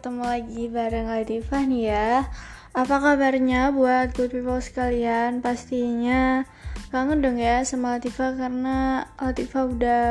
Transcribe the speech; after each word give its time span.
Ketemu 0.00 0.24
lagi 0.24 0.64
bareng 0.72 1.12
Latifah 1.12 1.62
nih 1.68 1.92
ya 1.92 2.24
Apa 2.72 3.04
kabarnya 3.04 3.68
buat 3.68 4.16
good 4.16 4.32
people 4.32 4.56
sekalian? 4.56 5.44
Pastinya 5.44 6.48
kangen 6.88 7.20
dong 7.20 7.36
ya 7.36 7.60
sama 7.68 8.00
Latifah 8.00 8.32
Karena 8.32 9.04
Latifah 9.20 9.68
udah 9.68 10.04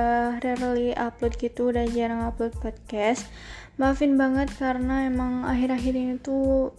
rarely 0.45 0.93
upload 0.93 1.41
gitu 1.41 1.73
Udah 1.73 1.89
jarang 1.89 2.21
upload 2.21 2.53
podcast. 2.61 3.25
Maafin 3.81 4.13
banget 4.13 4.53
karena 4.61 5.09
emang 5.09 5.49
akhir-akhir 5.49 5.93
ini 5.97 6.21
tuh 6.21 6.69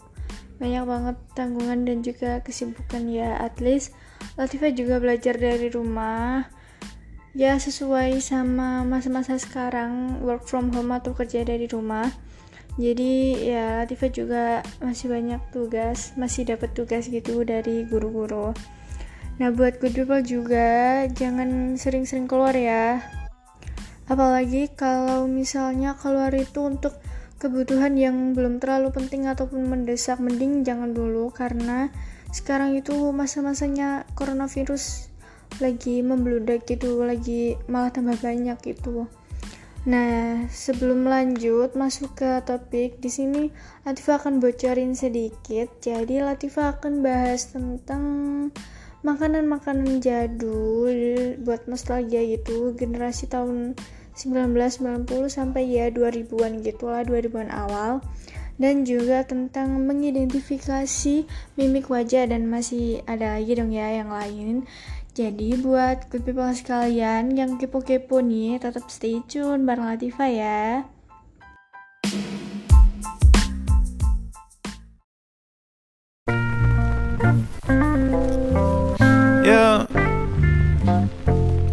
Banyak 0.63 0.87
banget 0.87 1.17
tanggungan 1.35 1.83
dan 1.83 2.07
juga 2.07 2.39
kesibukan 2.47 3.11
ya. 3.11 3.43
At 3.43 3.59
least 3.59 3.91
Latifah 4.39 4.71
juga 4.71 5.03
belajar 5.03 5.35
dari 5.35 5.67
rumah. 5.67 6.47
Ya 7.35 7.59
sesuai 7.59 8.23
sama 8.23 8.87
masa-masa 8.87 9.35
sekarang 9.35 10.23
work 10.23 10.47
from 10.47 10.71
home 10.71 10.95
atau 10.95 11.11
kerja 11.11 11.43
dari 11.43 11.67
rumah 11.67 12.30
jadi 12.81 13.13
ya 13.37 13.67
Latifah 13.85 14.11
juga 14.11 14.45
masih 14.81 15.13
banyak 15.13 15.41
tugas 15.53 16.17
masih 16.17 16.49
dapat 16.49 16.73
tugas 16.73 17.07
gitu 17.13 17.45
dari 17.45 17.85
guru-guru. 17.85 18.57
Nah 19.37 19.49
buat 19.53 19.77
good 19.81 19.93
people 19.93 20.25
juga 20.25 21.05
jangan 21.13 21.77
sering-sering 21.77 22.25
keluar 22.25 22.57
ya. 22.57 23.05
Apalagi 24.09 24.73
kalau 24.73 25.29
misalnya 25.29 25.95
keluar 26.01 26.33
itu 26.33 26.65
untuk 26.65 26.97
kebutuhan 27.41 27.97
yang 27.97 28.37
belum 28.37 28.61
terlalu 28.61 28.93
penting 28.93 29.25
ataupun 29.25 29.65
mendesak 29.65 30.21
mending 30.21 30.65
jangan 30.65 30.93
dulu 30.93 31.33
karena 31.33 31.89
sekarang 32.33 32.77
itu 32.77 32.93
masa-masanya 33.17 34.05
coronavirus 34.13 35.09
lagi 35.59 36.05
membludak 36.05 36.63
gitu 36.69 37.03
lagi 37.03 37.59
malah 37.67 37.91
tambah 37.91 38.15
banyak 38.23 38.55
gitu 38.63 39.11
nah 39.89 40.45
sebelum 40.53 41.09
lanjut 41.09 41.73
masuk 41.73 42.13
ke 42.13 42.45
topik 42.45 43.01
di 43.01 43.09
sini 43.09 43.43
Latifah 43.89 44.21
akan 44.21 44.37
bocorin 44.37 44.93
sedikit. 44.93 45.73
Jadi 45.81 46.21
Latifah 46.21 46.77
akan 46.77 47.01
bahas 47.01 47.49
tentang 47.49 48.05
makanan-makanan 49.01 50.05
jadul 50.05 50.93
buat 51.41 51.65
nostalgia 51.65 52.21
gitu 52.21 52.77
generasi 52.77 53.33
tahun 53.33 53.73
1990 54.13 55.09
sampai 55.33 55.65
ya 55.65 55.89
2000-an 55.89 56.61
gitu 56.61 56.93
lah 56.93 57.01
2000-an 57.09 57.49
awal. 57.49 58.05
Dan 58.61 58.85
juga 58.85 59.25
tentang 59.25 59.89
mengidentifikasi 59.89 61.25
mimik 61.57 61.89
wajah 61.89 62.29
dan 62.29 62.45
masih 62.45 63.01
ada 63.09 63.41
lagi 63.41 63.57
dong 63.57 63.73
ya 63.73 64.05
yang 64.05 64.13
lain 64.13 64.69
jadi 65.11 65.59
buat 65.59 66.07
good 66.09 66.23
people 66.23 66.47
sekalian 66.55 67.35
yang 67.35 67.59
kepo-kepo 67.59 68.23
nih 68.23 68.63
tetap 68.63 68.87
stay 68.87 69.19
tune 69.27 69.67
bareng 69.67 69.91
Latifa 69.91 70.27
ya. 70.31 70.87
Yeah, 79.43 79.83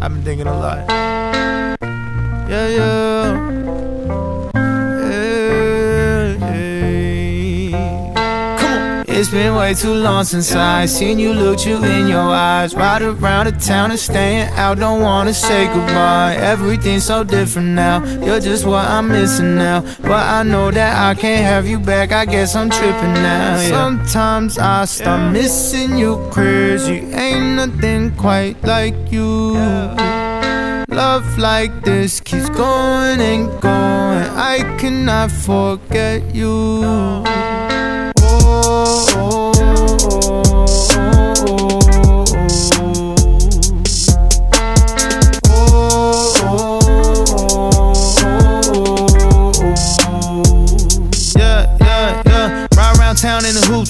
I've 0.02 0.18
thinking 0.26 0.50
a 0.50 0.58
lot. 0.58 1.07
Way 9.58 9.74
too 9.74 9.94
long 9.94 10.24
since 10.24 10.54
I 10.54 10.86
seen 10.86 11.18
you 11.18 11.34
look 11.34 11.66
you 11.66 11.84
in 11.84 12.08
your 12.08 12.30
eyes. 12.52 12.76
Ride 12.76 13.02
around 13.02 13.46
the 13.48 13.52
town 13.54 13.90
and 13.92 14.00
staying 14.00 14.50
out, 14.54 14.78
don't 14.78 15.02
wanna 15.02 15.34
say 15.34 15.66
goodbye. 15.68 16.36
Everything's 16.36 17.06
so 17.06 17.24
different 17.24 17.70
now. 17.70 18.06
You're 18.24 18.40
just 18.40 18.66
what 18.66 18.86
I'm 18.86 19.08
missing 19.08 19.56
now. 19.56 19.82
But 20.02 20.24
I 20.38 20.44
know 20.44 20.70
that 20.72 20.94
I 21.10 21.20
can't 21.20 21.44
have 21.44 21.66
you 21.68 21.80
back. 21.80 22.12
I 22.12 22.26
guess 22.26 22.56
I'm 22.56 22.70
tripping 22.70 23.14
now. 23.14 23.60
Yeah. 23.60 23.70
Sometimes 23.70 24.58
I 24.60 24.86
start 24.86 25.34
missing 25.34 25.98
you 25.98 26.18
crazy. 26.32 27.00
Ain't 27.14 27.56
nothing 27.56 28.16
quite 28.16 28.64
like 28.64 29.12
you. 29.12 29.54
Love 30.90 31.38
like 31.38 31.84
this 31.84 32.20
keeps 32.20 32.50
going 32.50 33.20
and 33.22 33.46
going. 33.62 34.28
I 34.54 34.58
cannot 34.80 35.32
forget 35.32 36.36
you. 36.36 37.47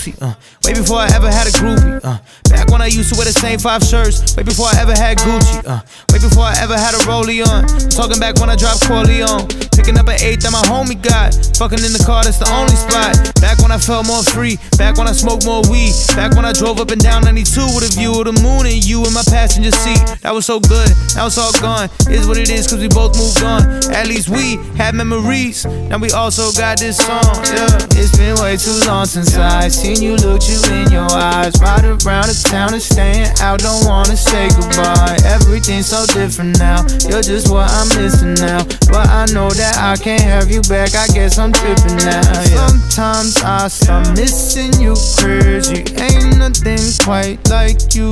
In 0.07 0.13
a 0.13 0.15
hoopty. 0.15 0.21
Uh, 0.21 0.35
way 0.67 0.73
before 0.73 0.99
I 0.99 1.07
ever 1.15 1.31
had 1.31 1.47
a 1.47 1.51
groupie. 1.55 2.03
Uh, 2.03 2.19
back 2.51 2.67
when 2.67 2.81
I 2.81 2.87
used 2.87 3.13
to 3.13 3.15
wear 3.15 3.23
the 3.23 3.31
same 3.31 3.57
five 3.57 3.81
shirts. 3.83 4.35
Way 4.35 4.43
before 4.43 4.67
I 4.67 4.75
ever 4.83 4.91
had 4.91 5.17
Gucci. 5.17 5.63
Uh, 5.63 5.79
way 6.11 6.19
before 6.19 6.43
I 6.43 6.55
ever 6.59 6.75
had 6.75 6.93
a 6.93 7.01
rollie 7.07 7.39
on. 7.39 7.63
Talking 7.87 8.19
back 8.19 8.35
when 8.43 8.49
I 8.49 8.55
dropped 8.55 8.83
Corleone. 8.83 9.47
Picking 9.71 9.95
up 9.97 10.11
an 10.11 10.19
eighth 10.19 10.43
that 10.43 10.51
my 10.51 10.61
homie 10.67 10.99
got. 10.99 11.31
Fucking 11.55 11.79
in 11.79 11.95
the 11.95 12.03
car, 12.03 12.27
that's 12.27 12.37
the 12.37 12.49
only 12.51 12.75
spot. 12.75 13.15
Back 13.39 13.63
when 13.63 13.71
I 13.71 13.79
felt 13.79 14.07
more 14.07 14.23
free. 14.35 14.59
Back 14.75 14.97
when 14.99 15.07
I 15.07 15.15
smoked 15.15 15.45
more 15.47 15.63
weed. 15.71 15.95
Back 16.19 16.35
when 16.35 16.43
I 16.43 16.51
drove 16.51 16.83
up 16.83 16.91
and 16.91 16.99
down 16.99 17.23
92 17.23 17.47
with 17.71 17.87
a 17.87 17.91
view 17.95 18.19
of 18.19 18.27
the 18.27 18.35
moon 18.43 18.67
and 18.67 18.83
you 18.83 19.07
in 19.07 19.13
my 19.15 19.23
passenger 19.23 19.71
seat. 19.71 20.03
That 20.21 20.35
was 20.35 20.45
so 20.45 20.59
good. 20.59 20.91
Now 21.15 21.31
it's 21.31 21.39
all 21.39 21.55
gone. 21.63 21.87
Is 22.11 22.27
what 22.27 22.35
it 22.35 22.51
is, 22.51 22.67
cause 22.67 22.83
we 22.83 22.91
both 22.91 23.15
moved 23.15 23.39
on. 23.39 23.63
At 23.95 24.07
least 24.11 24.27
we 24.27 24.59
had 24.75 24.95
memories. 24.95 25.63
Now 25.87 25.97
we 25.97 26.11
also 26.11 26.51
got 26.51 26.79
this 26.79 26.99
song. 26.99 27.23
Yeah, 27.47 27.71
it's 27.95 28.11
been 28.17 28.35
way 28.43 28.57
too 28.59 28.75
long 28.83 29.05
since 29.05 29.37
I 29.37 29.69
seen 29.69 30.03
you 30.03 30.19
look 30.19 30.43
you 30.43 30.56
in 30.69 30.91
your 30.91 31.11
eyes. 31.11 31.53
Ride 31.61 31.85
around 31.85 32.27
the 32.27 32.39
town 32.49 32.73
and 32.73 32.81
staying 32.81 33.27
out, 33.41 33.59
don't 33.59 33.85
wanna 33.85 34.17
say 34.17 34.49
goodbye. 34.49 35.17
Everything's 35.25 35.87
so 35.87 36.05
different 36.13 36.57
now. 36.59 36.85
You're 37.09 37.21
just 37.21 37.49
what 37.49 37.69
I'm 37.69 37.87
missing 37.99 38.33
now. 38.35 38.63
But 38.89 39.07
I 39.09 39.25
know 39.33 39.49
that 39.49 39.77
I 39.77 39.95
can't 40.01 40.21
have 40.21 40.49
you 40.49 40.61
back. 40.63 40.95
I 40.95 41.07
guess 41.13 41.37
I'm 41.37 41.51
tripping 41.51 41.97
now. 41.97 42.21
Yeah. 42.23 42.67
Sometimes 42.67 43.37
I 43.43 43.67
start 43.67 44.07
missing 44.17 44.73
you 44.81 44.95
crazy. 45.17 45.85
Ain't 46.01 46.37
nothing 46.37 46.81
quite 47.03 47.37
like 47.49 47.93
you. 47.93 48.11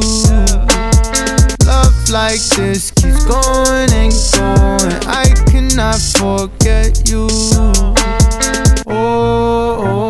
Love 1.65 1.97
like 2.09 2.41
this 2.55 2.91
keeps 2.91 3.25
going 3.25 3.89
and 3.91 4.13
going. 4.37 4.93
I 5.09 5.33
cannot 5.49 5.99
forget 5.99 7.09
you. 7.09 7.27
oh, 7.31 7.95
oh. 8.87 9.85
oh. 9.87 10.04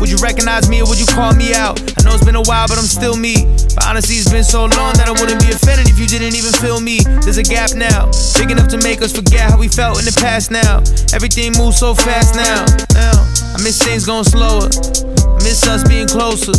Would 0.00 0.10
you 0.10 0.16
recognize 0.22 0.68
me 0.68 0.80
or 0.80 0.86
would 0.86 0.98
you 0.98 1.06
call 1.06 1.34
me 1.34 1.54
out? 1.54 1.80
I 1.98 2.02
know 2.04 2.14
it's 2.14 2.24
been 2.24 2.36
a 2.36 2.46
while, 2.46 2.66
but 2.68 2.78
I'm 2.78 2.86
still 2.86 3.16
me. 3.16 3.46
But 3.74 3.86
honestly, 3.86 4.16
it's 4.16 4.30
been 4.30 4.44
so 4.44 4.66
long 4.66 4.94
that 4.94 5.06
I 5.06 5.12
wouldn't 5.12 5.40
be 5.40 5.50
offended 5.50 5.88
if 5.88 5.98
you 5.98 6.06
didn't 6.06 6.34
even 6.34 6.52
feel 6.62 6.80
me. 6.80 7.00
There's 7.22 7.38
a 7.38 7.42
gap 7.42 7.74
now, 7.74 8.10
big 8.38 8.50
enough 8.50 8.68
to 8.68 8.78
make 8.78 9.02
us 9.02 9.12
forget 9.12 9.50
how 9.50 9.58
we 9.58 9.68
felt 9.68 9.98
in 9.98 10.04
the 10.04 10.16
past 10.18 10.50
now. 10.50 10.78
Everything 11.12 11.52
moves 11.58 11.78
so 11.78 11.94
fast 11.94 12.34
now. 12.34 12.64
now 12.94 13.16
I 13.54 13.58
miss 13.62 13.78
things 13.82 14.06
going 14.06 14.24
slower. 14.24 14.70
I 14.70 15.38
miss 15.42 15.66
us 15.66 15.86
being 15.86 16.08
closer. 16.08 16.54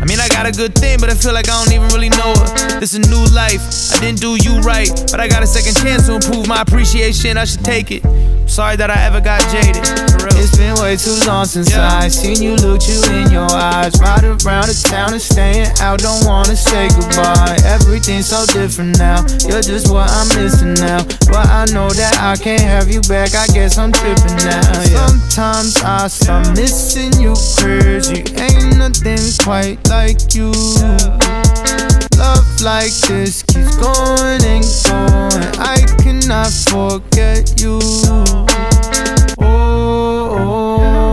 I 0.00 0.04
mean, 0.06 0.20
I 0.20 0.28
got 0.28 0.46
a 0.46 0.52
good 0.52 0.74
thing, 0.74 0.98
but 1.00 1.10
I 1.10 1.14
feel 1.14 1.32
like 1.32 1.48
I 1.48 1.64
don't 1.64 1.72
even 1.72 1.88
really 1.88 2.10
know 2.10 2.34
her. 2.34 2.80
This 2.80 2.94
is 2.94 3.06
a 3.06 3.10
new 3.10 3.24
life, 3.34 3.60
I 3.92 4.00
didn't 4.00 4.20
do 4.20 4.36
you 4.36 4.60
right, 4.60 4.90
but 5.10 5.20
I 5.20 5.28
got 5.28 5.42
a 5.42 5.46
second 5.46 5.76
chance 5.76 6.06
to 6.06 6.14
improve 6.16 6.46
my 6.46 6.62
appreciation. 6.62 7.36
I 7.36 7.44
should 7.44 7.64
take 7.64 7.90
it. 7.90 8.02
Sorry 8.46 8.76
that 8.76 8.90
I 8.90 9.02
ever 9.06 9.20
got 9.20 9.40
jaded. 9.50 9.82
It's 10.36 10.56
been 10.56 10.74
way 10.76 10.96
too 10.96 11.16
long 11.26 11.46
since 11.46 11.70
yeah. 11.70 11.88
I 11.88 12.08
seen 12.08 12.42
you 12.42 12.56
look 12.56 12.86
you 12.86 13.00
in 13.10 13.30
your 13.30 13.48
eyes. 13.50 13.98
Ride 14.00 14.24
around 14.24 14.68
the 14.68 14.76
town 14.90 15.12
and 15.12 15.22
staying 15.22 15.72
out, 15.80 16.00
don't 16.00 16.24
wanna 16.26 16.54
say 16.54 16.88
goodbye. 16.88 17.56
Everything's 17.64 18.28
so 18.28 18.44
different 18.52 18.98
now. 18.98 19.24
You're 19.48 19.64
just 19.64 19.90
what 19.90 20.10
I'm 20.10 20.28
missing 20.36 20.74
now. 20.74 21.02
But 21.32 21.48
I 21.48 21.64
know 21.72 21.88
that 21.88 22.18
I 22.20 22.36
can't 22.36 22.60
have 22.60 22.90
you 22.90 23.00
back. 23.02 23.34
I 23.34 23.46
guess 23.48 23.78
I'm 23.78 23.92
tripping 23.92 24.36
now. 24.44 24.60
Yeah. 24.92 25.06
Sometimes 25.08 25.76
I 25.82 26.08
start 26.08 26.52
missing 26.54 27.12
you 27.18 27.32
crazy. 27.56 28.22
Ain't 28.36 28.76
nothing 28.76 29.18
quite 29.42 29.73
like 29.88 30.34
you. 30.34 30.50
Love 32.16 32.46
like 32.62 32.92
this 33.08 33.42
keeps 33.42 33.76
going 33.76 34.42
and 34.44 34.64
going. 34.84 35.42
I 35.58 35.84
cannot 36.02 36.52
forget 36.52 37.60
you. 37.60 37.78
oh, 37.82 38.46
oh, 39.40 40.36
oh, 40.38 41.03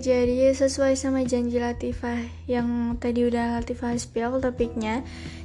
jadi 0.00 0.56
sesuai 0.56 0.96
sama 0.96 1.20
janji 1.28 1.60
Latifah 1.60 2.48
yang 2.48 2.96
tadi 2.96 3.28
udah 3.28 3.60
Latifah 3.60 3.92
spill 4.00 4.40
topiknya. 4.40 5.04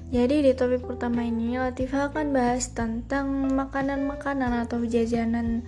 Jadi 0.10 0.48
di 0.48 0.52
topik 0.56 0.88
pertama 0.88 1.28
ini 1.28 1.60
Latifah 1.60 2.10
akan 2.10 2.32
bahas 2.32 2.72
tentang 2.72 3.52
makanan-makanan 3.52 4.64
atau 4.64 4.80
jajanan 4.88 5.68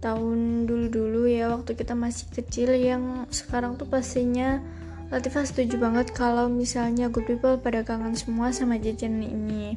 tahun 0.00 0.64
dulu-dulu 0.64 1.28
ya 1.28 1.52
waktu 1.52 1.76
kita 1.76 1.92
masih 1.92 2.32
kecil 2.32 2.72
yang 2.72 3.28
sekarang 3.28 3.76
tuh 3.76 3.88
pastinya 3.88 4.64
Latifah 5.12 5.44
setuju 5.44 5.76
banget 5.76 6.16
kalau 6.16 6.48
misalnya 6.48 7.12
good 7.12 7.28
people 7.28 7.60
pada 7.60 7.84
kangen 7.84 8.16
semua 8.16 8.50
sama 8.56 8.80
jajanan 8.80 9.28
ini. 9.28 9.76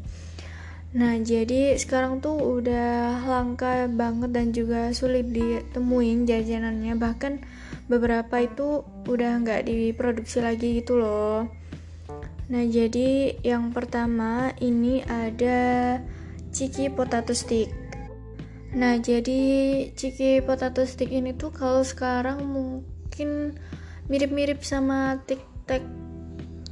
Nah, 0.96 1.20
jadi 1.20 1.76
sekarang 1.76 2.24
tuh 2.24 2.40
udah 2.40 3.22
langka 3.28 3.92
banget 3.92 4.32
dan 4.32 4.56
juga 4.56 4.96
sulit 4.96 5.28
ditemuin 5.28 6.24
jajanannya 6.24 6.96
bahkan 6.96 7.44
beberapa 7.88 8.44
itu 8.44 8.84
udah 9.08 9.44
nggak 9.44 9.68
diproduksi 9.68 10.44
lagi 10.44 10.84
gitu 10.84 11.00
loh. 11.00 11.48
Nah 12.48 12.64
jadi 12.64 13.36
yang 13.44 13.76
pertama 13.76 14.56
ini 14.64 15.04
ada 15.04 16.00
ciki 16.56 16.92
potato 16.92 17.36
stick. 17.36 17.72
Nah 18.76 19.00
jadi 19.00 19.40
ciki 19.92 20.44
potato 20.44 20.84
stick 20.88 21.12
ini 21.12 21.36
tuh 21.36 21.52
kalau 21.52 21.84
sekarang 21.84 22.44
mungkin 22.48 23.60
mirip-mirip 24.08 24.64
sama 24.64 25.20
tic 25.28 25.44
tac 25.68 25.84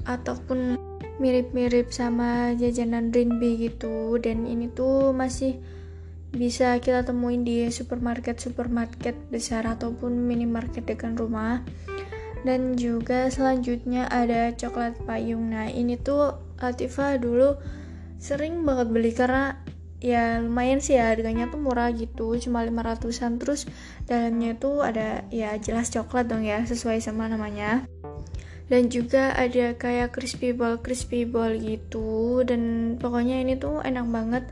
ataupun 0.07 0.79
mirip-mirip 1.19 1.91
sama 1.91 2.55
jajanan 2.55 3.11
Rinbi 3.11 3.67
gitu. 3.71 4.15
Dan 4.19 4.47
ini 4.47 4.71
tuh 4.71 5.11
masih 5.11 5.59
bisa 6.35 6.77
kita 6.83 7.07
temuin 7.07 7.47
di 7.47 7.65
supermarket-supermarket 7.71 9.31
besar 9.31 9.63
ataupun 9.65 10.13
minimarket 10.13 10.83
dekat 10.83 11.15
rumah. 11.15 11.63
Dan 12.45 12.77
juga 12.77 13.31
selanjutnya 13.33 14.05
ada 14.11 14.53
coklat 14.53 15.01
payung. 15.07 15.49
Nah 15.49 15.65
ini 15.71 15.97
tuh 15.97 16.37
Latifah 16.61 17.17
dulu 17.17 17.57
sering 18.21 18.63
banget 18.63 18.87
beli 18.93 19.11
karena 19.11 19.59
ya 19.99 20.39
lumayan 20.39 20.79
sih 20.79 20.95
ya 20.95 21.11
harganya 21.11 21.49
tuh 21.49 21.59
murah 21.59 21.89
gitu 21.91 22.37
cuma 22.37 22.61
500an 22.61 23.41
terus 23.41 23.65
dalamnya 24.05 24.53
tuh 24.55 24.85
ada 24.85 25.25
ya 25.33 25.57
jelas 25.57 25.89
coklat 25.89 26.29
dong 26.29 26.45
ya 26.45 26.63
sesuai 26.63 27.01
sama 27.01 27.25
namanya. 27.27 27.83
Dan 28.65 28.89
juga 28.89 29.29
ada 29.37 29.77
kayak 29.77 30.13
crispy 30.17 30.49
ball 30.49 30.81
crispy 30.81 31.25
ball 31.25 31.53
gitu. 31.53 32.41
Dan 32.41 32.95
pokoknya 32.97 33.41
ini 33.41 33.57
tuh 33.61 33.81
enak 33.81 34.05
banget 34.09 34.43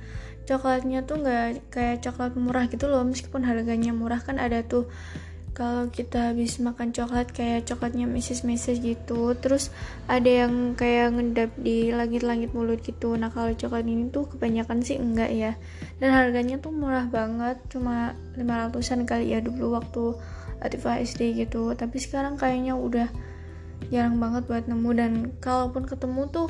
coklatnya 0.43 1.07
tuh 1.07 1.23
nggak 1.23 1.71
kayak 1.71 2.03
coklat 2.03 2.35
murah 2.35 2.65
gitu 2.67 2.85
loh. 2.91 3.03
Meskipun 3.07 3.47
harganya 3.47 3.95
murah 3.95 4.19
kan 4.19 4.39
ada 4.39 4.63
tuh 4.63 4.91
kalau 5.53 5.85
kita 5.93 6.33
habis 6.33 6.57
makan 6.57 6.89
coklat 6.89 7.29
kayak 7.29 7.69
coklatnya. 7.69 8.09
Mrs 8.09 8.81
gitu. 8.81 9.37
Terus 9.37 9.69
ada 10.09 10.25
yang 10.25 10.73
kayak 10.73 11.13
ngedap 11.13 11.51
di 11.61 11.93
langit-langit 11.93 12.51
mulut 12.57 12.81
gitu. 12.81 13.13
Nah 13.13 13.29
kalau 13.29 13.53
coklat 13.53 13.85
ini 13.85 14.09
tuh 14.09 14.25
kebanyakan 14.33 14.81
sih 14.81 14.97
enggak 14.97 15.29
ya. 15.29 15.51
Dan 16.01 16.09
harganya 16.09 16.57
tuh 16.57 16.73
murah 16.73 17.05
banget. 17.05 17.61
Cuma 17.69 18.17
500an 18.33 19.05
kali 19.05 19.31
ya 19.31 19.39
dulu 19.45 19.77
waktu 19.77 20.17
Atifah 20.65 21.05
SD 21.05 21.37
gitu. 21.37 21.71
Tapi 21.77 22.01
sekarang 22.01 22.35
kayaknya 22.35 22.73
udah 22.73 23.07
jarang 23.93 24.17
banget 24.17 24.49
buat 24.49 24.65
nemu. 24.65 24.89
Dan 24.97 25.11
kalaupun 25.37 25.85
ketemu 25.85 26.33
tuh 26.33 26.49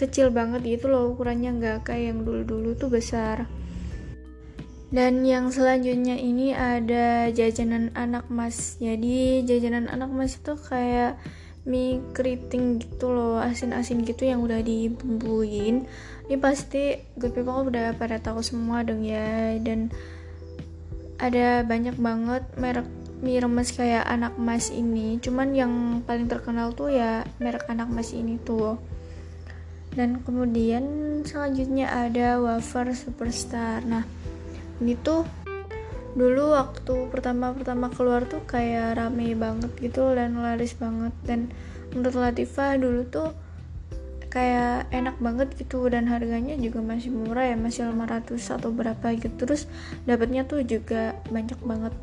kecil 0.00 0.32
banget 0.32 0.64
gitu 0.64 0.88
loh 0.88 1.12
ukurannya 1.12 1.60
nggak 1.60 1.92
kayak 1.92 2.16
yang 2.16 2.24
dulu-dulu 2.24 2.72
tuh 2.72 2.88
besar. 2.88 3.44
Dan 4.90 5.22
yang 5.22 5.54
selanjutnya 5.54 6.18
ini 6.18 6.50
ada 6.50 7.30
jajanan 7.30 7.94
anak 7.94 8.26
mas. 8.26 8.74
Jadi 8.82 9.46
jajanan 9.46 9.86
anak 9.86 10.10
mas 10.10 10.34
itu 10.34 10.58
kayak 10.58 11.14
mie 11.62 12.02
keriting 12.10 12.82
gitu 12.82 13.14
loh 13.14 13.38
asin-asin 13.38 14.02
gitu 14.02 14.26
yang 14.26 14.42
udah 14.42 14.58
dibumbuin. 14.58 15.86
Ini 16.26 16.36
pasti 16.42 16.98
good 17.14 17.30
people 17.38 17.70
udah 17.70 17.94
pada 17.94 18.18
tahu 18.18 18.42
semua 18.42 18.82
dong 18.82 19.06
ya. 19.06 19.54
Dan 19.62 19.94
ada 21.22 21.62
banyak 21.62 21.94
banget 21.94 22.42
merek 22.58 22.88
mie 23.22 23.38
remes 23.38 23.70
kayak 23.70 24.02
anak 24.10 24.34
mas 24.42 24.74
ini. 24.74 25.22
Cuman 25.22 25.54
yang 25.54 25.72
paling 26.02 26.26
terkenal 26.26 26.74
tuh 26.74 26.90
ya 26.90 27.22
merek 27.38 27.70
anak 27.70 27.86
mas 27.86 28.10
ini 28.10 28.42
tuh 28.42 28.74
dan 29.94 30.22
kemudian 30.22 30.84
selanjutnya 31.26 31.90
ada 31.90 32.38
wafer 32.38 32.94
superstar. 32.94 33.82
Nah 33.82 34.06
ini 34.78 34.94
tuh 34.94 35.26
dulu 36.14 36.54
waktu 36.54 37.06
pertama-pertama 37.10 37.90
keluar 37.94 38.26
tuh 38.26 38.42
kayak 38.46 38.98
rame 38.98 39.34
banget 39.34 39.70
gitu 39.78 40.14
dan 40.14 40.38
laris 40.38 40.74
banget. 40.78 41.14
Dan 41.26 41.50
menurut 41.90 42.16
Latifah 42.18 42.78
dulu 42.78 43.02
tuh 43.10 43.30
kayak 44.30 44.86
enak 44.94 45.18
banget 45.18 45.50
gitu 45.58 45.90
dan 45.90 46.06
harganya 46.06 46.54
juga 46.54 46.78
masih 46.78 47.10
murah 47.10 47.50
ya 47.50 47.58
masih 47.58 47.90
500 47.90 48.38
atau 48.38 48.70
berapa 48.70 49.06
gitu. 49.18 49.34
Terus 49.34 49.66
dapatnya 50.06 50.46
tuh 50.46 50.62
juga 50.62 51.18
banyak 51.34 51.58
banget. 51.66 51.94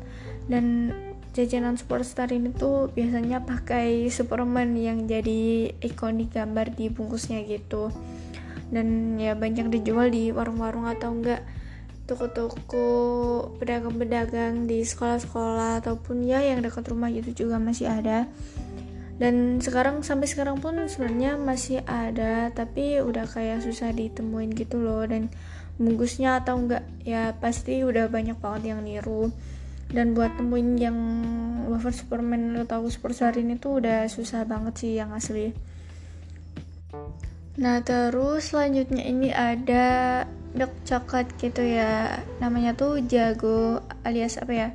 Dan 0.48 0.92
jajanan 1.36 1.76
superstar 1.76 2.32
ini 2.32 2.50
tuh 2.50 2.90
biasanya 2.92 3.44
pakai 3.44 4.08
Superman 4.08 4.74
yang 4.74 5.04
jadi 5.04 5.72
ikonik 5.78 6.34
gambar 6.34 6.72
di 6.74 6.88
bungkusnya 6.88 7.44
gitu. 7.44 7.92
Dan 8.68 9.16
ya 9.16 9.32
banyak 9.32 9.72
dijual 9.72 10.12
di 10.12 10.28
warung-warung 10.28 10.84
atau 10.84 11.12
enggak 11.12 11.40
toko-toko 12.08 12.88
pedagang-pedagang 13.60 14.64
di 14.64 14.80
sekolah-sekolah 14.80 15.84
ataupun 15.84 16.24
ya 16.24 16.40
yang 16.40 16.64
dekat 16.64 16.88
rumah 16.88 17.12
gitu 17.12 17.44
juga 17.44 17.60
masih 17.60 17.88
ada. 17.88 18.24
Dan 19.18 19.58
sekarang 19.58 20.06
sampai 20.06 20.30
sekarang 20.30 20.62
pun 20.62 20.78
sebenarnya 20.86 21.36
masih 21.36 21.82
ada 21.84 22.48
tapi 22.54 23.02
udah 23.02 23.26
kayak 23.28 23.60
susah 23.60 23.92
ditemuin 23.92 24.56
gitu 24.56 24.80
loh. 24.80 25.04
Dan 25.04 25.28
bungkusnya 25.78 26.42
atau 26.42 26.58
enggak 26.58 26.84
ya 27.06 27.36
pasti 27.38 27.84
udah 27.86 28.10
banyak 28.10 28.36
banget 28.40 28.74
yang 28.74 28.80
niru 28.82 29.30
dan 29.88 30.12
buat 30.12 30.36
temuin 30.36 30.76
yang 30.76 30.98
wafer 31.68 31.92
Superman 31.92 32.56
atau 32.60 32.84
Super 32.92 33.16
Star 33.16 33.36
ini 33.40 33.56
tuh 33.56 33.80
udah 33.80 34.08
susah 34.08 34.44
banget 34.44 34.74
sih 34.84 34.92
yang 35.00 35.12
asli. 35.16 35.56
Nah 37.58 37.82
terus 37.82 38.54
selanjutnya 38.54 39.02
ini 39.02 39.34
ada 39.34 40.22
milk 40.54 40.72
coklat 40.84 41.26
gitu 41.40 41.64
ya. 41.64 42.22
Namanya 42.38 42.76
tuh 42.76 43.02
jago 43.04 43.82
alias 44.06 44.38
apa 44.38 44.52
ya? 44.52 44.68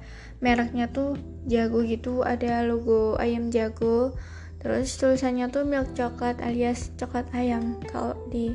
Mereknya 0.43 0.91
tuh 0.91 1.15
jago 1.47 1.85
gitu. 1.85 2.25
Ada 2.25 2.67
logo 2.67 3.15
ayam 3.21 3.53
jago. 3.53 4.17
Terus 4.59 4.95
tulisannya 4.99 5.47
tuh 5.47 5.63
milk 5.63 5.95
coklat 5.95 6.43
alias 6.43 6.91
coklat 6.99 7.29
ayam. 7.31 7.79
Kalau 7.87 8.17
di 8.27 8.51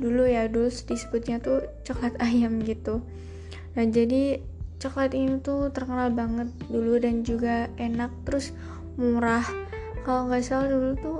dulu 0.00 0.26
ya 0.26 0.48
dulu 0.48 0.66
disebutnya 0.66 1.38
tuh 1.38 1.62
coklat 1.86 2.18
ayam 2.18 2.58
gitu. 2.66 3.04
Nah 3.78 3.84
jadi 3.86 4.42
coklat 4.82 5.14
ini 5.14 5.38
tuh 5.38 5.70
terkenal 5.70 6.10
banget 6.10 6.50
dulu 6.66 6.98
dan 6.98 7.22
juga 7.22 7.70
enak 7.78 8.10
terus 8.26 8.50
murah. 8.98 9.46
Kalau 10.02 10.26
nggak 10.26 10.42
salah 10.42 10.66
dulu 10.66 10.90
tuh 10.98 11.18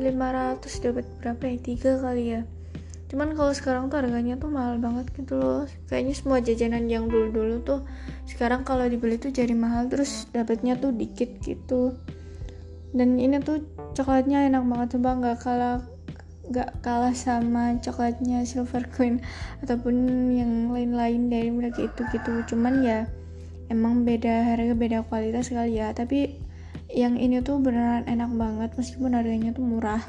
500 0.00 0.64
dapat 0.80 1.04
berapa 1.20 1.42
ya? 1.44 1.56
Tiga 1.60 1.92
kali 2.00 2.24
ya. 2.32 2.40
Cuman 3.06 3.36
kalau 3.36 3.52
sekarang 3.52 3.92
tuh 3.92 4.00
harganya 4.00 4.40
tuh 4.40 4.48
mahal 4.48 4.80
banget 4.80 5.12
gitu 5.12 5.36
loh. 5.36 5.68
Kayaknya 5.92 6.14
semua 6.16 6.38
jajanan 6.40 6.88
yang 6.88 7.04
dulu-dulu 7.06 7.60
tuh 7.60 7.80
sekarang 8.24 8.64
kalau 8.64 8.88
dibeli 8.88 9.20
tuh 9.20 9.30
jadi 9.30 9.52
mahal 9.52 9.92
terus 9.92 10.26
dapatnya 10.32 10.80
tuh 10.80 10.96
dikit 10.96 11.36
gitu. 11.44 11.92
Dan 12.96 13.20
ini 13.20 13.36
tuh 13.44 13.60
coklatnya 13.92 14.48
enak 14.48 14.64
banget 14.64 14.88
coba 14.96 15.10
nggak 15.20 15.38
kalah 15.44 15.84
gak 16.50 16.78
kalah 16.82 17.14
sama 17.14 17.78
coklatnya 17.82 18.46
silver 18.46 18.86
queen 18.94 19.18
ataupun 19.62 19.94
yang 20.34 20.70
lain-lain 20.70 21.30
dari 21.30 21.50
mereka 21.50 21.86
itu 21.86 22.02
gitu. 22.14 22.54
Cuman 22.54 22.82
ya 22.82 23.10
emang 23.72 24.06
beda 24.06 24.46
harga 24.46 24.74
beda 24.74 24.98
kualitas 25.06 25.50
kali 25.50 25.78
ya. 25.78 25.90
Tapi 25.90 26.38
yang 26.92 27.18
ini 27.18 27.42
tuh 27.42 27.58
beneran 27.58 28.06
enak 28.06 28.30
banget 28.34 28.70
meskipun 28.78 29.18
harganya 29.18 29.50
tuh 29.50 29.66
murah. 29.66 30.02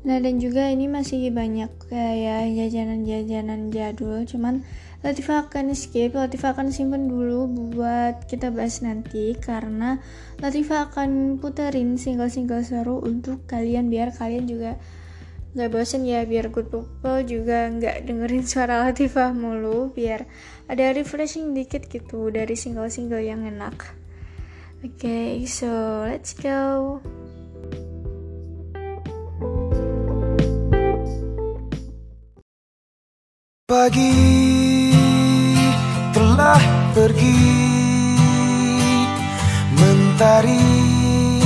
Nah 0.00 0.16
dan 0.16 0.40
juga 0.40 0.64
ini 0.72 0.88
masih 0.88 1.28
banyak 1.28 1.68
kayak 1.92 2.56
jajanan-jajanan 2.56 3.68
jadul 3.68 4.24
cuman 4.24 4.64
Latifah 5.00 5.48
akan 5.48 5.72
skip, 5.72 6.12
Latifah 6.12 6.52
akan 6.52 6.76
simpen 6.76 7.08
dulu 7.08 7.48
buat 7.72 8.28
kita 8.28 8.52
bahas 8.52 8.84
nanti 8.84 9.32
karena 9.32 9.96
Latifah 10.44 10.92
akan 10.92 11.40
puterin 11.40 11.96
single-single 11.96 12.60
seru 12.60 13.00
untuk 13.00 13.48
kalian 13.48 13.88
biar 13.88 14.12
kalian 14.12 14.44
juga 14.44 14.76
nggak 15.56 15.72
bosen 15.72 16.06
ya 16.06 16.22
biar 16.28 16.52
good 16.52 16.70
people 16.70 17.18
juga 17.26 17.66
nggak 17.72 18.06
dengerin 18.06 18.44
suara 18.44 18.86
Latifah 18.86 19.32
mulu 19.32 19.88
biar 19.90 20.28
ada 20.68 20.92
refreshing 20.92 21.56
dikit 21.56 21.88
gitu 21.88 22.28
dari 22.28 22.52
single-single 22.52 23.24
yang 23.24 23.48
enak. 23.48 23.96
Oke 24.84 25.00
okay, 25.00 25.48
so 25.48 26.04
let's 26.04 26.36
go. 26.36 27.00
Pagi 33.64 34.79
telah 36.50 36.66
pergi. 36.90 37.46
Matahari 39.78 41.38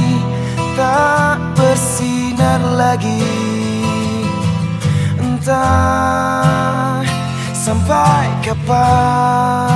tak 0.72 1.36
bersinar 1.52 2.60
lagi. 2.72 3.20
Entah 5.20 7.04
sampai 7.52 8.32
kapan 8.40 9.73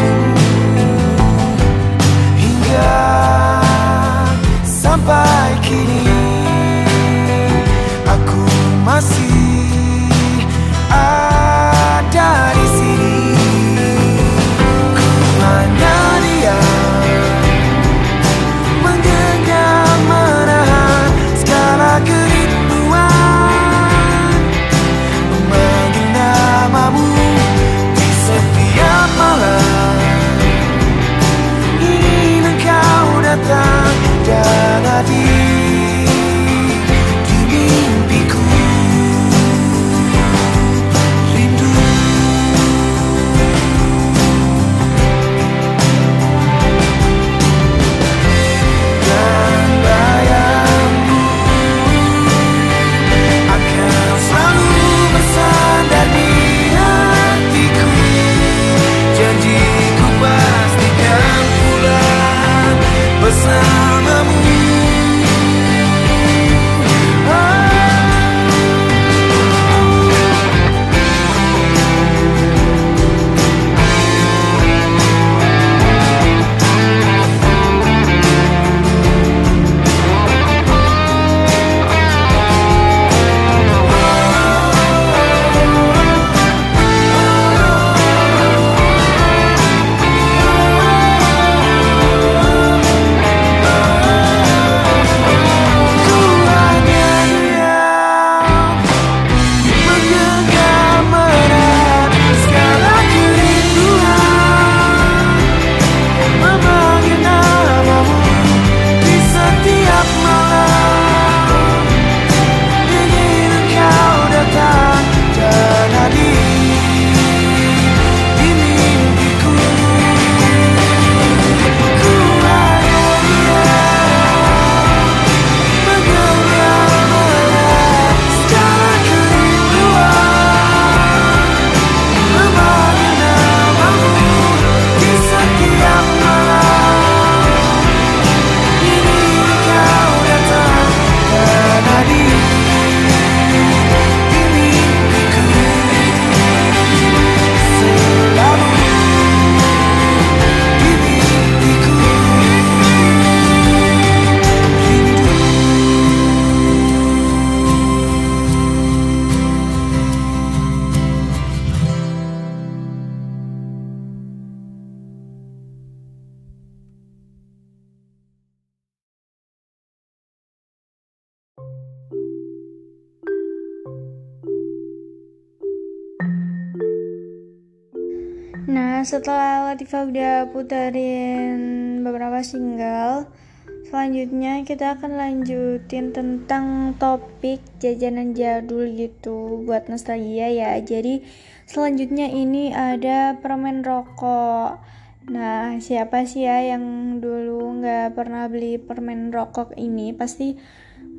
kita 184.65 184.97
akan 184.97 185.21
lanjutin 185.21 186.09
tentang 186.09 186.97
topik 186.97 187.61
jajanan 187.77 188.33
jadul 188.33 188.89
gitu 188.97 189.61
buat 189.63 189.85
nostalgia 189.85 190.49
ya. 190.49 190.73
Jadi 190.81 191.21
selanjutnya 191.69 192.33
ini 192.33 192.73
ada 192.73 193.37
permen 193.37 193.85
rokok. 193.85 194.81
Nah, 195.29 195.77
siapa 195.77 196.25
sih 196.25 196.49
ya 196.49 196.65
yang 196.65 197.17
dulu 197.21 197.79
nggak 197.79 198.17
pernah 198.17 198.49
beli 198.49 198.81
permen 198.81 199.29
rokok 199.29 199.77
ini? 199.77 200.17
Pasti 200.17 200.57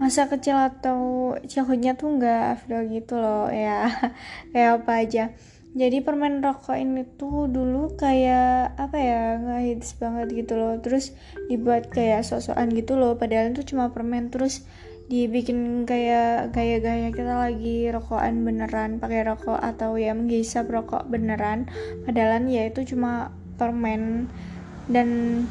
masa 0.02 0.26
kecil 0.26 0.59
atau 0.59 1.32
childhoodnya 1.46 1.94
tuh 1.94 2.18
nggak 2.18 2.42
afdol 2.59 2.82
gitu 2.90 3.14
loh 3.14 3.46
ya. 3.54 3.87
Kayak 4.50 4.82
apa 4.82 4.92
aja 5.06 5.24
jadi 5.76 6.00
permen 6.00 6.40
rokok 6.40 6.72
ini 6.72 7.04
tuh 7.20 7.52
dulu 7.52 8.00
kayak 8.00 8.80
apa 8.80 8.96
ya 8.96 9.20
nggak 9.36 9.62
hits 9.68 9.92
banget 10.00 10.32
gitu 10.32 10.56
loh. 10.56 10.80
Terus 10.80 11.12
dibuat 11.52 11.92
kayak 11.92 12.24
sosokan 12.24 12.72
gitu 12.72 12.96
loh. 12.96 13.20
Padahal 13.20 13.52
itu 13.52 13.76
cuma 13.76 13.92
permen. 13.92 14.32
Terus 14.32 14.64
dibikin 15.12 15.84
kayak 15.84 16.56
gaya-gaya 16.56 17.12
kita 17.12 17.34
lagi 17.36 17.92
rokokan 17.92 18.42
beneran 18.42 18.98
pakai 18.98 19.22
rokok 19.28 19.60
atau 19.60 20.00
ya 20.00 20.16
menghisap 20.16 20.64
rokok 20.64 21.12
beneran. 21.12 21.68
Padahal 22.08 22.48
ya 22.48 22.72
itu 22.72 22.96
cuma 22.96 23.36
permen. 23.60 24.32
Dan 24.88 25.44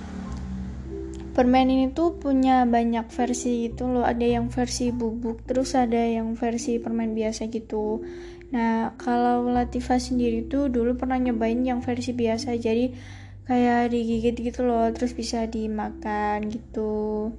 permen 1.37 1.69
ini 1.69 1.93
tuh 1.93 2.17
punya 2.17 2.65
banyak 2.65 3.05
versi 3.13 3.69
gitu 3.69 3.93
loh. 3.93 4.01
Ada 4.01 4.41
yang 4.41 4.49
versi 4.49 4.89
bubuk 4.89 5.45
terus 5.45 5.77
ada 5.77 6.01
yang 6.01 6.33
versi 6.33 6.81
permen 6.81 7.13
biasa 7.13 7.45
gitu 7.53 8.01
nah 8.53 8.93
kalau 9.01 9.47
Latifah 9.49 9.97
sendiri 9.97 10.45
tuh 10.45 10.69
dulu 10.69 10.93
pernah 10.93 11.17
nyobain 11.17 11.61
yang 11.65 11.81
versi 11.81 12.13
biasa 12.13 12.57
jadi 12.61 12.93
kayak 13.45 13.93
digigit 13.93 14.35
gitu 14.41 14.65
loh 14.65 14.89
terus 14.89 15.13
bisa 15.13 15.45
dimakan 15.45 16.49
gitu. 16.49 17.29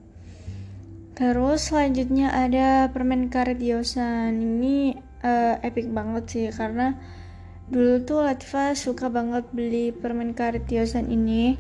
Terus 1.17 1.73
selanjutnya 1.73 2.29
ada 2.29 2.93
permen 2.93 3.33
karet 3.33 3.57
Yosan 3.59 4.37
ini 4.37 4.95
uh, 5.25 5.57
epic 5.65 5.89
banget 5.89 6.25
sih 6.29 6.47
karena 6.53 6.93
dulu 7.73 8.05
tuh 8.05 8.21
Latifah 8.23 8.77
suka 8.79 9.11
banget 9.11 9.49
beli 9.51 9.91
permen 9.91 10.37
karet 10.37 10.69
Yosan 10.69 11.11
ini. 11.11 11.57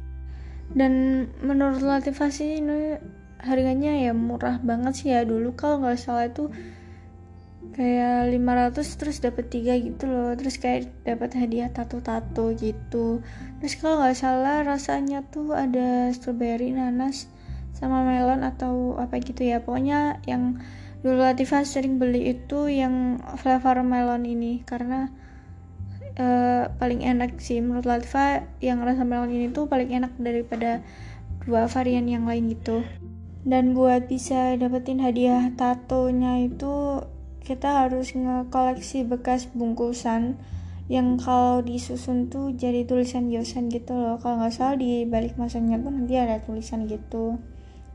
Dan 0.70 1.24
menurut 1.40 1.80
Latifah 1.80 2.28
sih 2.30 2.60
ini 2.60 3.00
harganya 3.40 3.96
ya 3.96 4.12
murah 4.12 4.60
banget 4.60 4.92
sih 4.94 5.08
ya. 5.10 5.24
Dulu 5.24 5.56
kalau 5.56 5.82
nggak 5.82 5.98
salah 5.98 6.28
itu 6.28 6.52
kayak 7.76 8.32
500 8.32 8.72
terus 8.96 9.20
dapat 9.20 9.52
tiga 9.52 9.76
gitu 9.76 10.08
loh. 10.08 10.32
Terus 10.32 10.56
kayak 10.56 10.88
dapat 11.04 11.36
hadiah 11.36 11.68
tato-tato 11.68 12.56
gitu. 12.56 13.20
Terus 13.60 13.74
kalau 13.76 14.00
nggak 14.00 14.16
salah 14.16 14.64
rasanya 14.64 15.22
tuh 15.28 15.52
ada 15.52 16.08
strawberry 16.16 16.72
nanas 16.72 17.28
sama 17.76 18.00
melon 18.08 18.40
atau 18.40 18.96
apa 18.96 19.20
gitu 19.20 19.44
ya. 19.44 19.60
Pokoknya 19.60 20.24
yang 20.24 20.64
dulu 21.04 21.20
Latifah 21.20 21.68
sering 21.68 22.00
beli 22.00 22.32
itu 22.32 22.72
yang 22.72 23.20
flavor 23.36 23.84
melon 23.84 24.24
ini. 24.24 24.64
Karena 24.64 25.12
uh, 26.16 26.72
paling 26.80 27.04
enak 27.04 27.36
sih. 27.44 27.60
Menurut 27.60 27.84
Latifah 27.84 28.48
yang 28.64 28.80
rasa 28.80 29.04
melon 29.04 29.36
ini 29.36 29.52
tuh 29.52 29.68
paling 29.68 29.92
enak 29.92 30.16
daripada 30.16 30.80
dua 31.44 31.68
varian 31.68 32.08
yang 32.08 32.24
lain 32.24 32.48
gitu. 32.56 32.80
Dan 33.46 33.78
buat 33.78 34.10
bisa 34.10 34.58
dapetin 34.58 34.98
hadiah 34.98 35.54
tatonya 35.54 36.42
itu 36.42 37.04
kita 37.46 37.86
harus 37.86 38.10
ngekoleksi 38.10 39.06
bekas 39.06 39.46
bungkusan 39.54 40.34
yang 40.90 41.14
kalau 41.18 41.62
disusun 41.62 42.26
tuh 42.26 42.50
jadi 42.54 42.82
tulisan 42.86 43.30
Yosan 43.30 43.70
gitu 43.70 43.94
loh. 43.94 44.18
Kalau 44.18 44.42
nggak 44.42 44.54
salah 44.54 44.74
di 44.74 45.06
balik 45.06 45.38
masanya 45.38 45.78
tuh 45.78 45.94
nanti 45.94 46.18
ada 46.18 46.42
tulisan 46.42 46.90
gitu. 46.90 47.38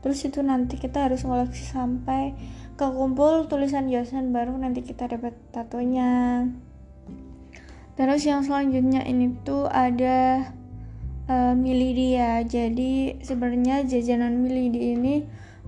Terus 0.00 0.18
itu 0.24 0.40
nanti 0.40 0.80
kita 0.80 1.08
harus 1.08 1.24
ngoleksi 1.24 1.68
sampai 1.68 2.32
kekumpul 2.80 3.48
tulisan 3.48 3.92
Yosan 3.92 4.32
baru 4.32 4.56
nanti 4.56 4.80
kita 4.84 5.08
dapat 5.08 5.36
tatonya. 5.52 6.48
Terus 7.92 8.24
yang 8.24 8.40
selanjutnya 8.44 9.04
ini 9.04 9.36
tuh 9.44 9.68
ada 9.68 10.48
uh, 11.28 11.54
milidi 11.56 12.16
ya. 12.16 12.40
Jadi 12.44 13.20
sebenarnya 13.20 13.84
jajanan 13.84 14.36
milidi 14.40 14.96
ini 14.96 15.14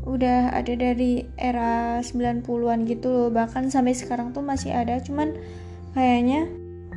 udah 0.04 0.52
ada 0.52 0.76
dari 0.76 1.24
era 1.40 1.98
90-an 2.04 2.84
gitu 2.84 3.08
loh. 3.08 3.28
Bahkan 3.32 3.72
sampai 3.72 3.96
sekarang 3.96 4.36
tuh 4.36 4.44
masih 4.44 4.76
ada. 4.76 5.00
Cuman 5.00 5.32
kayaknya 5.96 6.46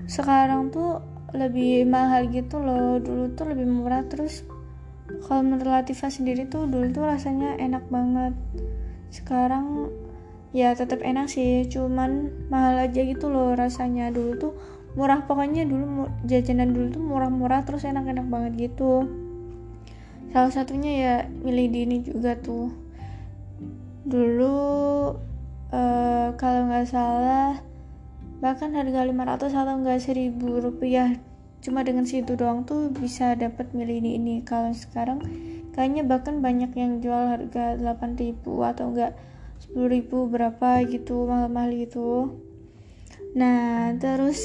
sekarang 0.07 0.69
tuh 0.71 0.99
lebih 1.31 1.87
mahal 1.87 2.27
gitu 2.27 2.59
loh. 2.59 2.99
Dulu 2.99 3.31
tuh 3.33 3.47
lebih 3.47 3.67
murah. 3.67 4.03
Terus 4.11 4.43
kalau 5.27 5.43
menurut 5.47 5.71
Latifah 5.71 6.11
sendiri 6.11 6.51
tuh 6.51 6.67
dulu 6.67 6.91
tuh 6.91 7.07
rasanya 7.07 7.55
enak 7.55 7.87
banget. 7.87 8.35
Sekarang 9.07 9.87
ya 10.51 10.75
tetap 10.75 10.99
enak 10.99 11.31
sih. 11.31 11.63
Cuman 11.71 12.31
mahal 12.51 12.91
aja 12.91 13.01
gitu 13.07 13.31
loh 13.31 13.55
rasanya. 13.55 14.11
Dulu 14.11 14.31
tuh 14.35 14.53
murah. 14.99 15.23
Pokoknya 15.23 15.63
dulu 15.63 16.11
jajanan 16.27 16.75
dulu 16.75 16.87
tuh 16.91 17.03
murah-murah. 17.07 17.63
Terus 17.63 17.87
enak-enak 17.87 18.27
banget 18.27 18.71
gitu. 18.71 19.07
Salah 20.27 20.51
satunya 20.51 20.91
ya 20.91 21.15
milih 21.39 21.67
di 21.71 21.79
ini 21.87 21.97
juga 22.03 22.35
tuh 22.35 22.86
dulu 24.07 24.55
uh, 25.75 26.31
kalau 26.39 26.71
nggak 26.71 26.87
salah 26.87 27.59
bahkan 28.39 28.71
harga 28.71 29.03
500 29.03 29.51
atau 29.51 29.75
enggak 29.75 29.99
1000 29.99 30.39
rupiah 30.39 31.19
cuma 31.57 31.83
dengan 31.83 32.05
situ 32.07 32.37
doang 32.39 32.63
tuh 32.63 32.93
bisa 32.93 33.33
dapat 33.35 33.73
milih 33.75 33.99
di 33.99 34.11
ini. 34.15 34.35
Kalau 34.45 34.71
sekarang 34.71 35.19
kayaknya 35.75 36.07
bahkan 36.07 36.39
banyak 36.39 36.71
yang 36.77 37.03
jual 37.03 37.33
harga 37.33 37.75
8000 37.75 38.39
atau 38.45 38.85
enggak 38.93 39.17
10.000 39.75 40.07
berapa 40.07 40.69
gitu 40.87 41.27
mahal-mahal 41.27 41.73
gitu. 41.75 42.39
Nah 43.35 43.91
terus 43.99 44.39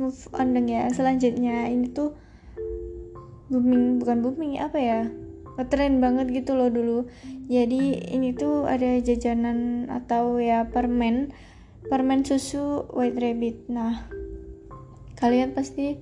move 0.00 0.30
on 0.32 0.56
ya. 0.64 0.88
Selanjutnya 0.94 1.68
ini 1.68 1.90
tuh 1.90 2.14
booming 3.50 3.98
bukan 4.00 4.24
booming 4.24 4.60
apa 4.62 4.78
ya 4.78 5.00
ngetren 5.58 5.98
banget 5.98 6.30
gitu 6.30 6.54
loh 6.54 6.70
dulu. 6.70 7.10
Jadi 7.50 8.14
ini 8.14 8.30
tuh 8.30 8.70
ada 8.70 9.02
jajanan 9.02 9.90
atau 9.90 10.38
ya 10.38 10.70
permen 10.70 11.34
permen 11.90 12.22
susu 12.22 12.86
white 12.94 13.18
rabbit. 13.18 13.66
Nah 13.66 14.06
kalian 15.18 15.58
pasti 15.58 15.98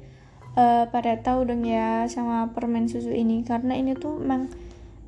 uh, 0.60 0.84
pada 0.92 1.16
tahu 1.24 1.48
dong 1.48 1.64
ya 1.64 2.04
sama 2.12 2.52
permen 2.52 2.84
susu 2.92 3.08
ini. 3.16 3.40
Karena 3.48 3.72
ini 3.72 3.96
tuh 3.96 4.20
emang 4.20 4.52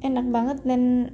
enak 0.01 0.27
banget 0.33 0.59
dan 0.65 1.13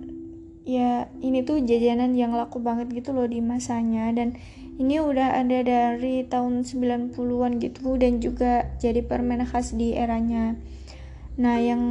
ya 0.63 1.11
ini 1.21 1.43
tuh 1.43 1.61
jajanan 1.61 2.15
yang 2.15 2.33
laku 2.39 2.63
banget 2.63 2.87
gitu 2.95 3.11
loh 3.11 3.27
di 3.27 3.43
masanya. 3.43 4.15
Dan 4.15 4.39
ini 4.79 5.03
udah 5.03 5.43
ada 5.43 5.59
dari 5.63 6.23
tahun 6.23 6.63
90-an 6.63 7.53
gitu 7.59 7.99
dan 7.99 8.23
juga 8.23 8.71
jadi 8.79 9.03
permen 9.03 9.43
khas 9.43 9.75
di 9.75 9.99
eranya. 9.99 10.55
Nah 11.35 11.59
yang 11.59 11.83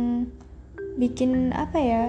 bikin 0.99 1.53
apa 1.53 1.77
ya? 1.79 2.05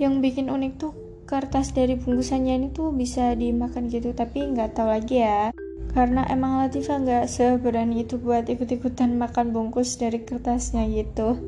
Yang 0.00 0.14
bikin 0.24 0.46
unik 0.48 0.72
tuh 0.80 0.92
kertas 1.28 1.70
dari 1.76 1.94
bungkusannya 1.94 2.58
ini 2.58 2.68
tuh 2.74 2.90
bisa 2.90 3.36
dimakan 3.38 3.86
gitu 3.86 4.10
tapi 4.16 4.50
nggak 4.50 4.74
tahu 4.74 4.90
lagi 4.90 5.22
ya. 5.22 5.54
Karena 5.90 6.22
emang 6.30 6.62
Latifah 6.62 7.02
nggak 7.02 7.24
seberani 7.26 8.06
itu 8.06 8.18
buat 8.18 8.46
ikut-ikutan 8.46 9.18
makan 9.18 9.50
bungkus 9.50 9.98
dari 9.98 10.22
kertasnya 10.22 10.86
gitu. 10.86 11.38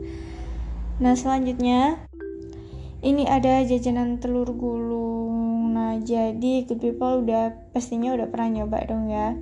Nah 0.98 1.14
selanjutnya 1.14 2.02
ini 3.02 3.26
ada 3.26 3.66
jajanan 3.66 4.22
telur 4.22 4.54
gulung. 4.54 5.74
Nah, 5.74 5.98
jadi 5.98 6.62
good 6.62 6.78
people 6.78 7.26
udah 7.26 7.50
pastinya 7.74 8.14
udah 8.14 8.30
pernah 8.30 8.62
nyoba 8.62 8.78
dong 8.86 9.10
ya. 9.10 9.34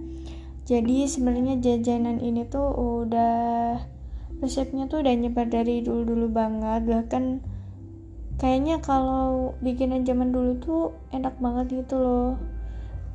Jadi 0.65 1.05
sebenarnya 1.05 1.61
jajanan 1.61 2.25
ini 2.25 2.49
tuh 2.49 2.73
udah 3.05 3.77
resepnya 4.41 4.89
tuh 4.89 5.05
udah 5.05 5.15
nyebar 5.15 5.47
dari 5.47 5.85
dulu-dulu 5.85 6.33
banget. 6.33 6.85
Bahkan 6.89 7.25
kayaknya 8.41 8.81
kalau 8.81 9.53
bikinan 9.61 10.03
zaman 10.09 10.33
dulu 10.33 10.57
tuh 10.59 10.83
enak 11.13 11.37
banget 11.39 11.85
gitu 11.85 12.01
loh. 12.01 12.31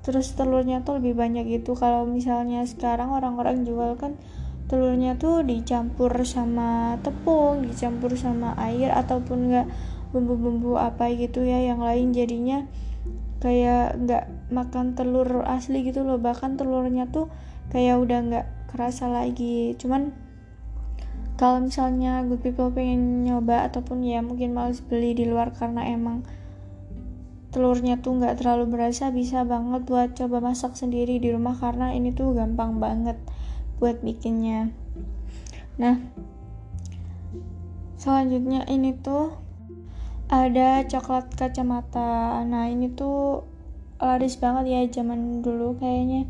Terus 0.05 0.37
telurnya 0.37 0.85
tuh 0.85 1.01
lebih 1.01 1.17
banyak 1.17 1.49
gitu. 1.49 1.73
Kalau 1.73 2.05
misalnya 2.05 2.61
sekarang 2.63 3.09
orang-orang 3.09 3.65
jual 3.65 3.97
kan 3.97 4.17
telurnya 4.69 5.17
tuh 5.17 5.41
dicampur 5.41 6.13
sama 6.25 6.97
tepung, 7.01 7.65
dicampur 7.65 8.13
sama 8.17 8.53
air 8.57 8.93
ataupun 8.93 9.49
enggak 9.49 9.67
bumbu-bumbu 10.15 10.79
apa 10.79 11.11
gitu 11.11 11.43
ya 11.43 11.59
yang 11.59 11.83
lain 11.83 12.15
jadinya 12.15 12.63
kayak 13.43 13.99
nggak 13.99 14.25
makan 14.49 14.95
telur 14.95 15.43
asli 15.43 15.83
gitu 15.83 16.07
loh 16.07 16.15
bahkan 16.15 16.55
telurnya 16.55 17.11
tuh 17.11 17.27
kayak 17.69 17.99
udah 17.99 18.19
nggak 18.23 18.45
kerasa 18.71 19.11
lagi 19.11 19.75
cuman 19.75 20.15
kalau 21.35 21.59
misalnya 21.59 22.23
good 22.23 22.39
people 22.39 22.71
pengen 22.71 23.27
nyoba 23.27 23.67
ataupun 23.67 24.07
ya 24.07 24.23
mungkin 24.23 24.55
males 24.55 24.79
beli 24.79 25.11
di 25.11 25.27
luar 25.27 25.51
karena 25.51 25.83
emang 25.91 26.23
telurnya 27.51 27.99
tuh 27.99 28.19
nggak 28.19 28.39
terlalu 28.39 28.71
berasa 28.71 29.11
bisa 29.11 29.43
banget 29.47 29.87
buat 29.87 30.15
coba 30.15 30.43
masak 30.43 30.75
sendiri 30.75 31.19
di 31.19 31.31
rumah 31.31 31.55
karena 31.55 31.91
ini 31.91 32.11
tuh 32.11 32.35
gampang 32.35 32.79
banget 32.79 33.19
buat 33.79 33.99
bikinnya. 33.99 34.71
Nah 35.75 35.99
selanjutnya 37.99 38.67
ini 38.71 38.95
tuh 38.95 39.35
ada 40.31 40.83
coklat 40.87 41.31
kacamata. 41.35 42.43
Nah 42.47 42.67
ini 42.71 42.91
tuh 42.91 43.43
laris 43.99 44.35
banget 44.39 44.71
ya 44.71 44.79
zaman 45.03 45.39
dulu 45.39 45.75
kayaknya. 45.79 46.27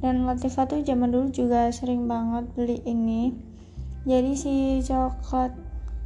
Dan 0.00 0.28
Latifah 0.28 0.68
tuh 0.68 0.80
zaman 0.84 1.12
dulu 1.12 1.28
juga 1.32 1.72
sering 1.72 2.04
banget 2.04 2.52
beli 2.52 2.84
ini 2.84 3.45
jadi 4.06 4.32
si 4.38 4.80
coklat 4.86 5.50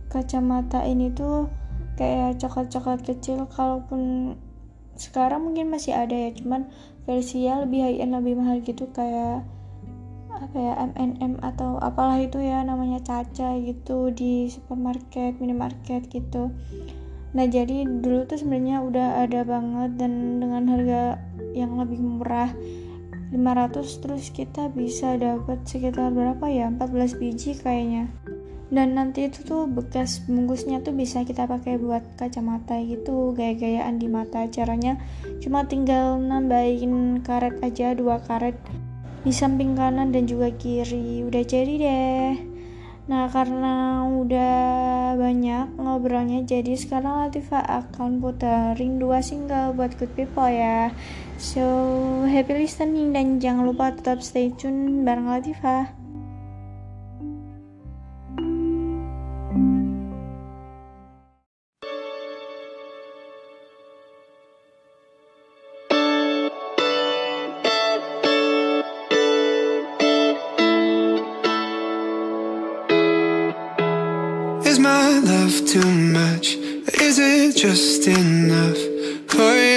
kacamata 0.08 0.82
ini 0.88 1.12
tuh 1.12 1.52
kayak 2.00 2.40
coklat-coklat 2.40 3.04
kecil 3.04 3.44
kalaupun 3.52 4.34
sekarang 4.96 5.44
mungkin 5.44 5.68
masih 5.68 5.92
ada 5.92 6.16
ya 6.16 6.32
cuman 6.32 6.72
versinya 7.04 7.62
lebih 7.64 7.84
high 7.84 8.00
end 8.00 8.16
lebih 8.16 8.40
mahal 8.40 8.58
gitu 8.64 8.88
kayak 8.90 9.44
apa 10.40 10.56
ya 10.56 10.72
M&M 10.96 11.36
atau 11.44 11.76
apalah 11.76 12.16
itu 12.16 12.40
ya 12.40 12.64
namanya 12.64 13.04
caca 13.04 13.60
gitu 13.60 14.08
di 14.08 14.48
supermarket 14.48 15.36
minimarket 15.36 16.08
gitu. 16.08 16.48
Nah 17.36 17.44
jadi 17.44 17.84
dulu 17.84 18.24
tuh 18.24 18.40
sebenarnya 18.40 18.80
udah 18.80 19.08
ada 19.28 19.44
banget 19.44 20.00
dan 20.00 20.40
dengan 20.40 20.64
harga 20.64 21.20
yang 21.52 21.76
lebih 21.76 22.00
murah 22.00 22.50
500 23.30 24.02
terus 24.02 24.34
kita 24.34 24.70
bisa 24.74 25.14
dapat 25.14 25.62
sekitar 25.62 26.10
berapa 26.10 26.42
ya? 26.50 26.66
14 26.74 27.14
biji 27.14 27.54
kayaknya. 27.54 28.10
Dan 28.70 28.94
nanti 28.94 29.26
itu 29.26 29.42
tuh 29.42 29.66
bekas 29.66 30.22
bungkusnya 30.30 30.78
tuh 30.86 30.94
bisa 30.94 31.26
kita 31.26 31.50
pakai 31.50 31.74
buat 31.78 32.06
kacamata 32.14 32.78
gitu 32.86 33.34
gaya-gayaan 33.34 33.98
di 33.98 34.06
mata. 34.06 34.46
Caranya 34.46 34.94
cuma 35.42 35.66
tinggal 35.66 36.22
nambahin 36.22 37.18
karet 37.26 37.58
aja 37.66 37.98
dua 37.98 38.22
karet 38.22 38.54
di 39.26 39.34
samping 39.34 39.74
kanan 39.74 40.14
dan 40.14 40.30
juga 40.30 40.54
kiri. 40.54 41.26
Udah 41.26 41.42
jadi 41.42 41.74
deh. 41.82 42.30
Nah 43.10 43.26
karena 43.26 44.06
udah 44.06 45.18
banyak 45.18 45.74
ngobrolnya 45.74 46.46
jadi 46.46 46.78
sekarang 46.78 47.26
Latifa 47.26 47.58
akan 47.58 48.22
puterin 48.22 49.02
dua 49.02 49.18
single 49.18 49.74
buat 49.74 49.98
good 49.98 50.14
people 50.14 50.46
ya 50.46 50.94
so 51.40 51.64
happy 52.28 52.52
listening 52.52 53.16
dan 53.16 53.40
jangan 53.40 53.64
lupa 53.64 53.96
tetap 53.96 54.20
stay 54.20 54.52
tune 54.60 55.08
bareng 55.08 55.24
Latifa 55.24 55.88
Is 74.68 74.78
my 74.78 75.18
love 75.24 75.56
too 75.66 75.82
much? 75.88 76.60
Is 77.00 77.18
it 77.18 77.56
just 77.56 78.06
enough 78.06 78.78
for 79.26 79.56
you? 79.56 79.69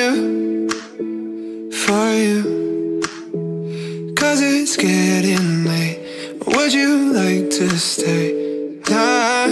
To 7.73 7.79
stay? 7.79 8.79
Nah. 8.87 9.47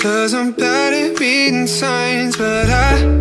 Cause 0.00 0.34
I'm 0.34 0.52
bad 0.52 0.92
at 0.94 1.18
reading 1.18 1.66
signs, 1.66 2.36
but 2.36 2.70
I, 2.70 2.98
I 3.00 3.13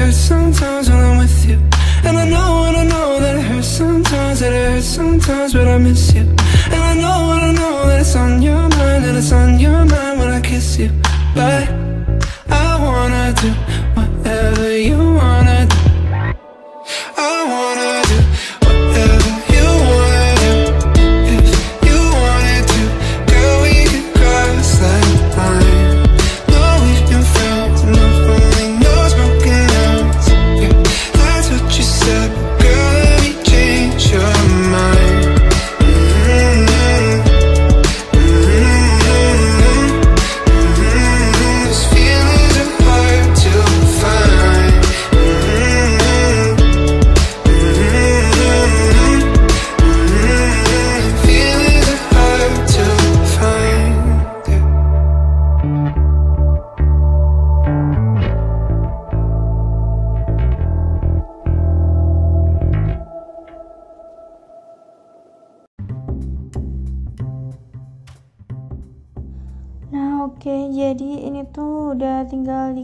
hurts 0.00 0.16
sometimes 0.16 0.88
when 0.88 0.98
I'm 0.98 1.18
with 1.18 1.46
you. 1.46 1.58
And 2.06 2.16
I 2.16 2.26
know, 2.28 2.64
and 2.68 2.76
I 2.76 2.84
know 2.84 3.20
that 3.20 3.36
it 3.36 3.42
hurts 3.42 3.68
sometimes, 3.68 4.40
that 4.40 4.52
it 4.52 4.72
hurts 4.72 4.86
sometimes, 4.86 5.52
but 5.52 5.68
I 5.68 5.76
miss 5.78 6.14
you. 6.14 6.22
And 6.74 6.82
I 6.90 6.94
know, 7.02 7.18
and 7.34 7.44
I 7.48 7.52
know 7.60 7.86
that 7.88 8.00
it's 8.00 8.16
on 8.16 8.40
your 8.40 8.62
mind, 8.78 9.04
that 9.04 9.14
it's 9.14 9.32
on 9.32 9.58
your 9.60 9.84
mind 9.84 10.18
when 10.18 10.30
I 10.30 10.40
kiss 10.40 10.78
you. 10.78 10.90
But 11.34 11.89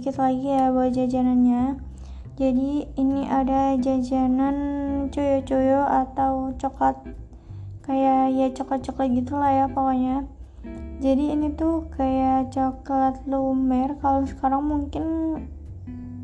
tinggal 0.06 0.22
dikit 0.22 0.22
lagi 0.22 0.46
ya 0.54 0.70
buat 0.70 0.90
jajanannya. 0.94 1.62
Jadi 2.38 2.70
ini 2.94 3.26
ada 3.26 3.74
jajanan 3.74 4.56
coyo-coyo 5.10 5.82
atau 5.82 6.54
coklat 6.54 6.94
Kayak 7.82 8.22
ya 8.30 8.46
coklat-coklat 8.54 9.08
gitu 9.18 9.34
lah 9.34 9.50
ya 9.50 9.66
pokoknya. 9.66 10.30
Jadi 11.02 11.34
ini 11.34 11.50
tuh 11.58 11.90
kayak 11.98 12.54
coklat 12.54 13.18
lumer. 13.26 13.98
Kalau 13.98 14.22
sekarang 14.30 14.62
mungkin 14.62 15.04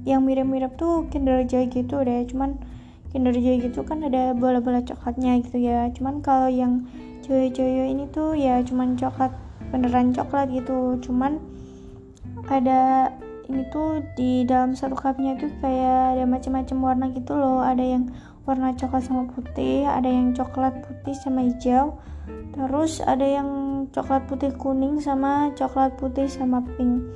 yang 0.06 0.22
mirip-mirip 0.22 0.78
tuh 0.78 1.10
Kinder 1.10 1.42
Joy 1.42 1.66
gitu 1.66 2.06
deh. 2.06 2.22
Cuman 2.30 2.62
Kinder 3.10 3.34
Joy 3.34 3.66
gitu 3.66 3.82
kan 3.82 4.06
ada 4.06 4.30
bola-bola 4.30 4.78
coklatnya 4.86 5.42
gitu 5.42 5.58
ya. 5.58 5.90
Cuman 5.90 6.22
kalau 6.22 6.46
yang 6.46 6.86
coyo-coyo 7.26 7.82
ini 7.82 8.06
tuh 8.14 8.38
ya 8.38 8.62
cuman 8.62 8.94
coklat 8.94 9.34
beneran 9.74 10.14
coklat 10.14 10.54
gitu. 10.54 11.02
Cuman 11.02 11.42
ada 12.46 13.10
ini 13.52 13.68
tuh 13.68 14.00
di 14.16 14.48
dalam 14.48 14.72
satu 14.72 14.96
cupnya 14.96 15.36
tuh 15.36 15.52
kayak 15.60 16.16
ada 16.16 16.24
macam-macam 16.24 16.76
warna 16.80 17.06
gitu 17.12 17.36
loh. 17.36 17.60
Ada 17.60 17.84
yang 17.84 18.08
warna 18.42 18.74
coklat 18.74 19.06
sama 19.06 19.30
putih 19.30 19.86
ada 19.86 20.10
yang 20.10 20.34
coklat 20.34 20.74
putih 20.82 21.14
sama 21.14 21.46
hijau 21.46 21.94
terus 22.52 22.98
ada 23.02 23.22
yang 23.22 23.48
coklat 23.90 24.26
putih 24.26 24.50
kuning 24.54 24.98
sama 24.98 25.50
coklat 25.54 25.94
putih 25.98 26.26
sama 26.30 26.62
pink. 26.76 27.06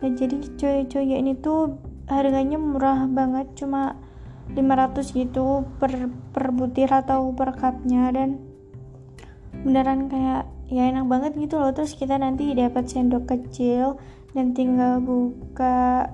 Dan 0.00 0.16
jadi 0.16 0.36
coy-coy 0.56 1.12
ini 1.12 1.36
tuh 1.36 1.76
harganya 2.08 2.56
murah 2.56 3.04
banget 3.06 3.52
cuma 3.54 3.96
500 4.56 5.14
gitu 5.14 5.68
per 5.78 6.10
per 6.32 6.50
butir 6.50 6.90
atau 6.90 7.32
per 7.36 7.54
cupnya. 7.56 8.10
Dan 8.12 8.40
beneran 9.62 10.08
kayak 10.08 10.48
ya 10.72 10.88
enak 10.90 11.06
banget 11.06 11.32
gitu 11.36 11.60
loh. 11.60 11.72
Terus 11.72 11.94
kita 11.96 12.16
nanti 12.18 12.52
dapat 12.52 12.88
sendok 12.88 13.30
kecil 13.30 14.00
dan 14.34 14.54
tinggal 14.54 15.02
buka 15.02 16.10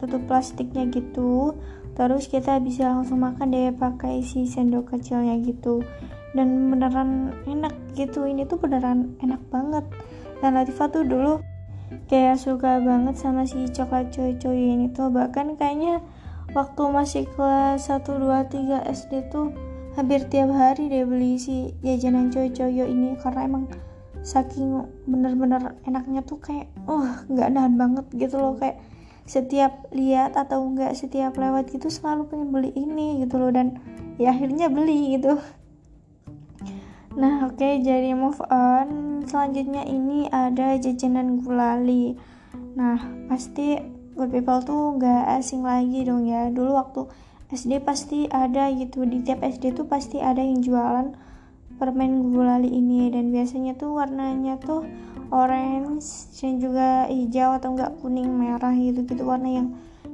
tutup 0.00 0.24
plastiknya 0.28 0.88
gitu. 0.88 1.56
Terus 1.94 2.26
kita 2.26 2.58
bisa 2.58 2.90
langsung 2.90 3.22
makan 3.22 3.54
deh 3.54 3.70
pakai 3.70 4.20
si 4.26 4.50
sendok 4.50 4.96
kecilnya 4.96 5.38
gitu. 5.46 5.86
Dan 6.34 6.74
beneran 6.74 7.30
enak 7.46 7.74
gitu. 7.94 8.26
Ini 8.26 8.50
tuh 8.50 8.58
beneran 8.58 9.14
enak 9.22 9.38
banget. 9.48 9.86
Dan 10.42 10.58
Latifah 10.58 10.90
tuh 10.90 11.06
dulu 11.06 11.38
kayak 12.10 12.42
suka 12.42 12.82
banget 12.82 13.14
sama 13.14 13.46
si 13.46 13.70
coklat 13.70 14.10
coy-coy 14.10 14.74
ini 14.74 14.90
tuh. 14.90 15.14
Bahkan 15.14 15.54
kayaknya 15.54 16.02
waktu 16.50 16.82
masih 16.90 17.24
kelas 17.38 17.86
1, 17.86 18.02
2, 18.18 18.50
3 18.50 18.90
SD 18.90 19.30
tuh 19.30 19.54
hampir 19.94 20.26
tiap 20.26 20.50
hari 20.50 20.90
deh 20.90 21.06
beli 21.06 21.38
si 21.38 21.70
jajanan 21.86 22.34
coy-coy 22.34 22.82
ini. 22.82 23.14
Karena 23.22 23.46
emang 23.46 23.70
saking 24.24 24.88
bener-bener 25.04 25.76
enaknya 25.84 26.24
tuh 26.24 26.40
kayak 26.40 26.72
uh 26.88 27.28
nggak 27.28 27.48
nahan 27.52 27.76
banget 27.76 28.06
gitu 28.16 28.40
loh. 28.40 28.56
Kayak 28.56 28.80
setiap 29.24 29.88
lihat 29.92 30.36
atau 30.36 30.64
enggak 30.64 30.96
setiap 30.96 31.36
lewat 31.36 31.68
gitu 31.72 31.88
selalu 31.92 32.28
pengen 32.28 32.48
beli 32.52 32.70
ini 32.72 33.24
gitu 33.24 33.40
loh 33.40 33.52
dan 33.52 33.80
ya 34.16 34.32
akhirnya 34.32 34.72
beli 34.72 35.20
gitu. 35.20 35.36
Nah 37.14 37.46
oke 37.46 37.60
okay, 37.60 37.84
jadi 37.84 38.16
move 38.16 38.40
on. 38.48 39.22
Selanjutnya 39.28 39.86
ini 39.86 40.26
ada 40.32 40.74
jajanan 40.80 41.40
gulali. 41.40 42.18
Nah 42.74 42.98
pasti 43.30 43.78
good 44.18 44.34
people 44.34 44.60
tuh 44.64 44.98
nggak 44.98 45.40
asing 45.40 45.62
lagi 45.62 46.02
dong 46.04 46.26
ya. 46.26 46.50
Dulu 46.50 46.74
waktu 46.74 47.06
SD 47.54 47.80
pasti 47.86 48.26
ada 48.28 48.66
gitu. 48.72 49.06
Di 49.06 49.22
tiap 49.22 49.46
SD 49.46 49.78
tuh 49.78 49.86
pasti 49.86 50.18
ada 50.18 50.42
yang 50.42 50.58
jualan 50.58 51.14
permen 51.76 52.34
gulali 52.34 52.70
ini. 52.70 53.10
Dan 53.10 53.30
biasanya 53.34 53.74
tuh 53.78 53.98
warnanya 53.98 54.58
tuh 54.60 54.86
orange 55.32 56.04
dan 56.38 56.60
juga 56.62 57.08
hijau 57.10 57.56
atau 57.56 57.74
enggak 57.74 57.96
kuning 58.00 58.28
merah 58.28 58.74
gitu 58.74 59.06
gitu. 59.06 59.22
Warna 59.26 59.48
yang 59.48 59.66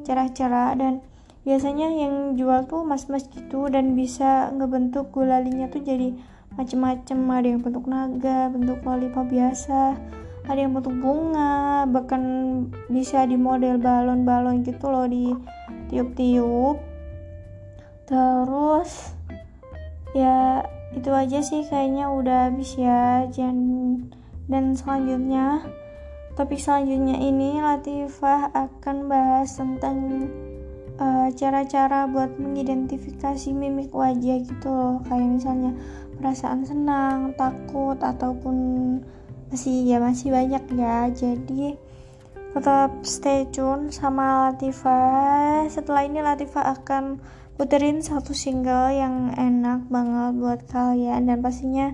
cerah-cerah. 0.05 0.77
Dan 0.77 1.05
biasanya 1.43 1.91
yang 1.91 2.35
jual 2.37 2.69
tuh 2.69 2.85
mas-mas 2.85 3.29
gitu. 3.29 3.69
Dan 3.69 3.99
bisa 3.99 4.51
ngebentuk 4.55 5.13
gulalinya 5.13 5.69
tuh 5.69 5.83
jadi 5.85 6.17
macem-macem. 6.57 7.17
Ada 7.17 7.47
yang 7.57 7.61
bentuk 7.63 7.85
naga 7.89 8.49
bentuk 8.49 8.81
lollipop 8.83 9.29
biasa. 9.29 9.97
Ada 10.49 10.59
yang 10.67 10.73
bentuk 10.73 10.97
bunga. 10.99 11.85
Bahkan 11.89 12.23
bisa 12.89 13.29
di 13.29 13.39
model 13.41 13.77
balon-balon 13.77 14.65
gitu 14.65 14.89
loh 14.89 15.09
di 15.09 15.33
tiup-tiup 15.91 16.91
terus 18.11 19.15
ya 20.19 20.67
itu 20.91 21.11
aja 21.15 21.39
sih 21.39 21.63
kayaknya 21.71 22.11
udah 22.11 22.51
habis 22.51 22.75
ya 22.75 23.27
jangan 23.31 24.11
dan 24.51 24.75
selanjutnya, 24.75 25.63
topik 26.35 26.59
selanjutnya 26.59 27.23
ini 27.23 27.63
Latifah 27.63 28.51
akan 28.51 29.07
bahas 29.07 29.55
tentang 29.55 30.27
eh, 30.99 31.29
cara-cara 31.39 32.05
uh, 32.05 32.11
buat 32.11 32.35
mengidentifikasi 32.35 33.55
mimik 33.55 33.95
wajah 33.95 34.43
gitu 34.43 34.67
loh. 34.67 34.99
Kayak 35.07 35.39
misalnya 35.39 35.73
perasaan 36.19 36.67
senang, 36.67 37.31
takut 37.39 37.95
ataupun 38.03 38.57
masih 39.55 39.87
ya 39.87 40.03
masih 40.03 40.35
banyak 40.35 40.65
ya. 40.75 41.07
Jadi 41.15 41.79
tetap 42.59 42.91
stay 43.07 43.47
tune 43.55 43.95
sama 43.95 44.51
Latifah. 44.51 45.71
Setelah 45.71 46.11
ini 46.11 46.27
Latifah 46.27 46.75
akan 46.75 47.23
puterin 47.61 48.01
satu 48.01 48.33
single 48.33 48.89
yang 48.89 49.37
enak 49.37 49.85
banget 49.93 50.33
buat 50.41 50.61
kalian. 50.73 51.29
Dan 51.29 51.45
pastinya 51.45 51.93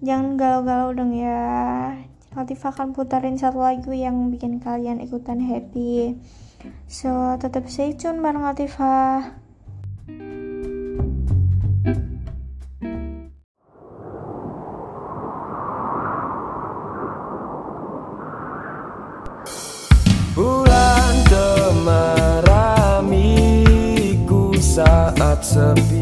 jangan 0.00 0.40
galau-galau 0.40 0.96
dong 0.96 1.12
ya. 1.12 1.92
Latifah 2.32 2.72
akan 2.72 2.96
putarin 2.96 3.36
satu 3.36 3.60
lagu 3.60 3.92
yang 3.92 4.32
bikin 4.32 4.56
kalian 4.56 5.04
ikutan 5.04 5.44
happy. 5.44 6.16
So 6.88 7.36
tetap 7.36 7.68
stay 7.68 7.92
tune 7.92 8.24
bareng 8.24 8.40
Latifah 8.40 9.36
saat 25.56 25.95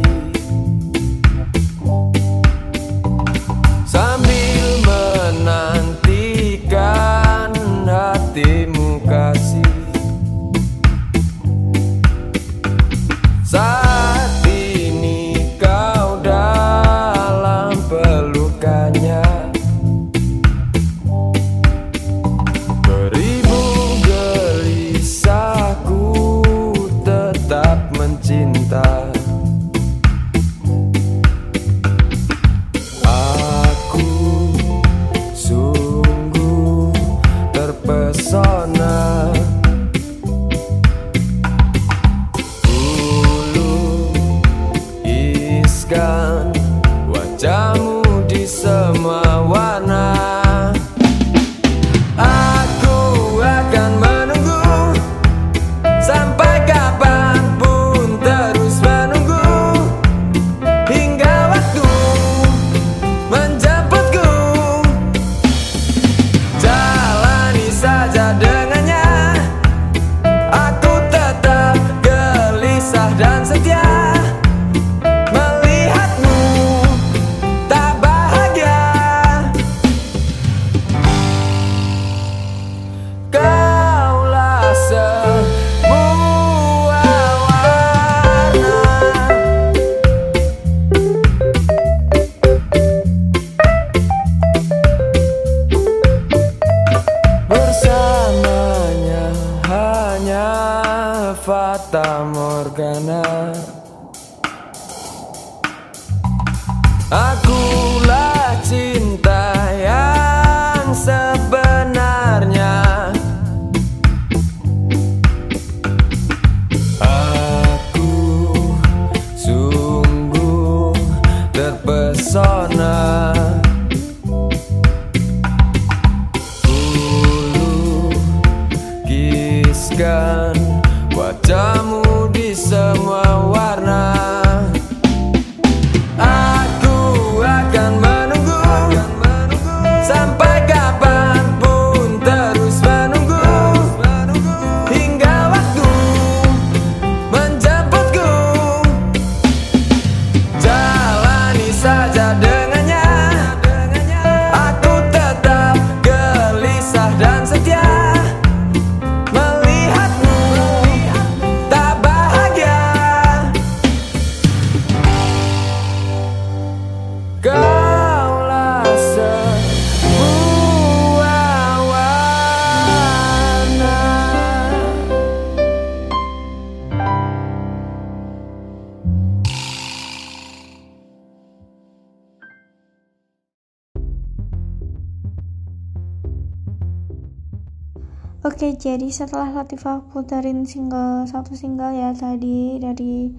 Oke, 188.45 188.77
jadi 188.77 189.09
setelah 189.09 189.57
Latifah 189.57 190.05
puterin 190.13 190.69
single 190.69 191.25
satu 191.25 191.57
single 191.57 191.97
ya 191.97 192.13
tadi 192.13 192.77
dari 192.77 193.33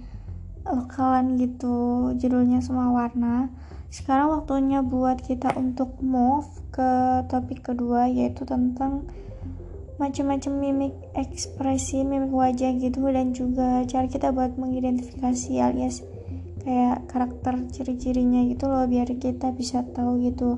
lokalan 0.66 1.38
gitu, 1.38 2.10
judulnya 2.18 2.58
Semua 2.58 2.90
Warna. 2.90 3.54
Sekarang 3.94 4.34
waktunya 4.34 4.82
buat 4.82 5.22
kita 5.22 5.54
untuk 5.62 6.02
move 6.02 6.50
ke 6.74 7.22
topik 7.30 7.62
kedua 7.62 8.10
yaitu 8.10 8.50
tentang 8.50 9.06
macam-macam 10.02 10.54
mimik 10.58 10.98
ekspresi, 11.14 12.02
mimik 12.02 12.34
wajah 12.34 12.74
gitu 12.74 13.06
dan 13.06 13.30
juga 13.38 13.86
cara 13.86 14.10
kita 14.10 14.34
buat 14.34 14.58
mengidentifikasi 14.58 15.54
alias 15.62 16.02
kayak 16.66 17.06
karakter 17.14 17.62
ciri-cirinya 17.70 18.42
gitu 18.50 18.66
loh 18.66 18.90
biar 18.90 19.14
kita 19.22 19.54
bisa 19.54 19.86
tahu 19.86 20.18
gitu. 20.26 20.58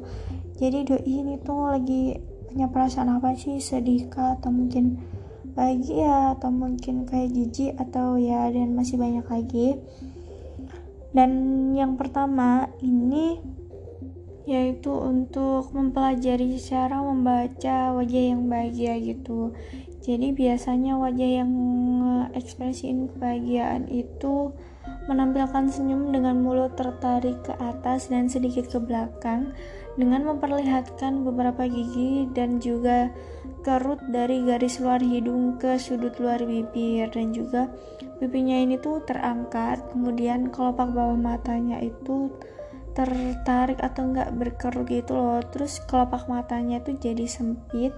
Jadi 0.56 0.88
doi 0.88 1.04
ini 1.04 1.36
tuh 1.36 1.68
lagi 1.68 2.37
punya 2.58 2.74
perasaan 2.74 3.22
apa 3.22 3.38
sih? 3.38 3.62
Sedih 3.62 4.10
kah? 4.10 4.34
Atau 4.34 4.50
mungkin 4.50 4.98
bahagia? 5.54 6.34
Atau 6.34 6.50
mungkin 6.50 7.06
kayak 7.06 7.30
jijik? 7.30 7.78
Atau 7.78 8.18
ya 8.18 8.50
dan 8.50 8.74
masih 8.74 8.98
banyak 8.98 9.30
lagi. 9.30 9.78
Dan 11.14 11.30
yang 11.78 12.02
pertama 12.02 12.66
ini 12.82 13.38
yaitu 14.50 14.90
untuk 14.90 15.70
mempelajari 15.70 16.58
cara 16.58 16.98
membaca 16.98 17.94
wajah 17.94 18.24
yang 18.34 18.50
bahagia 18.50 18.98
gitu. 19.06 19.54
Jadi 20.02 20.34
biasanya 20.34 20.98
wajah 20.98 21.46
yang 21.46 21.54
ekspresiin 22.34 23.14
kebahagiaan 23.14 23.86
itu 23.86 24.50
menampilkan 25.06 25.70
senyum 25.70 26.10
dengan 26.10 26.42
mulut 26.42 26.74
tertarik 26.74 27.38
ke 27.46 27.54
atas 27.62 28.10
dan 28.10 28.26
sedikit 28.26 28.66
ke 28.66 28.82
belakang 28.82 29.54
dengan 29.98 30.30
memperlihatkan 30.30 31.26
beberapa 31.26 31.66
gigi 31.66 32.30
dan 32.32 32.62
juga 32.62 33.10
kerut 33.66 34.00
dari 34.14 34.46
garis 34.46 34.78
luar 34.80 35.02
hidung 35.02 35.58
ke 35.58 35.76
sudut 35.82 36.14
luar 36.22 36.40
bibir. 36.46 37.10
Dan 37.10 37.34
juga 37.34 37.68
pipinya 38.22 38.56
ini 38.56 38.78
tuh 38.78 39.02
terangkat 39.04 39.82
kemudian 39.92 40.54
kelopak 40.54 40.94
bawah 40.94 41.18
matanya 41.18 41.82
itu 41.82 42.32
tertarik 42.94 43.82
atau 43.82 44.14
enggak 44.14 44.30
berkerut 44.38 44.86
gitu 44.88 45.18
loh. 45.18 45.42
Terus 45.50 45.82
kelopak 45.90 46.30
matanya 46.30 46.80
itu 46.80 46.96
jadi 46.96 47.26
sempit 47.26 47.92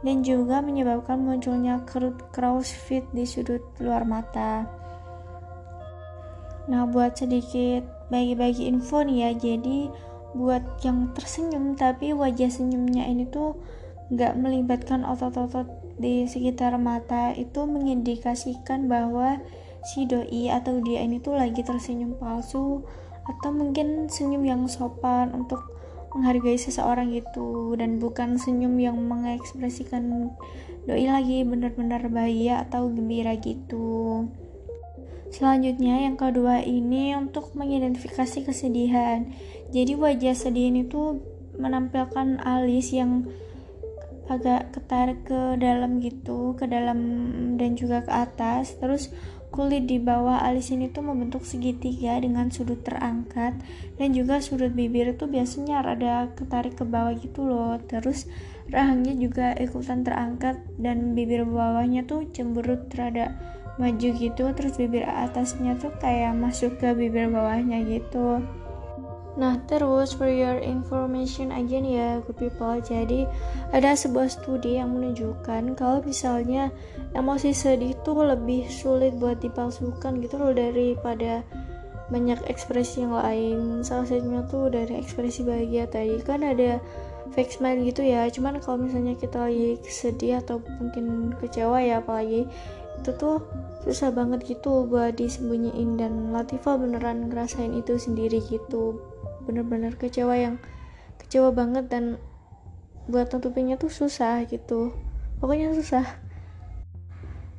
dan 0.00 0.24
juga 0.24 0.64
menyebabkan 0.64 1.20
munculnya 1.20 1.84
kerut 1.84 2.16
crow's 2.32 2.72
feet 2.72 3.04
di 3.12 3.28
sudut 3.28 3.60
luar 3.82 4.06
mata. 4.06 4.64
Nah 6.70 6.86
buat 6.86 7.18
sedikit 7.18 7.82
bagi-bagi 8.08 8.70
info 8.70 9.02
nih 9.02 9.18
ya 9.26 9.30
jadi 9.36 9.78
buat 10.36 10.62
yang 10.86 11.10
tersenyum 11.12 11.74
tapi 11.74 12.14
wajah 12.14 12.50
senyumnya 12.50 13.06
ini 13.10 13.26
tuh 13.26 13.58
nggak 14.10 14.38
melibatkan 14.38 15.06
otot-otot 15.06 15.66
di 16.00 16.26
sekitar 16.26 16.74
mata 16.80 17.30
itu 17.34 17.66
mengindikasikan 17.66 18.90
bahwa 18.90 19.38
si 19.86 20.06
doi 20.06 20.50
atau 20.50 20.82
dia 20.82 21.02
ini 21.04 21.22
tuh 21.22 21.38
lagi 21.38 21.62
tersenyum 21.62 22.18
palsu 22.18 22.82
atau 23.26 23.50
mungkin 23.54 24.10
senyum 24.10 24.42
yang 24.42 24.62
sopan 24.66 25.30
untuk 25.30 25.62
menghargai 26.10 26.58
seseorang 26.58 27.14
gitu 27.14 27.78
dan 27.78 28.02
bukan 28.02 28.34
senyum 28.34 28.74
yang 28.82 28.98
mengekspresikan 28.98 30.34
doi 30.88 31.06
lagi 31.06 31.46
benar-benar 31.46 32.10
bahagia 32.10 32.66
atau 32.66 32.90
gembira 32.90 33.38
gitu. 33.38 34.26
Selanjutnya 35.30 36.02
yang 36.02 36.18
kedua 36.18 36.58
ini 36.66 37.14
untuk 37.14 37.54
mengidentifikasi 37.54 38.50
kesedihan. 38.50 39.30
Jadi 39.70 39.94
wajah 39.94 40.34
sedih 40.34 40.74
ini 40.74 40.86
tuh 40.90 41.22
menampilkan 41.58 42.42
alis 42.42 42.90
yang 42.90 43.26
agak 44.30 44.70
ketarik 44.70 45.26
ke 45.26 45.58
dalam 45.58 45.98
gitu, 45.98 46.54
ke 46.54 46.66
dalam 46.66 46.98
dan 47.58 47.74
juga 47.78 48.02
ke 48.02 48.10
atas. 48.10 48.78
Terus 48.78 49.10
kulit 49.50 49.90
di 49.90 49.98
bawah 49.98 50.42
alis 50.46 50.70
ini 50.70 50.90
tuh 50.90 51.02
membentuk 51.02 51.42
segitiga 51.42 52.18
dengan 52.22 52.54
sudut 52.54 52.86
terangkat 52.86 53.58
dan 53.98 54.08
juga 54.14 54.38
sudut 54.38 54.70
bibir 54.70 55.18
itu 55.18 55.26
biasanya 55.26 55.82
rada 55.82 56.30
ketarik 56.38 56.78
ke 56.78 56.86
bawah 56.86 57.14
gitu 57.18 57.46
loh. 57.46 57.78
Terus 57.86 58.30
rahangnya 58.70 59.18
juga 59.18 59.54
ikutan 59.58 60.06
terangkat 60.06 60.62
dan 60.78 61.18
bibir 61.18 61.42
bawahnya 61.42 62.06
tuh 62.06 62.30
cemberut 62.30 62.86
rada 62.94 63.34
maju 63.80 64.08
gitu 64.12 64.44
terus 64.52 64.76
bibir 64.76 65.08
atasnya 65.08 65.72
tuh 65.80 65.88
kayak 65.98 66.36
masuk 66.36 66.76
ke 66.76 66.92
bibir 66.92 67.32
bawahnya 67.32 67.80
gitu 67.88 68.44
Nah, 69.40 69.56
terus 69.64 70.12
for 70.12 70.28
your 70.28 70.60
information 70.60 71.48
aja 71.48 71.80
nih 71.80 71.96
ya, 71.96 72.10
good 72.28 72.36
people. 72.36 72.76
Jadi, 72.76 73.24
ada 73.72 73.96
sebuah 73.96 74.28
studi 74.28 74.76
yang 74.76 74.92
menunjukkan 74.92 75.80
kalau 75.80 76.04
misalnya 76.04 76.68
emosi 77.16 77.56
sedih 77.56 77.96
tuh 78.04 78.20
lebih 78.20 78.68
sulit 78.68 79.16
buat 79.16 79.40
dipalsukan 79.40 80.20
gitu 80.20 80.36
loh 80.36 80.52
daripada 80.52 81.40
banyak 82.12 82.36
ekspresi 82.52 83.00
yang 83.00 83.16
lain. 83.16 83.80
Salah 83.80 84.04
satunya 84.04 84.44
tuh 84.44 84.68
dari 84.68 85.00
ekspresi 85.00 85.40
bahagia 85.40 85.88
tadi 85.88 86.20
kan 86.20 86.44
ada 86.44 86.76
fake 87.32 87.56
smile 87.56 87.80
gitu 87.88 88.04
ya. 88.04 88.28
Cuman 88.28 88.60
kalau 88.60 88.84
misalnya 88.84 89.16
kita 89.16 89.48
lagi 89.48 89.80
sedih 89.88 90.44
atau 90.44 90.60
mungkin 90.76 91.32
kecewa 91.40 91.80
ya 91.80 92.04
apalagi 92.04 92.44
itu 93.00 93.10
tuh 93.16 93.40
susah 93.88 94.12
banget 94.12 94.44
gitu 94.44 94.84
buat 94.84 95.16
disembunyiin 95.16 95.96
dan 95.96 96.36
Latifah 96.36 96.76
beneran 96.76 97.32
ngerasain 97.32 97.72
itu 97.72 97.96
sendiri 97.96 98.44
gitu 98.44 99.00
bener-bener 99.50 99.98
kecewa 99.98 100.38
yang 100.38 100.62
kecewa 101.18 101.50
banget 101.50 101.90
dan 101.90 102.22
buat 103.10 103.26
tutupinnya 103.26 103.74
tuh 103.74 103.90
susah 103.90 104.46
gitu. 104.46 104.94
Pokoknya 105.42 105.74
susah. 105.74 106.06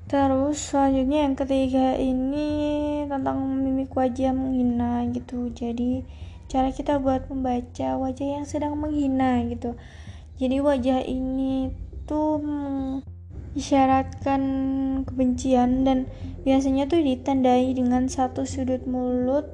Terus 0.08 0.60
selanjutnya 0.60 1.28
yang 1.28 1.36
ketiga 1.36 1.96
ini 2.00 2.48
tentang 3.08 3.44
mimik 3.60 3.92
wajah 3.92 4.32
menghina 4.32 5.08
gitu. 5.12 5.52
Jadi 5.52 6.04
cara 6.48 6.72
kita 6.72 7.00
buat 7.00 7.28
membaca 7.32 7.96
wajah 7.96 8.28
yang 8.40 8.46
sedang 8.48 8.80
menghina 8.80 9.44
gitu. 9.48 9.76
Jadi 10.36 10.58
wajah 10.60 11.04
ini 11.04 11.72
tuh 12.04 12.44
isyaratkan 13.56 14.42
kebencian 15.08 15.84
dan 15.84 16.08
biasanya 16.48 16.88
tuh 16.88 17.04
ditandai 17.04 17.76
dengan 17.76 18.08
satu 18.08 18.48
sudut 18.48 18.84
mulut 18.88 19.48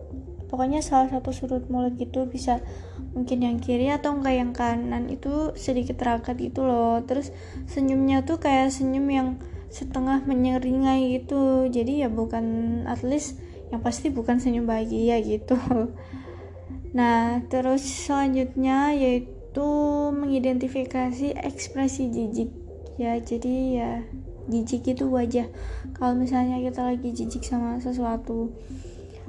pokoknya 0.47 0.79
salah 0.79 1.11
satu 1.11 1.35
sudut 1.35 1.67
mulut 1.67 1.95
gitu 1.99 2.27
bisa 2.27 2.63
mungkin 3.11 3.43
yang 3.43 3.57
kiri 3.59 3.91
atau 3.91 4.15
enggak 4.15 4.35
yang 4.35 4.51
kanan 4.55 5.11
itu 5.11 5.51
sedikit 5.59 5.99
terangkat 5.99 6.39
gitu 6.39 6.63
loh. 6.63 7.03
Terus 7.03 7.35
senyumnya 7.67 8.23
tuh 8.23 8.39
kayak 8.39 8.71
senyum 8.71 9.07
yang 9.11 9.29
setengah 9.67 10.23
menyeringai 10.23 11.19
gitu. 11.19 11.67
Jadi 11.67 12.03
ya 12.05 12.09
bukan 12.09 12.45
at 12.87 13.03
least 13.03 13.39
yang 13.69 13.83
pasti 13.83 14.07
bukan 14.07 14.39
senyum 14.39 14.65
bahagia 14.65 15.19
gitu. 15.21 15.57
Nah 16.87 17.43
terus 17.51 17.83
selanjutnya 17.83 18.95
yaitu 18.95 19.69
mengidentifikasi 20.15 21.35
ekspresi 21.35 22.09
jijik. 22.09 22.49
Ya 22.95 23.19
jadi 23.21 23.55
ya 23.75 23.91
jijik 24.47 24.95
itu 24.95 25.05
wajah. 25.11 25.51
Kalau 25.93 26.15
misalnya 26.15 26.57
kita 26.63 26.87
lagi 26.87 27.11
jijik 27.11 27.43
sama 27.43 27.77
sesuatu 27.83 28.55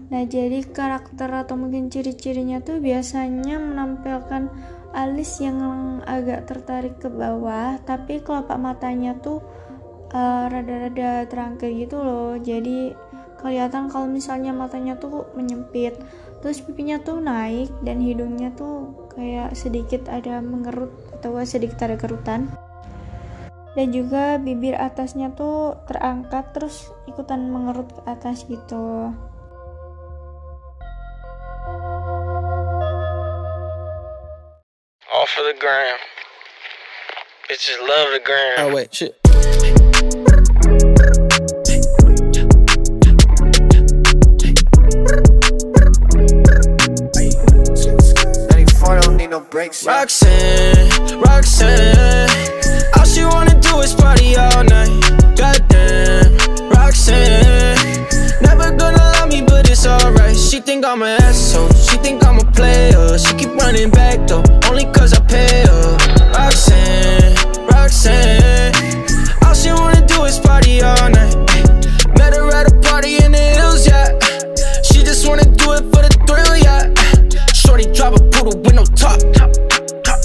nah 0.08 0.24
jadi 0.24 0.64
karakter 0.64 1.28
atau 1.28 1.60
mungkin 1.60 1.92
ciri-cirinya 1.92 2.64
tuh 2.64 2.80
biasanya 2.80 3.60
menampilkan 3.60 4.48
alis 4.96 5.44
yang 5.44 5.60
agak 6.08 6.48
tertarik 6.48 6.96
ke 6.96 7.12
bawah 7.12 7.76
tapi 7.84 8.24
kelopak 8.24 8.56
matanya 8.56 9.12
tuh 9.20 9.44
uh, 10.12 10.44
rada-rada 10.48 11.28
terangkat 11.28 11.74
gitu 11.76 12.00
loh. 12.00 12.36
Jadi 12.40 12.96
kelihatan 13.38 13.86
kalau 13.92 14.10
misalnya 14.10 14.50
matanya 14.50 14.98
tuh 14.98 15.30
menyempit 15.38 15.94
terus 16.38 16.62
pipinya 16.62 17.02
tuh 17.02 17.18
naik 17.18 17.70
dan 17.82 17.98
hidungnya 17.98 18.54
tuh 18.54 18.94
kayak 19.14 19.54
sedikit 19.54 20.06
ada 20.06 20.38
mengerut 20.38 20.94
atau 21.18 21.34
sedikit 21.42 21.86
ada 21.86 21.98
kerutan. 21.98 22.48
Dan 23.76 23.94
juga 23.94 24.42
bibir 24.42 24.74
atasnya 24.74 25.30
tuh 25.38 25.78
terangkat 25.86 26.50
terus 26.50 26.90
ikutan 27.06 27.46
mengerut 27.46 27.86
ke 27.94 28.00
atas 28.10 28.42
gitu 28.50 29.14
the 35.48 35.58
gram. 35.58 35.96
Bitches 37.48 37.80
love 37.88 38.12
the 38.12 38.20
gram. 38.22 38.56
Oh 38.58 38.74
wait, 38.74 38.94
shit. 38.94 39.14
Roxanne, 49.86 51.20
Roxanne. 51.20 52.28
All 52.96 53.04
she 53.04 53.24
wanna 53.24 53.58
do 53.60 53.80
is 53.80 53.94
party 53.94 54.36
all 54.36 54.64
night. 54.64 54.90
Goddamn, 55.36 56.36
Roxanne. 56.70 57.27
She 60.48 60.60
think 60.60 60.82
I'm 60.86 61.02
an 61.02 61.20
asshole, 61.20 61.68
she 61.74 61.98
think 61.98 62.24
I'm 62.24 62.38
a 62.38 62.52
player. 62.52 63.18
She 63.18 63.34
keep 63.34 63.50
running 63.50 63.90
back 63.90 64.26
though, 64.26 64.42
only 64.70 64.86
cause 64.86 65.12
I 65.12 65.20
pay 65.26 65.66
her. 65.66 65.96
Roxanne, 66.32 67.36
Roxanne. 67.68 68.72
All 69.44 69.52
she 69.52 69.70
wanna 69.70 70.06
do 70.06 70.24
is 70.24 70.38
party 70.38 70.80
all 70.80 71.10
night. 71.10 71.36
Met 72.16 72.34
her 72.34 72.48
at 72.48 72.72
a 72.72 72.80
party 72.80 73.22
in 73.22 73.32
the 73.32 73.44
hills, 73.60 73.86
yeah. 73.86 74.08
She 74.82 75.04
just 75.04 75.28
wanna 75.28 75.44
do 75.44 75.72
it 75.72 75.84
for 75.92 76.00
the 76.00 76.16
thrill, 76.26 76.56
yeah. 76.56 76.94
Shorty 77.52 77.84
drive 77.92 78.14
a 78.14 78.18
poodle 78.30 78.58
with 78.58 78.74
no 78.74 78.84
top 78.96 79.20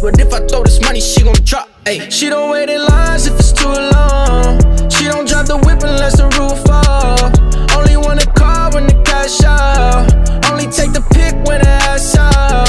But 0.01 0.17
if 0.21 0.34
I 0.34 0.39
throw 0.47 0.63
this 0.63 0.80
money, 0.80 1.01
she 1.01 1.21
gon' 1.24 1.36
drop 1.43 1.67
Ay. 1.86 2.07
She 2.09 2.30
don't 2.30 2.49
wait 2.49 2.69
in 2.69 2.82
lines 2.86 3.28
if 3.28 3.38
it's 3.38 3.51
too 3.51 3.67
long. 3.67 4.57
She 4.89 5.03
don't 5.03 5.28
drive 5.28 5.47
the 5.47 5.57
whip 5.65 5.84
unless 5.84 6.15
the 6.15 6.30
roof 6.39 6.63
falls 6.63 7.42
cash. 9.24 10.51
Only 10.51 10.67
take 10.67 10.93
the 10.93 11.01
pic 11.13 11.34
when 11.47 11.61
the 11.61 11.67
ass 11.67 12.15
out. 12.17 12.67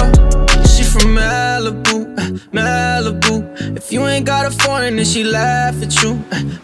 She 0.66 0.82
from 0.82 1.14
Malibu, 1.14 2.38
Malibu. 2.52 3.76
If 3.76 3.92
you 3.92 4.06
ain't 4.06 4.26
got 4.26 4.46
a 4.46 4.50
foreign, 4.50 4.96
then 4.96 5.04
she 5.04 5.24
laugh 5.24 5.80
at 5.82 6.02
you. 6.02 6.14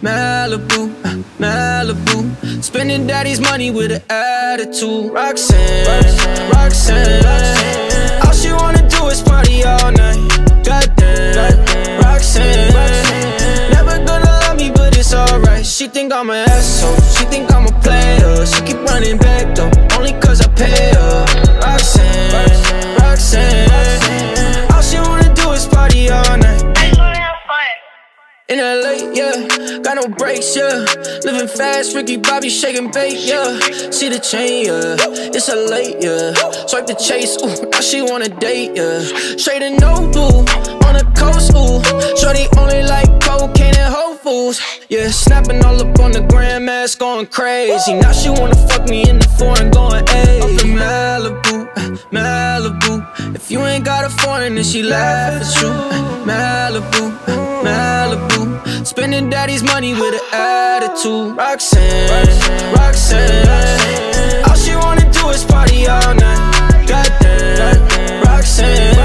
Malibu, 0.03 0.93
Malibu. 1.39 2.63
Spending 2.63 3.07
daddy's 3.07 3.41
money 3.41 3.71
with 3.71 3.93
an 3.93 4.03
attitude. 4.09 5.13
Roxanne, 5.13 5.87
Roxanne. 6.53 7.25
All 8.25 8.33
she 8.33 8.53
wanna 8.53 8.89
do 8.89 9.07
is 9.09 9.23
party 9.23 9.65
all 9.65 9.93
night. 9.93 10.19
Goddamn, 10.65 12.03
Roxanne. 12.03 12.73
Never 12.73 13.10
it's 15.01 15.15
alright. 15.15 15.65
She 15.65 15.89
think 15.89 16.13
I'm 16.13 16.31
an 16.31 16.49
asshole. 16.49 16.95
She 17.17 17.25
think 17.25 17.51
I'm 17.53 17.67
a 17.67 17.81
player. 17.81 18.47
She 18.47 18.61
keep 18.63 18.81
running 18.85 19.17
back 19.17 19.55
though, 19.57 19.71
only 19.97 20.13
cause 20.21 20.41
I 20.43 20.49
pay 20.55 20.93
her. 20.95 21.25
Roxanne, 21.65 22.99
Roxanne. 23.01 24.73
All 24.73 24.83
she 24.83 24.99
wanna 24.99 25.35
do 25.35 25.51
is 25.53 25.67
party 25.67 26.11
all 26.11 26.37
night. 26.37 26.59
In 28.51 28.59
LA, 28.59 29.15
yeah, 29.15 29.79
got 29.79 29.95
no 29.95 30.09
brakes, 30.09 30.57
yeah. 30.57 30.85
Living 31.25 31.47
fast, 31.47 31.95
Ricky 31.95 32.17
Bobby 32.17 32.51
shaking 32.51 32.91
bait, 32.91 33.17
yeah. 33.17 33.61
See 33.93 34.09
the 34.09 34.19
chain, 34.19 34.67
yeah. 34.67 34.97
It's 35.33 35.49
a 35.49 35.55
late, 35.55 35.99
yeah. 36.01 36.35
Swipe 36.67 36.87
the 36.87 36.95
chase, 36.95 37.39
ooh, 37.41 37.71
now 37.71 37.81
she 37.81 38.03
wanna 38.03 38.29
date, 38.29 38.73
yeah. 38.75 38.99
Straight 39.39 39.63
and 39.63 39.81
no 39.81 39.95
blue, 40.11 40.43
on 40.85 40.95
the 40.99 41.07
coast, 41.15 41.55
ooh. 41.55 41.79
Shorty 42.19 42.49
only 42.59 42.83
like 42.83 43.09
cocaine 43.23 43.77
and 43.77 43.95
Whole 43.95 44.10
Foods, 44.23 44.61
yeah. 44.91 45.09
Snapping 45.11 45.65
all 45.65 45.81
up 45.81 45.99
on 45.99 46.13
the 46.13 46.21
grandmas, 46.21 46.95
going 46.95 47.27
crazy. 47.27 47.95
Now 47.95 48.13
she 48.13 48.29
wanna 48.29 48.55
fuck 48.69 48.87
me 48.89 49.09
in 49.09 49.19
the 49.19 49.29
foreign, 49.39 49.71
going 49.71 50.07
hey. 50.09 50.41
Up 50.41 50.51
in 50.63 50.77
Malibu, 50.77 51.67
Malibu. 52.13 53.35
If 53.35 53.51
you 53.51 53.61
ain't 53.65 53.85
got 53.85 54.05
a 54.05 54.11
foreign, 54.11 54.57
then 54.57 54.65
she 54.65 54.83
laugh 54.83 55.41
at 55.41 55.63
you. 55.63 55.71
Malibu, 56.29 57.17
Malibu. 57.65 58.87
Spending 58.87 59.31
daddy's 59.31 59.63
money 59.63 59.95
with 59.95 60.15
an 60.15 60.21
attitude. 60.33 61.37
Roxanne, 61.37 62.75
Roxanne. 62.75 64.45
All 64.47 64.57
she 64.57 64.77
wanna 64.77 65.11
do 65.13 65.29
is 65.31 65.45
party 65.45 65.87
all 65.87 66.15
night. 66.15 66.87
Goddamn, 66.87 68.23
Roxanne. 68.25 68.97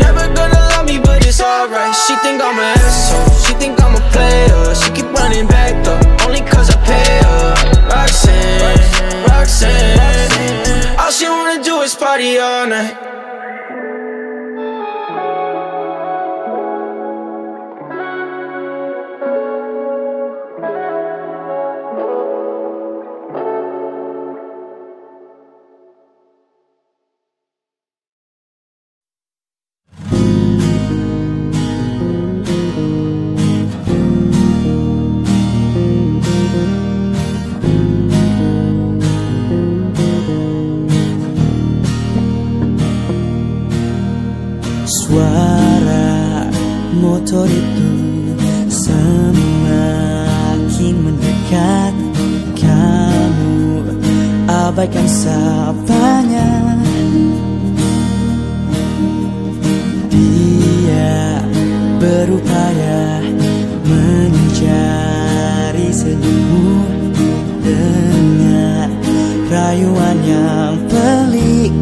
Never 0.00 0.26
gonna 0.34 0.60
love 0.72 0.86
me, 0.86 0.98
but 0.98 1.24
it's 1.24 1.40
alright. 1.40 1.94
She 1.94 2.16
think 2.16 2.42
I'm 2.42 2.58
an 2.58 2.78
asshole. 2.78 3.38
She 3.44 3.54
think 3.54 3.80
I'm 3.80 3.84
a 3.84 3.85
player. 4.16 4.74
She 4.74 4.88
keep 4.96 5.08
running 5.12 5.46
back 5.46 5.72
though, 5.84 6.00
only 6.24 6.40
cause 6.52 6.68
I 6.74 6.76
pay 6.90 7.10
her. 7.26 7.44
Roxanne, 7.92 9.24
Roxanne. 9.28 10.98
All 11.00 11.10
she 11.10 11.26
wanna 11.28 11.62
do 11.62 11.74
is 11.82 11.94
party 11.94 12.38
all 12.38 12.66
night. 12.66 13.15
Suara 44.86 46.46
motor 46.94 47.50
itu 47.50 47.90
semakin 48.70 50.94
mendekat. 51.02 51.94
Kamu 52.54 53.82
abaikan 54.46 55.10
sapanya 55.10 56.78
Dia 60.06 61.42
berupaya 61.98 63.26
mencari 63.86 65.90
senyummu 65.90 66.78
Dengan 67.66 68.88
rayuan 69.50 70.18
yang 70.22 70.78
pelik 70.86 71.74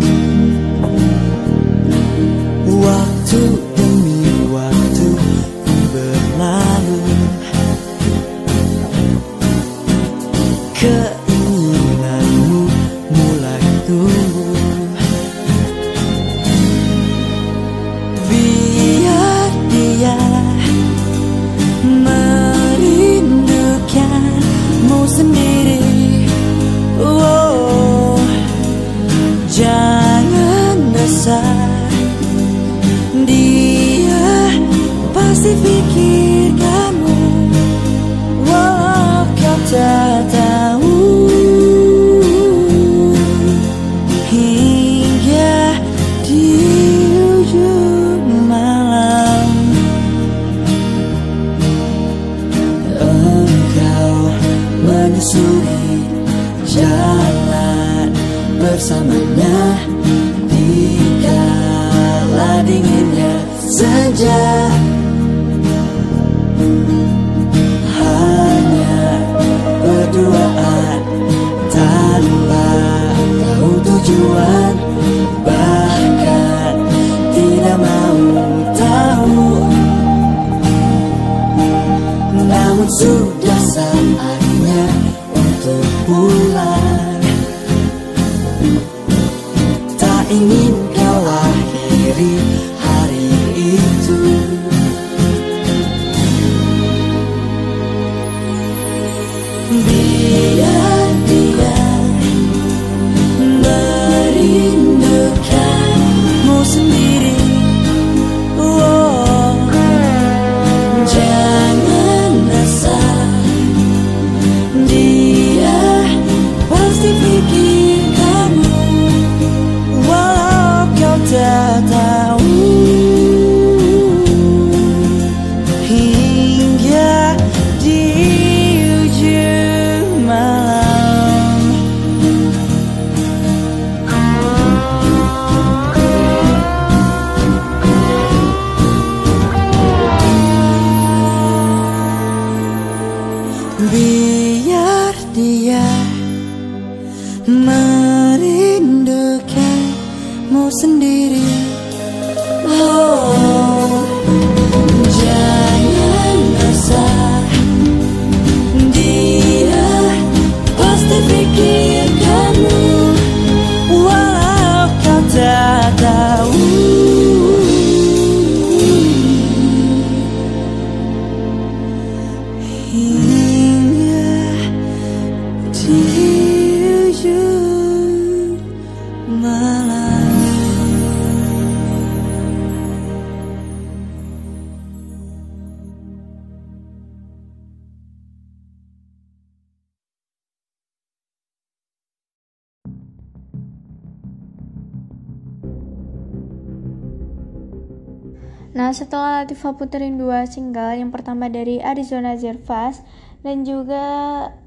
Nah, 198.85 198.93
setelah 198.93 199.49
Latifah 199.49 199.80
puterin 199.80 200.20
dua 200.20 200.45
single, 200.45 201.01
yang 201.01 201.09
pertama 201.09 201.49
dari 201.49 201.80
Arizona 201.80 202.37
Zervas 202.37 203.01
dan 203.41 203.64
juga 203.64 204.05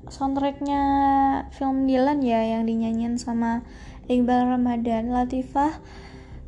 soundtracknya 0.09 0.81
film 1.53 1.85
Dylan 1.85 2.25
ya 2.25 2.41
yang 2.41 2.65
dinyanyiin 2.65 3.21
sama 3.21 3.61
Iqbal 4.09 4.57
Ramadan, 4.57 5.13
Latifah 5.13 5.69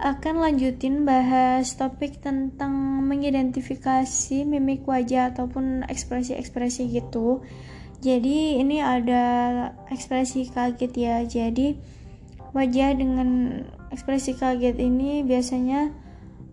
akan 0.02 0.42
lanjutin 0.42 1.06
bahas 1.06 1.78
topik 1.78 2.18
tentang 2.18 3.06
mengidentifikasi 3.06 4.50
mimik 4.50 4.90
wajah 4.90 5.30
ataupun 5.30 5.86
ekspresi-ekspresi 5.86 6.90
gitu. 6.90 7.46
Jadi 8.02 8.66
ini 8.66 8.82
ada 8.82 9.22
ekspresi 9.94 10.50
kaget 10.50 10.94
ya. 10.98 11.22
Jadi 11.22 11.78
wajah 12.50 12.98
dengan 12.98 13.62
ekspresi 13.94 14.34
kaget 14.34 14.82
ini 14.82 15.22
biasanya 15.22 16.09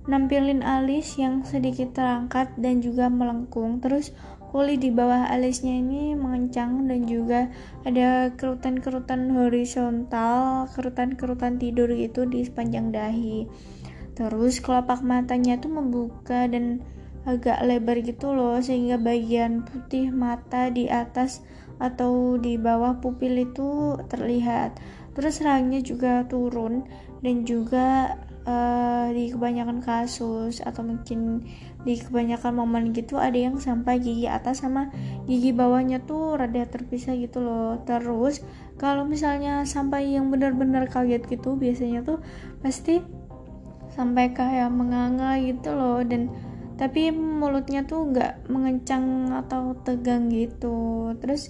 nampilin 0.07 0.63
alis 0.63 1.19
yang 1.19 1.43
sedikit 1.43 1.95
terangkat 1.95 2.51
dan 2.59 2.83
juga 2.83 3.11
melengkung. 3.11 3.83
Terus 3.83 4.15
kulit 4.55 4.81
di 4.81 4.95
bawah 4.95 5.29
alisnya 5.29 5.83
ini 5.83 6.15
mengencang 6.15 6.87
dan 6.87 7.05
juga 7.05 7.51
ada 7.83 8.31
kerutan-kerutan 8.39 9.35
horizontal 9.35 10.71
kerutan-kerutan 10.73 11.59
tidur 11.59 11.91
gitu 11.93 12.25
di 12.25 12.47
sepanjang 12.47 12.95
dahi. 12.95 13.45
Terus 14.17 14.65
kelopak 14.65 15.05
matanya 15.05 15.61
tuh 15.61 15.77
membuka 15.77 16.49
dan 16.49 16.81
agak 17.27 17.59
lebar 17.67 18.01
gitu 18.01 18.33
loh 18.33 18.57
sehingga 18.63 18.97
bagian 18.97 19.67
putih 19.67 20.15
mata 20.15 20.71
di 20.71 20.87
atas 20.87 21.43
atau 21.77 22.41
di 22.41 22.57
bawah 22.57 22.97
pupil 23.03 23.37
itu 23.45 24.01
terlihat. 24.09 24.79
Terus 25.13 25.43
rangnya 25.45 25.83
juga 25.83 26.25
turun 26.31 26.87
dan 27.21 27.45
juga 27.45 28.17
uh, 28.47 29.11
di 29.11 29.35
kebanyakan 29.35 29.83
kasus 29.83 30.63
atau 30.63 30.87
mungkin 30.87 31.45
di 31.83 31.99
kebanyakan 31.99 32.59
momen 32.59 32.91
gitu 32.91 33.19
ada 33.19 33.37
yang 33.37 33.59
sampai 33.63 34.03
gigi 34.03 34.27
atas 34.27 34.63
sama 34.63 34.91
gigi 35.31 35.55
bawahnya 35.55 36.03
tuh 36.03 36.39
rada 36.39 36.67
terpisah 36.67 37.15
gitu 37.19 37.43
loh. 37.43 37.83
Terus 37.85 38.43
kalau 38.79 39.05
misalnya 39.07 39.67
sampai 39.67 40.15
yang 40.15 40.31
benar-benar 40.31 40.91
kaget 40.91 41.27
gitu 41.27 41.59
biasanya 41.59 42.03
tuh 42.07 42.19
pasti 42.63 43.03
sampai 43.95 44.35
kayak 44.35 44.71
menganga 44.71 45.39
gitu 45.43 45.75
loh. 45.75 46.03
Dan 46.03 46.31
tapi 46.77 47.09
mulutnya 47.09 47.89
tuh 47.89 48.13
nggak 48.13 48.53
mengencang 48.53 49.33
atau 49.33 49.73
tegang 49.81 50.29
gitu. 50.29 51.09
Terus 51.23 51.49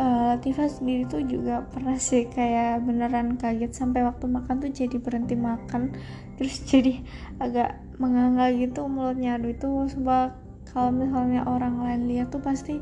uh, 0.00 0.32
Latifah 0.32 0.68
sendiri 0.68 1.04
tuh 1.04 1.20
juga 1.28 1.68
pernah 1.68 1.96
sih 2.00 2.24
kayak 2.24 2.80
beneran 2.86 3.36
kaget 3.36 3.76
sampai 3.76 4.00
waktu 4.06 4.24
makan 4.28 4.64
tuh 4.64 4.72
jadi 4.72 4.96
berhenti 4.96 5.36
makan 5.36 5.92
terus 6.38 6.62
jadi 6.64 7.00
agak 7.38 7.78
menganga 8.00 8.50
gitu 8.54 8.86
mulutnya. 8.86 9.36
Aduh 9.38 9.52
itu 9.52 9.70
sebab 9.92 10.34
kalau 10.72 10.90
misalnya 10.90 11.44
orang 11.44 11.78
lain 11.82 12.08
lihat 12.08 12.32
tuh 12.32 12.40
pasti 12.40 12.80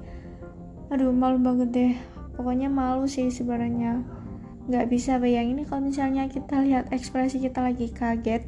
aduh 0.90 1.10
malu 1.10 1.38
banget 1.38 1.68
deh. 1.70 1.94
Pokoknya 2.38 2.72
malu 2.72 3.04
sih 3.04 3.28
sebenarnya. 3.28 4.00
Nggak 4.70 4.86
bisa 4.86 5.18
bayangin 5.18 5.66
kalau 5.66 5.82
misalnya 5.82 6.30
kita 6.30 6.62
lihat 6.62 6.94
ekspresi 6.94 7.42
kita 7.42 7.64
lagi 7.64 7.90
kaget 7.90 8.46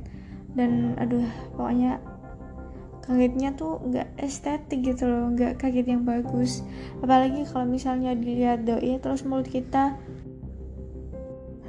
dan 0.53 0.95
aduh 1.01 1.25
pokoknya 1.57 1.99
kagetnya 3.03 3.51
tuh 3.59 3.83
nggak 3.83 4.15
estetik 4.23 4.87
gitu 4.87 5.11
loh 5.11 5.35
nggak 5.35 5.59
kaget 5.59 5.87
yang 5.91 6.07
bagus. 6.07 6.63
Apalagi 7.03 7.43
kalau 7.51 7.67
misalnya 7.67 8.15
dilihat 8.15 8.63
doi 8.63 8.97
terus 9.03 9.27
mulut 9.27 9.51
kita 9.51 9.99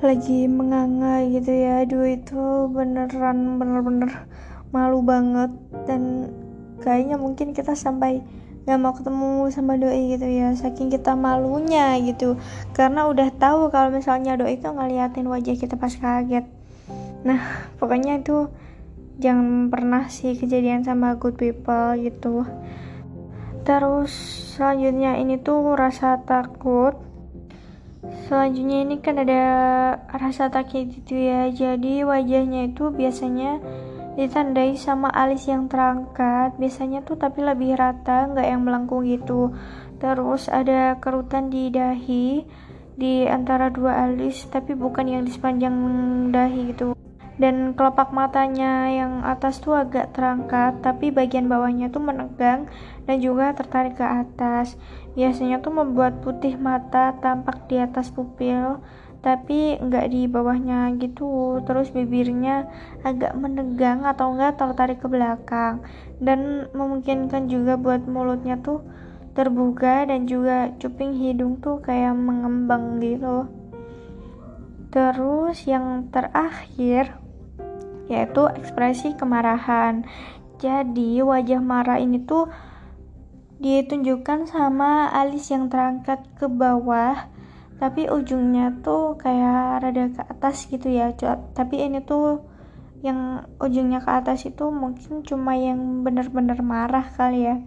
lagi 0.03 0.45
menganga 0.51 1.23
gitu 1.31 1.49
ya. 1.49 1.87
Aduh 1.87 2.03
itu 2.03 2.67
beneran 2.69 3.57
bener-bener 3.57 4.27
malu 4.75 4.99
banget. 4.99 5.49
Dan 5.87 6.29
kayaknya 6.83 7.15
mungkin 7.15 7.55
kita 7.55 7.73
sampai 7.73 8.19
gak 8.67 8.79
mau 8.79 8.91
ketemu 8.91 9.47
sama 9.49 9.79
doi 9.79 10.19
gitu 10.19 10.27
ya. 10.27 10.51
Saking 10.53 10.91
kita 10.91 11.15
malunya 11.15 11.95
gitu. 12.03 12.35
Karena 12.75 13.07
udah 13.07 13.31
tahu 13.39 13.71
kalau 13.71 13.95
misalnya 13.95 14.35
doi 14.35 14.59
itu 14.59 14.67
ngeliatin 14.67 15.31
wajah 15.31 15.55
kita 15.55 15.79
pas 15.79 15.95
kaget. 15.95 16.43
Nah 17.23 17.71
pokoknya 17.79 18.19
itu 18.19 18.51
jangan 19.23 19.71
pernah 19.71 20.09
sih 20.11 20.35
kejadian 20.35 20.83
sama 20.83 21.15
good 21.15 21.39
people 21.39 21.95
gitu. 22.01 22.43
Terus 23.63 24.11
selanjutnya 24.53 25.15
ini 25.15 25.39
tuh 25.39 25.79
rasa 25.79 26.19
takut 26.27 26.99
selanjutnya 28.27 28.83
ini 28.83 28.95
kan 28.99 29.15
ada 29.19 29.43
rasa 30.11 30.51
takut 30.51 30.87
gitu 30.87 31.15
ya. 31.15 31.47
Jadi 31.51 32.03
wajahnya 32.03 32.71
itu 32.71 32.91
biasanya 32.91 33.63
ditandai 34.19 34.75
sama 34.75 35.09
alis 35.09 35.47
yang 35.47 35.71
terangkat. 35.71 36.55
Biasanya 36.59 37.01
tuh 37.07 37.15
tapi 37.15 37.41
lebih 37.41 37.79
rata 37.79 38.27
nggak 38.29 38.47
yang 38.47 38.61
melengkung 38.63 39.07
gitu. 39.07 39.55
Terus 40.03 40.51
ada 40.51 40.99
kerutan 40.99 41.47
di 41.47 41.71
dahi 41.71 42.43
di 42.93 43.25
antara 43.25 43.73
dua 43.73 44.05
alis 44.05 44.45
tapi 44.53 44.77
bukan 44.77 45.09
yang 45.09 45.23
di 45.25 45.31
sepanjang 45.31 45.73
dahi 46.29 46.75
gitu. 46.75 46.93
Dan 47.33 47.73
kelopak 47.73 48.13
matanya 48.13 48.93
yang 48.93 49.25
atas 49.25 49.57
tuh 49.57 49.73
agak 49.73 50.13
terangkat 50.13 50.85
tapi 50.85 51.09
bagian 51.09 51.49
bawahnya 51.49 51.89
tuh 51.89 52.05
menegang 52.05 52.69
dan 53.09 53.17
juga 53.17 53.57
tertarik 53.57 53.97
ke 53.97 54.05
atas 54.05 54.77
biasanya 55.13 55.61
tuh 55.61 55.73
membuat 55.73 56.21
putih 56.25 56.57
mata 56.57 57.13
tampak 57.21 57.69
di 57.69 57.77
atas 57.81 58.09
pupil 58.09 58.81
tapi 59.23 59.79
enggak 59.79 60.11
di 60.11 60.27
bawahnya 60.27 60.91
gitu. 60.99 61.63
Terus 61.63 61.95
bibirnya 61.95 62.67
agak 63.07 63.31
menegang 63.39 64.03
atau 64.03 64.35
enggak 64.35 64.59
tertarik 64.59 64.99
ke 64.99 65.07
belakang. 65.07 65.79
Dan 66.19 66.67
memungkinkan 66.75 67.47
juga 67.47 67.79
buat 67.79 68.03
mulutnya 68.03 68.59
tuh 68.59 68.83
terbuka 69.33 70.05
dan 70.05 70.27
juga 70.27 70.75
cuping 70.77 71.15
hidung 71.17 71.57
tuh 71.63 71.79
kayak 71.79 72.13
mengembang 72.19 72.99
gitu. 72.99 73.47
Terus 74.91 75.57
yang 75.65 76.11
terakhir 76.11 77.15
yaitu 78.11 78.43
ekspresi 78.59 79.15
kemarahan. 79.15 80.03
Jadi 80.59 81.23
wajah 81.23 81.63
marah 81.63 81.97
ini 81.97 82.19
tuh 82.27 82.51
ditunjukkan 83.63 84.51
sama 84.51 85.07
alis 85.07 85.47
yang 85.47 85.71
terangkat 85.71 86.19
ke 86.35 86.51
bawah 86.51 87.31
tapi 87.79 88.11
ujungnya 88.11 88.83
tuh 88.83 89.15
kayak 89.15 89.81
rada 89.81 90.11
ke 90.11 90.21
atas 90.27 90.67
gitu 90.67 90.91
ya 90.91 91.15
tapi 91.55 91.79
ini 91.79 92.03
tuh 92.03 92.53
yang 93.03 93.43
ujungnya 93.59 93.99
ke 93.99 94.11
atas 94.15 94.47
itu 94.47 94.71
mungkin 94.71 95.27
cuma 95.27 95.59
yang 95.59 96.07
benar-benar 96.07 96.63
marah 96.63 97.03
kali 97.03 97.51
ya. 97.51 97.59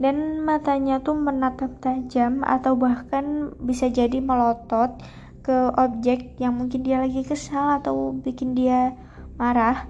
Dan 0.00 0.44
matanya 0.44 1.00
tuh 1.00 1.16
menatap 1.16 1.80
tajam 1.80 2.44
atau 2.44 2.76
bahkan 2.76 3.56
bisa 3.56 3.88
jadi 3.88 4.20
melotot 4.20 5.00
ke 5.40 5.72
objek 5.76 6.36
yang 6.36 6.60
mungkin 6.60 6.84
dia 6.84 7.00
lagi 7.00 7.24
kesal 7.24 7.80
atau 7.80 8.12
bikin 8.12 8.52
dia 8.52 8.92
marah. 9.40 9.88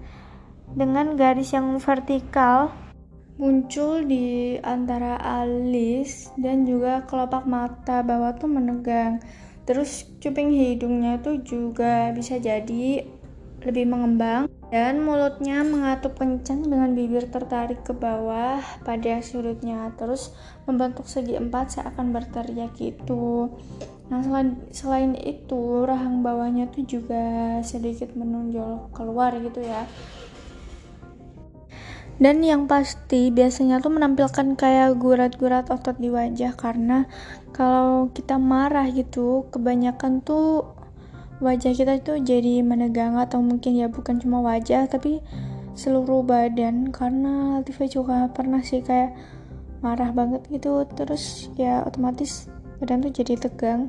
Dengan 0.70 1.18
garis 1.18 1.50
yang 1.50 1.74
vertikal 1.82 2.70
muncul 3.40 4.04
di 4.04 4.60
antara 4.60 5.16
alis 5.16 6.28
dan 6.36 6.68
juga 6.68 7.08
kelopak 7.08 7.48
mata 7.48 8.04
bawah 8.04 8.36
tuh 8.36 8.52
menegang. 8.52 9.16
Terus 9.64 10.04
cuping 10.20 10.52
hidungnya 10.52 11.16
tuh 11.24 11.40
juga 11.40 12.12
bisa 12.12 12.36
jadi 12.36 13.08
lebih 13.64 13.88
mengembang 13.88 14.48
dan 14.72 15.04
mulutnya 15.04 15.60
mengatup 15.64 16.16
kencang 16.16 16.68
dengan 16.68 16.92
bibir 16.92 17.28
tertarik 17.28 17.80
ke 17.84 17.92
bawah 17.92 18.60
pada 18.84 19.20
sudutnya 19.20 19.92
terus 20.00 20.32
membentuk 20.64 21.04
segi 21.08 21.36
empat 21.36 21.80
seakan 21.80 22.12
berteriak 22.12 22.72
gitu. 22.76 23.56
Nah 24.08 24.20
selain, 24.24 24.58
selain 24.74 25.12
itu 25.16 25.84
rahang 25.86 26.20
bawahnya 26.20 26.68
tuh 26.72 26.82
juga 26.86 27.58
sedikit 27.64 28.12
menonjol 28.16 28.90
keluar 28.92 29.32
gitu 29.38 29.60
ya. 29.64 29.84
Dan 32.20 32.44
yang 32.44 32.68
pasti 32.68 33.32
biasanya 33.32 33.80
tuh 33.80 33.96
menampilkan 33.96 34.52
kayak 34.52 35.00
gurat-gurat 35.00 35.72
otot 35.72 35.96
di 35.96 36.12
wajah. 36.12 36.52
Karena 36.52 37.08
kalau 37.56 38.12
kita 38.12 38.36
marah 38.36 38.92
gitu 38.92 39.48
kebanyakan 39.48 40.20
tuh 40.20 40.68
wajah 41.40 41.72
kita 41.72 41.96
tuh 42.04 42.20
jadi 42.20 42.60
menegang 42.60 43.16
atau 43.16 43.40
mungkin 43.40 43.72
ya 43.72 43.88
bukan 43.88 44.20
cuma 44.20 44.44
wajah 44.44 44.84
tapi 44.84 45.24
seluruh 45.72 46.20
badan. 46.20 46.92
Karena 46.92 47.56
Latifah 47.56 47.88
juga 47.88 48.28
pernah 48.28 48.60
sih 48.60 48.84
kayak 48.84 49.16
marah 49.80 50.12
banget 50.12 50.44
gitu. 50.52 50.84
Terus 50.92 51.48
ya 51.56 51.80
otomatis 51.88 52.52
badan 52.84 53.00
tuh 53.00 53.16
jadi 53.16 53.48
tegang. 53.48 53.88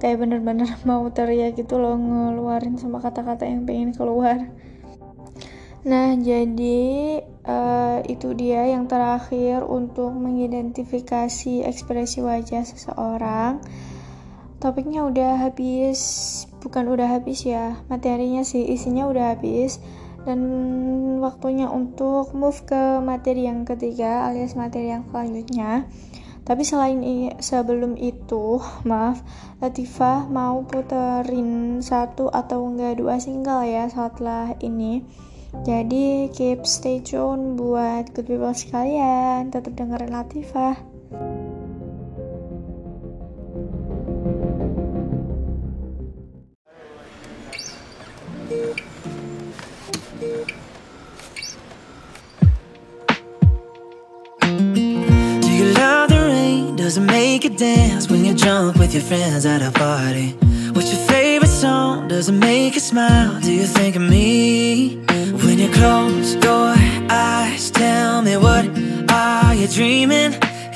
Kayak 0.00 0.24
bener-bener 0.24 0.72
mau 0.88 1.04
teriak 1.12 1.60
gitu 1.60 1.76
loh 1.76 2.00
ngeluarin 2.00 2.80
sama 2.80 3.04
kata-kata 3.04 3.44
yang 3.44 3.68
pengen 3.68 3.92
keluar 3.92 4.48
nah 5.86 6.18
jadi 6.18 7.22
uh, 7.46 8.02
itu 8.10 8.34
dia 8.34 8.66
yang 8.66 8.90
terakhir 8.90 9.62
untuk 9.62 10.10
mengidentifikasi 10.12 11.62
ekspresi 11.62 12.20
wajah 12.20 12.66
seseorang. 12.66 13.62
Topiknya 14.58 15.06
udah 15.06 15.46
habis 15.46 16.00
bukan 16.58 16.90
udah 16.90 17.06
habis 17.20 17.46
ya 17.46 17.78
materinya 17.86 18.42
sih 18.42 18.66
isinya 18.66 19.06
udah 19.06 19.38
habis. 19.38 19.78
Dan 20.26 20.42
waktunya 21.22 21.70
untuk 21.70 22.34
move 22.34 22.66
ke 22.66 22.98
materi 22.98 23.46
yang 23.46 23.62
ketiga 23.62 24.26
alias 24.26 24.58
materi 24.58 24.90
yang 24.90 25.06
selanjutnya. 25.06 25.86
Tapi 26.46 26.62
selain 26.62 27.02
sebelum 27.42 27.98
itu 27.98 28.62
maaf 28.86 29.22
Latifah 29.58 30.30
mau 30.30 30.62
puterin 30.62 31.82
satu 31.82 32.30
atau 32.30 32.70
enggak 32.70 33.02
dua 33.02 33.18
single 33.18 33.66
ya 33.66 33.90
setelah 33.90 34.54
ini 34.62 35.02
jadi 35.66 36.30
keep 36.34 36.66
stay 36.66 36.98
tune 37.02 37.54
buat 37.54 38.10
good 38.14 38.26
people 38.26 38.54
sekalian 38.54 39.50
tetap 39.54 39.74
dengerin 39.78 40.10
Latifah 40.10 40.76
Do 55.46 55.50
you 55.50 55.74
love 55.74 56.08
the 56.08 56.20
rain? 56.22 56.76
Does 56.76 56.96
it 56.96 57.06
make 57.06 57.44
you 57.44 57.50
dance 57.50 58.08
when 58.10 58.24
you're 58.24 58.34
drunk 58.34 58.76
with 58.76 58.94
your 58.94 59.02
friends 59.02 59.44
at 59.44 59.62
a 59.62 59.70
party? 59.70 60.32
What's 60.72 60.92
your 60.92 61.02
favorite 61.06 61.35
song? 61.56 62.06
Does 62.06 62.28
it 62.28 62.32
make 62.32 62.74
you 62.74 62.80
smile? 62.80 63.40
Do 63.40 63.50
you 63.50 63.66
think 63.66 63.96
of 63.96 64.02
me? 64.02 64.96
When 65.44 65.58
you 65.58 65.70
close 65.72 66.34
your 66.34 66.74
eyes, 67.08 67.70
tell 67.70 68.20
me 68.20 68.36
what 68.36 68.64
are 69.10 69.54
you 69.54 69.66
dreaming? 69.66 70.34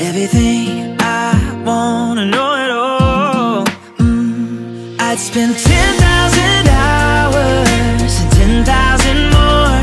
Everything 0.08 0.96
I 0.98 1.32
wanna 1.66 2.24
know 2.34 2.50
it 2.64 2.70
all. 2.70 3.64
Mm, 3.98 4.98
I'd 4.98 5.18
spend 5.18 5.52
10,000 5.58 6.68
hours 6.88 8.12
and 8.22 8.64
10,000 8.64 9.18
more. 9.36 9.76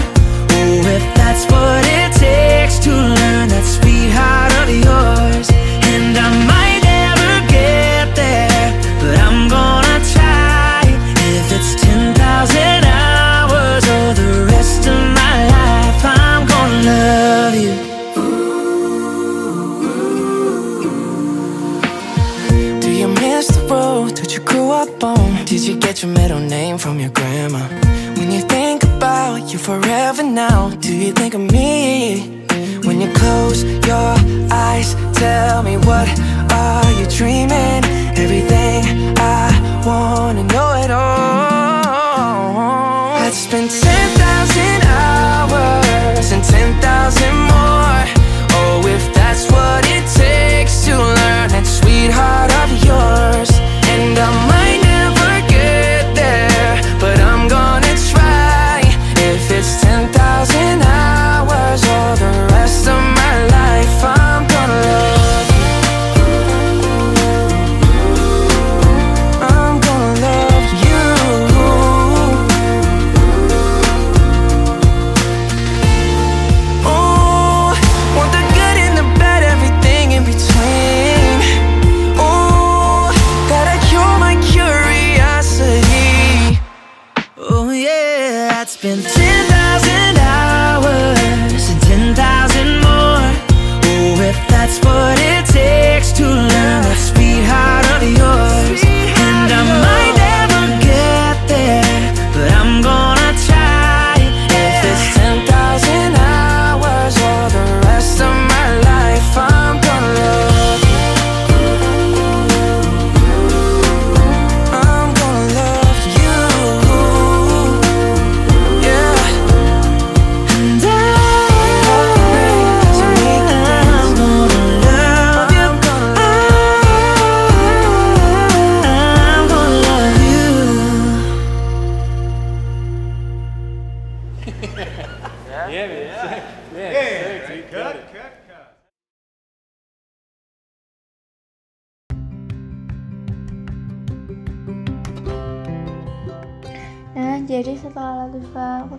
Oh, 0.57 0.95
if 0.97 1.05
that's 1.19 1.43
what 1.51 1.83
it 1.99 2.09
takes 2.27 2.79
to 2.85 2.91
learn 2.91 3.45
that 3.53 3.65
sweetheart 3.75 4.53
of 4.61 4.67
yours. 4.87 5.47
And 5.91 6.17
I 6.17 6.29
might 6.51 6.66
get 25.79 26.01
your 26.01 26.11
middle 26.11 26.39
name 26.39 26.77
from 26.77 26.99
your 26.99 27.09
grandma? 27.09 27.67
When 28.17 28.31
you 28.31 28.41
think 28.41 28.83
about 28.83 29.51
you 29.51 29.59
forever 29.59 30.23
now, 30.23 30.69
do 30.69 30.95
you 30.95 31.11
think 31.13 31.33
of 31.33 31.41
me? 31.41 32.45
When 32.83 33.01
you 33.01 33.11
close 33.13 33.63
your 33.63 34.15
eyes, 34.51 34.95
tell 35.13 35.63
me 35.63 35.77
what 35.77 36.07
are 36.51 36.91
you 36.99 37.05
dreaming? 37.19 37.83
Everything 38.23 38.83
I 39.17 39.83
wanna 39.85 40.43
know 40.43 40.69
it 40.83 40.91
all. 40.91 41.77
I'd 43.23 43.33
spend 43.33 43.71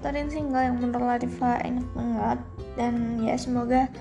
puterin 0.08 0.32
single 0.32 0.64
yang 0.64 0.80
menurut 0.80 1.04
Latifa 1.04 1.60
enak 1.60 1.84
banget 1.92 2.40
dan 2.80 3.20
ya 3.20 3.36
semoga 3.36 3.92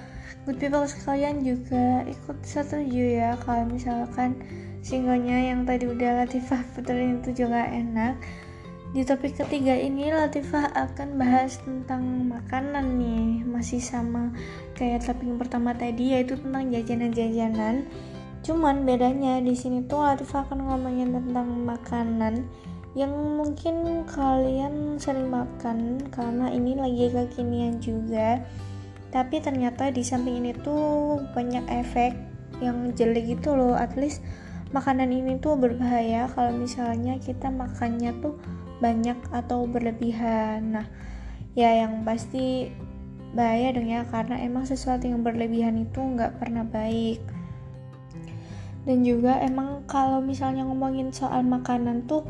good 0.47 0.55
people 0.55 0.87
sekalian 0.87 1.43
juga 1.43 2.07
ikut 2.07 2.39
setuju 2.47 3.19
ya 3.19 3.35
kalau 3.43 3.67
misalkan 3.67 4.39
singlenya 4.79 5.51
yang 5.51 5.67
tadi 5.67 5.83
udah 5.83 6.23
Latifah 6.23 6.63
puterin 6.71 7.19
itu 7.19 7.43
juga 7.43 7.67
enak. 7.67 8.15
Di 8.95 9.03
topik 9.03 9.35
ketiga 9.35 9.75
ini 9.75 10.07
Latifah 10.15 10.71
akan 10.71 11.19
bahas 11.19 11.59
tentang 11.59 12.31
makanan 12.31 12.95
nih, 12.95 13.43
masih 13.43 13.83
sama 13.83 14.31
kayak 14.79 15.03
topik 15.03 15.27
pertama 15.35 15.75
tadi 15.75 16.15
yaitu 16.15 16.39
tentang 16.39 16.71
jajanan-jajanan. 16.71 17.83
Cuman 18.47 18.87
bedanya 18.87 19.43
di 19.43 19.51
sini 19.59 19.83
tuh 19.83 20.07
Latifah 20.07 20.47
akan 20.47 20.71
ngomongin 20.71 21.11
tentang 21.11 21.67
makanan 21.67 22.47
yang 22.97 23.13
mungkin 23.13 24.09
kalian 24.09 24.97
sering 24.97 25.29
makan 25.29 26.01
karena 26.09 26.49
ini 26.49 26.73
lagi 26.73 27.13
kekinian 27.13 27.77
juga. 27.77 28.41
Tapi 29.13 29.37
ternyata 29.37 29.93
di 29.93 30.01
samping 30.01 30.41
ini 30.41 30.57
tuh 30.65 31.21
banyak 31.37 31.61
efek 31.69 32.17
yang 32.57 32.89
jelek 32.97 33.37
gitu 33.37 33.53
loh. 33.53 33.77
At 33.77 33.93
least 33.93 34.25
makanan 34.73 35.13
ini 35.13 35.37
tuh 35.37 35.53
berbahaya 35.61 36.25
kalau 36.33 36.57
misalnya 36.57 37.21
kita 37.21 37.53
makannya 37.53 38.17
tuh 38.17 38.33
banyak 38.81 39.21
atau 39.29 39.69
berlebihan. 39.69 40.73
Nah 40.73 40.89
ya 41.53 41.85
yang 41.85 42.01
pasti 42.01 42.73
bahaya 43.37 43.77
dong 43.77 43.93
ya 43.93 44.09
karena 44.09 44.41
emang 44.41 44.65
sesuatu 44.65 45.05
yang 45.05 45.21
berlebihan 45.21 45.77
itu 45.85 46.01
nggak 46.01 46.41
pernah 46.41 46.65
baik. 46.65 47.21
Dan 48.89 49.05
juga 49.05 49.37
emang 49.43 49.85
kalau 49.85 50.17
misalnya 50.17 50.65
ngomongin 50.65 51.13
soal 51.13 51.45
makanan 51.45 52.09
tuh 52.09 52.25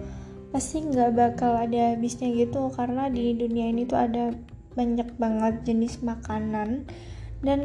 pasti 0.58 0.82
nggak 0.82 1.14
bakal 1.14 1.54
ada 1.54 1.94
habisnya 1.94 2.34
gitu 2.34 2.74
karena 2.74 3.14
di 3.14 3.38
dunia 3.38 3.70
ini 3.70 3.86
tuh 3.86 4.02
ada 4.02 4.34
banyak 4.74 5.06
banget 5.22 5.70
jenis 5.70 6.02
makanan 6.02 6.90
dan 7.46 7.62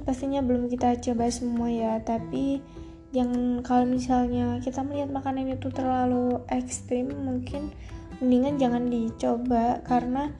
pastinya 0.00 0.40
belum 0.40 0.72
kita 0.72 0.96
coba 0.96 1.28
semua 1.28 1.68
ya. 1.68 2.00
Tapi 2.00 2.64
yang 3.12 3.60
kalau 3.60 3.84
misalnya 3.84 4.56
kita 4.64 4.80
melihat 4.80 5.12
makanan 5.12 5.52
itu 5.52 5.68
terlalu 5.68 6.40
ekstrim 6.48 7.12
mungkin 7.12 7.68
mendingan 8.24 8.56
jangan 8.56 8.88
dicoba 8.88 9.84
karena 9.84 10.32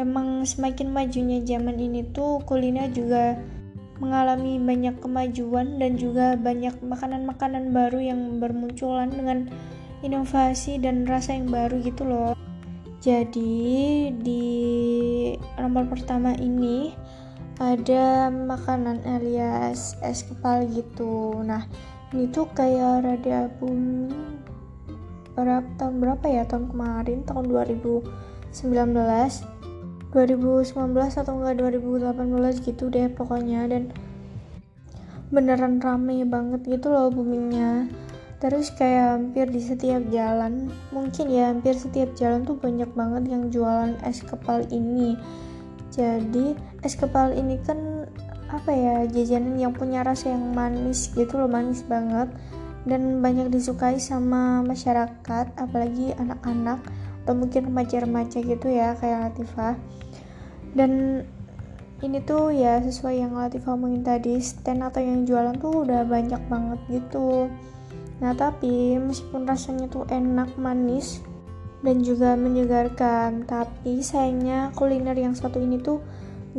emang 0.00 0.48
semakin 0.48 0.88
majunya 0.88 1.44
zaman 1.44 1.76
ini 1.76 2.08
tuh 2.08 2.40
kuliner 2.48 2.88
juga 2.88 3.36
mengalami 4.00 4.56
banyak 4.56 4.96
kemajuan 4.96 5.76
dan 5.76 6.00
juga 6.00 6.40
banyak 6.40 6.72
makanan-makanan 6.80 7.76
baru 7.76 8.00
yang 8.00 8.40
bermunculan 8.40 9.12
dengan 9.12 9.52
inovasi 10.02 10.78
dan 10.78 11.06
rasa 11.06 11.34
yang 11.34 11.50
baru 11.50 11.80
gitu 11.82 12.04
loh. 12.06 12.34
Jadi 12.98 14.10
di 14.18 14.46
nomor 15.58 15.86
pertama 15.86 16.34
ini 16.34 16.90
ada 17.58 18.30
makanan 18.30 19.02
alias 19.06 19.96
es 20.02 20.22
kepal 20.26 20.66
gitu. 20.70 21.42
Nah, 21.42 21.66
ini 22.14 22.26
tuh 22.30 22.46
kayak 22.54 23.02
rada 23.06 23.50
booming 23.58 24.38
berapa 25.38 25.66
tahun 25.78 26.02
berapa 26.02 26.26
ya? 26.26 26.42
Tahun 26.46 26.66
kemarin 26.70 27.22
tahun 27.26 27.50
2019 27.50 28.54
2019 28.54 31.20
atau 31.20 31.32
enggak 31.38 31.54
2018 31.62 32.66
gitu 32.66 32.90
deh 32.90 33.06
pokoknya. 33.14 33.70
Dan 33.70 33.94
beneran 35.28 35.76
rame 35.78 36.24
banget 36.24 36.64
gitu 36.64 36.88
loh 36.88 37.12
boomingnya 37.12 37.84
terus 38.38 38.70
kayak 38.70 39.18
hampir 39.18 39.50
di 39.50 39.58
setiap 39.58 39.98
jalan 40.14 40.70
mungkin 40.94 41.26
ya 41.26 41.50
hampir 41.50 41.74
setiap 41.74 42.14
jalan 42.14 42.46
tuh 42.46 42.54
banyak 42.54 42.86
banget 42.94 43.34
yang 43.34 43.50
jualan 43.50 43.98
es 44.06 44.22
kepal 44.22 44.62
ini. 44.70 45.18
Jadi 45.90 46.54
es 46.86 46.94
kepal 46.94 47.34
ini 47.34 47.58
kan 47.66 48.06
apa 48.48 48.70
ya 48.70 48.96
jajanan 49.10 49.58
yang 49.58 49.74
punya 49.74 50.06
rasa 50.06 50.30
yang 50.30 50.54
manis 50.54 51.10
gitu 51.18 51.34
loh 51.34 51.50
manis 51.50 51.82
banget. 51.82 52.30
Dan 52.86 53.20
banyak 53.20 53.50
disukai 53.50 53.98
sama 53.98 54.62
masyarakat 54.62 55.46
apalagi 55.58 56.14
anak-anak 56.14 56.78
atau 57.26 57.34
mungkin 57.36 57.68
remaja-remaja 57.68 58.38
gitu 58.40 58.70
ya 58.70 58.94
kayak 58.96 59.34
Latifah. 59.34 59.74
Dan 60.78 61.20
ini 62.06 62.22
tuh 62.22 62.54
ya 62.54 62.78
sesuai 62.78 63.18
yang 63.18 63.34
Latifah 63.34 63.74
omongin 63.74 64.06
tadi 64.06 64.38
stand 64.38 64.86
atau 64.86 65.02
yang 65.02 65.26
jualan 65.26 65.58
tuh 65.58 65.82
udah 65.82 66.06
banyak 66.06 66.38
banget 66.46 66.78
gitu 66.86 67.50
Nah 68.18 68.34
tapi 68.34 68.98
meskipun 68.98 69.46
rasanya 69.46 69.86
tuh 69.86 70.04
enak, 70.10 70.58
manis, 70.58 71.22
dan 71.82 72.02
juga 72.02 72.34
menyegarkan, 72.34 73.46
tapi 73.46 74.02
sayangnya 74.02 74.74
kuliner 74.74 75.14
yang 75.14 75.38
satu 75.38 75.62
ini 75.62 75.78
tuh 75.78 76.02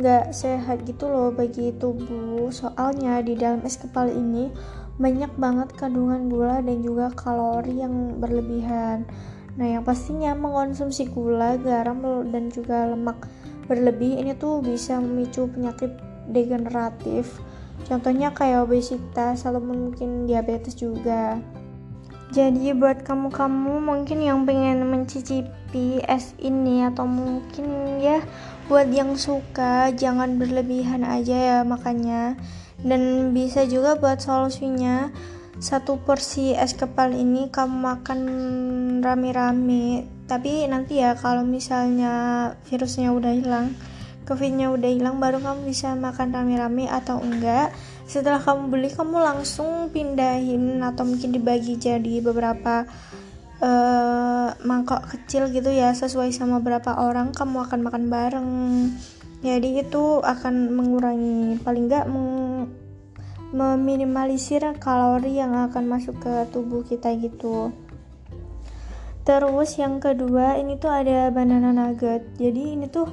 gak 0.00 0.32
sehat 0.32 0.88
gitu 0.88 1.12
loh 1.12 1.28
bagi 1.28 1.76
tubuh. 1.76 2.48
Soalnya 2.48 3.20
di 3.20 3.36
dalam 3.36 3.60
es 3.68 3.76
kepal 3.76 4.08
ini 4.08 4.48
banyak 4.96 5.32
banget 5.36 5.68
kandungan 5.76 6.28
gula 6.32 6.64
dan 6.64 6.80
juga 6.80 7.12
kalori 7.12 7.84
yang 7.84 8.16
berlebihan. 8.16 9.04
Nah 9.60 9.66
yang 9.76 9.84
pastinya 9.84 10.32
mengkonsumsi 10.32 11.12
gula, 11.12 11.60
garam, 11.60 12.00
dan 12.32 12.48
juga 12.48 12.88
lemak 12.88 13.28
berlebih 13.68 14.18
ini 14.18 14.32
tuh 14.34 14.64
bisa 14.64 14.96
memicu 14.98 15.46
penyakit 15.52 15.92
degeneratif 16.32 17.38
Contohnya 17.88 18.34
kayak 18.34 18.68
obesitas 18.68 19.44
atau 19.44 19.60
mungkin 19.60 20.26
diabetes 20.26 20.76
juga. 20.76 21.40
Jadi 22.30 22.70
buat 22.78 23.02
kamu-kamu 23.02 23.82
mungkin 23.82 24.18
yang 24.22 24.46
pengen 24.46 24.86
mencicipi 24.86 25.98
es 26.06 26.30
ini 26.38 26.86
atau 26.86 27.02
mungkin 27.02 27.98
ya 27.98 28.22
buat 28.70 28.86
yang 28.86 29.18
suka 29.18 29.90
jangan 29.98 30.38
berlebihan 30.38 31.02
aja 31.02 31.34
ya 31.34 31.58
makanya 31.66 32.38
dan 32.86 33.34
bisa 33.34 33.66
juga 33.66 33.98
buat 33.98 34.22
solusinya 34.22 35.10
satu 35.58 35.98
porsi 36.06 36.54
es 36.54 36.78
kepal 36.78 37.10
ini 37.10 37.50
kamu 37.50 37.82
makan 37.82 38.20
rame-rame 39.02 40.06
tapi 40.30 40.70
nanti 40.70 41.02
ya 41.02 41.18
kalau 41.18 41.42
misalnya 41.42 42.14
virusnya 42.70 43.10
udah 43.10 43.34
hilang 43.34 43.74
covidnya 44.30 44.70
udah 44.70 44.86
hilang 44.86 45.18
baru 45.18 45.42
kamu 45.42 45.66
bisa 45.66 45.98
makan 45.98 46.30
rame-rame 46.30 46.86
atau 46.86 47.18
enggak. 47.18 47.74
Setelah 48.06 48.38
kamu 48.38 48.70
beli 48.70 48.94
kamu 48.94 49.18
langsung 49.18 49.90
pindahin 49.90 50.78
atau 50.86 51.02
mungkin 51.02 51.34
dibagi 51.34 51.74
jadi 51.74 52.22
beberapa 52.22 52.86
uh, 53.58 54.54
mangkok 54.62 55.10
kecil 55.10 55.50
gitu 55.50 55.74
ya 55.74 55.90
sesuai 55.90 56.30
sama 56.30 56.62
berapa 56.62 57.02
orang 57.02 57.34
kamu 57.34 57.66
akan 57.66 57.80
makan 57.82 58.04
bareng. 58.06 58.50
Jadi 59.42 59.82
itu 59.82 60.22
akan 60.22 60.78
mengurangi 60.78 61.58
paling 61.66 61.90
enggak 61.90 62.06
meng 62.06 62.70
meminimalisir 63.50 64.62
kalori 64.78 65.42
yang 65.42 65.58
akan 65.58 65.90
masuk 65.90 66.22
ke 66.22 66.46
tubuh 66.54 66.86
kita 66.86 67.10
gitu. 67.18 67.74
Terus 69.26 69.74
yang 69.74 69.98
kedua 69.98 70.54
ini 70.54 70.78
tuh 70.78 70.94
ada 70.94 71.34
banana 71.34 71.74
nugget. 71.74 72.30
Jadi 72.38 72.78
ini 72.78 72.86
tuh 72.86 73.10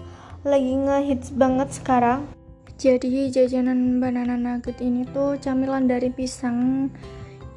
lagi 0.47 0.73
ngehits 0.73 1.35
banget 1.35 1.69
sekarang. 1.75 2.23
Jadi 2.79 3.27
jajanan 3.33 3.99
banana 3.99 4.39
nugget 4.39 4.79
ini 4.79 5.03
tuh 5.11 5.35
camilan 5.41 5.89
dari 5.89 6.07
pisang 6.13 6.87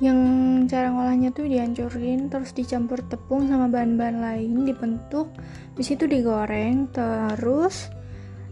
yang 0.00 0.18
cara 0.64 0.88
ngolahnya 0.88 1.28
tuh 1.30 1.44
dihancurin 1.44 2.32
terus 2.32 2.56
dicampur 2.56 3.04
tepung 3.04 3.52
sama 3.52 3.68
bahan-bahan 3.68 4.16
lain 4.16 4.64
dibentuk 4.64 5.28
di 5.76 5.84
situ 5.84 6.08
digoreng 6.08 6.88
terus 6.88 7.92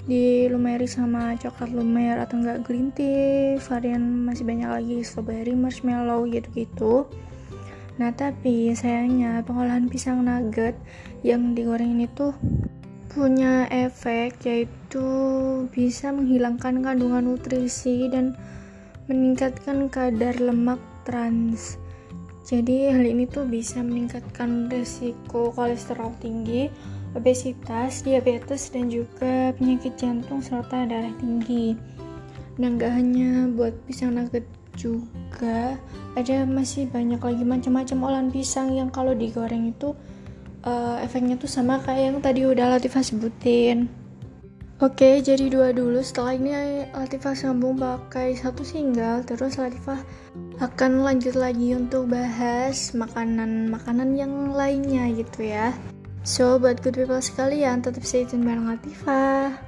dilumeri 0.05 0.85
sama 0.85 1.41
coklat 1.41 1.73
lumer 1.73 2.21
atau 2.21 2.37
enggak 2.37 2.69
green 2.69 2.93
tea 2.93 3.57
varian 3.65 4.29
masih 4.29 4.45
banyak 4.45 4.69
lagi 4.69 4.97
strawberry 5.01 5.57
marshmallow 5.57 6.29
gitu-gitu. 6.29 7.09
Nah 7.97 8.13
tapi 8.13 8.77
sayangnya 8.77 9.41
pengolahan 9.41 9.89
pisang 9.89 10.29
nugget 10.29 10.77
yang 11.25 11.57
digoreng 11.57 11.97
ini 11.97 12.13
tuh 12.13 12.37
punya 13.19 13.67
efek 13.67 14.39
yaitu 14.47 15.03
bisa 15.75 16.15
menghilangkan 16.15 16.87
kandungan 16.87 17.27
nutrisi 17.27 18.07
dan 18.07 18.39
meningkatkan 19.11 19.91
kadar 19.91 20.39
lemak 20.39 20.79
trans. 21.03 21.83
Jadi 22.47 22.95
hal 22.95 23.03
ini 23.03 23.27
tuh 23.27 23.43
bisa 23.43 23.83
meningkatkan 23.83 24.71
risiko 24.71 25.51
kolesterol 25.51 26.15
tinggi, 26.23 26.71
obesitas, 27.19 28.07
diabetes, 28.07 28.71
dan 28.71 28.87
juga 28.87 29.51
penyakit 29.59 29.99
jantung 29.99 30.39
serta 30.39 30.87
darah 30.87 31.13
tinggi. 31.19 31.75
Dan 32.55 32.79
gak 32.79 33.03
hanya 33.03 33.51
buat 33.51 33.75
pisang 33.85 34.15
nugget 34.15 34.47
juga, 34.79 35.75
ada 36.15 36.47
masih 36.47 36.87
banyak 36.87 37.19
lagi 37.19 37.43
macam-macam 37.43 37.99
olahan 38.07 38.31
pisang 38.31 38.71
yang 38.71 38.95
kalau 38.95 39.11
digoreng 39.11 39.75
itu 39.75 39.93
uh, 40.65 40.97
efeknya 41.03 41.37
tuh 41.37 41.51
sama 41.51 41.79
kayak 41.83 42.03
yang 42.15 42.19
tadi 42.23 42.47
udah 42.47 42.79
Latifah 42.79 43.05
sebutin. 43.05 43.91
Oke, 44.79 45.19
jadi 45.19 45.51
dua 45.51 45.75
dulu. 45.75 45.99
Setelah 45.99 46.39
ini 46.39 46.51
Latifah 46.95 47.35
sambung 47.35 47.83
pakai 47.83 48.39
satu 48.39 48.63
single, 48.63 49.27
terus 49.27 49.59
Latifah 49.59 49.99
akan 50.63 51.03
lanjut 51.03 51.35
lagi 51.35 51.75
untuk 51.75 52.07
bahas 52.07 52.95
makanan-makanan 52.95 54.15
yang 54.15 54.55
lainnya 54.55 55.11
gitu 55.19 55.51
ya. 55.51 55.75
So, 56.23 56.63
buat 56.63 56.79
good 56.79 56.95
people 56.95 57.19
sekalian, 57.19 57.83
tetap 57.83 58.07
stay 58.07 58.23
tune 58.23 58.47
bareng 58.47 58.71
Latifah. 58.71 59.68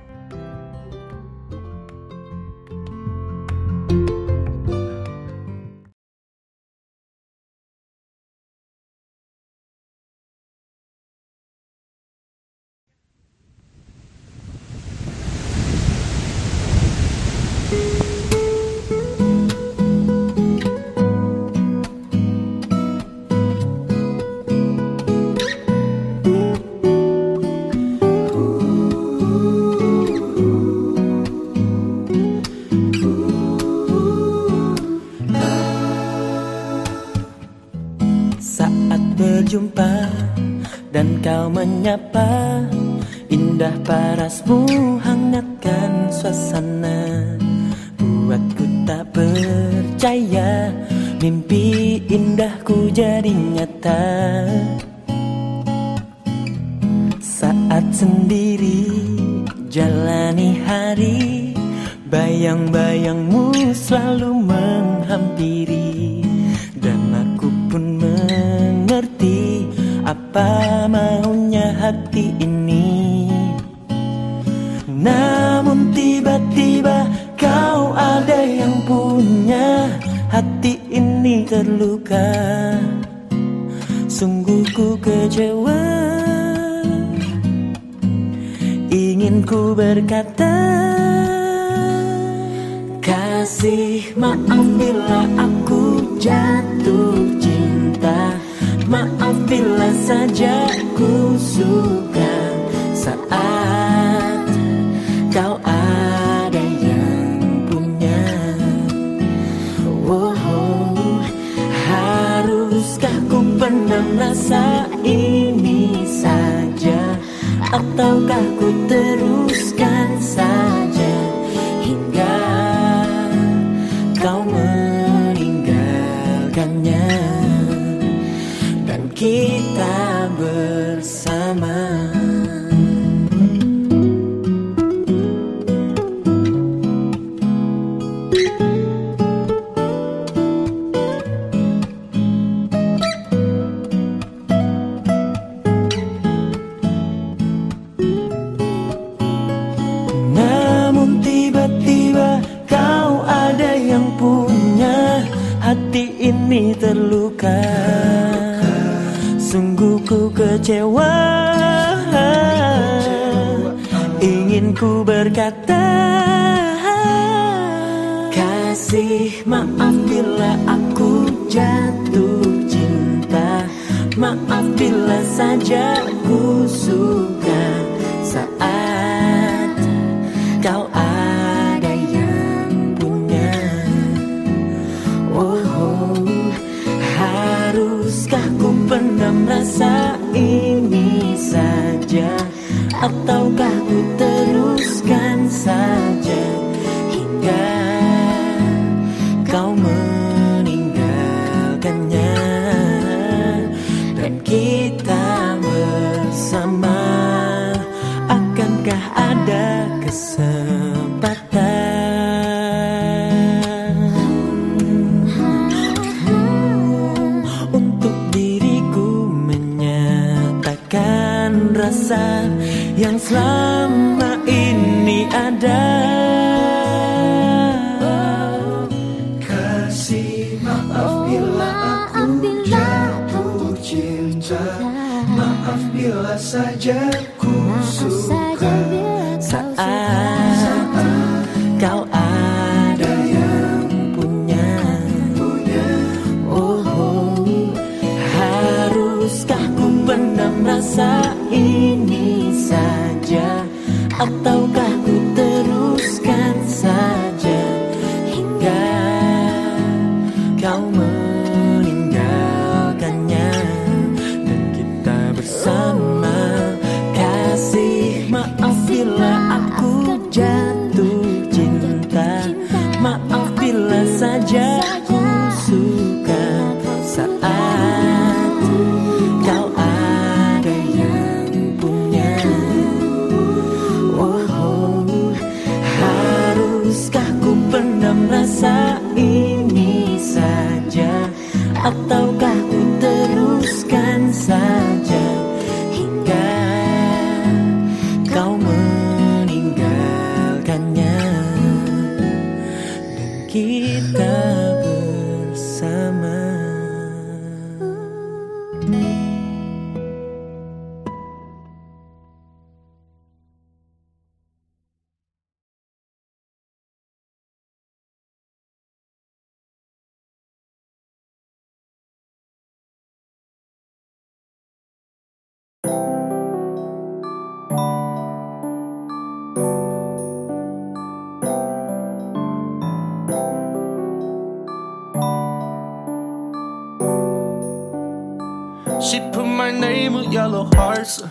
Hearts. 340.80 341.22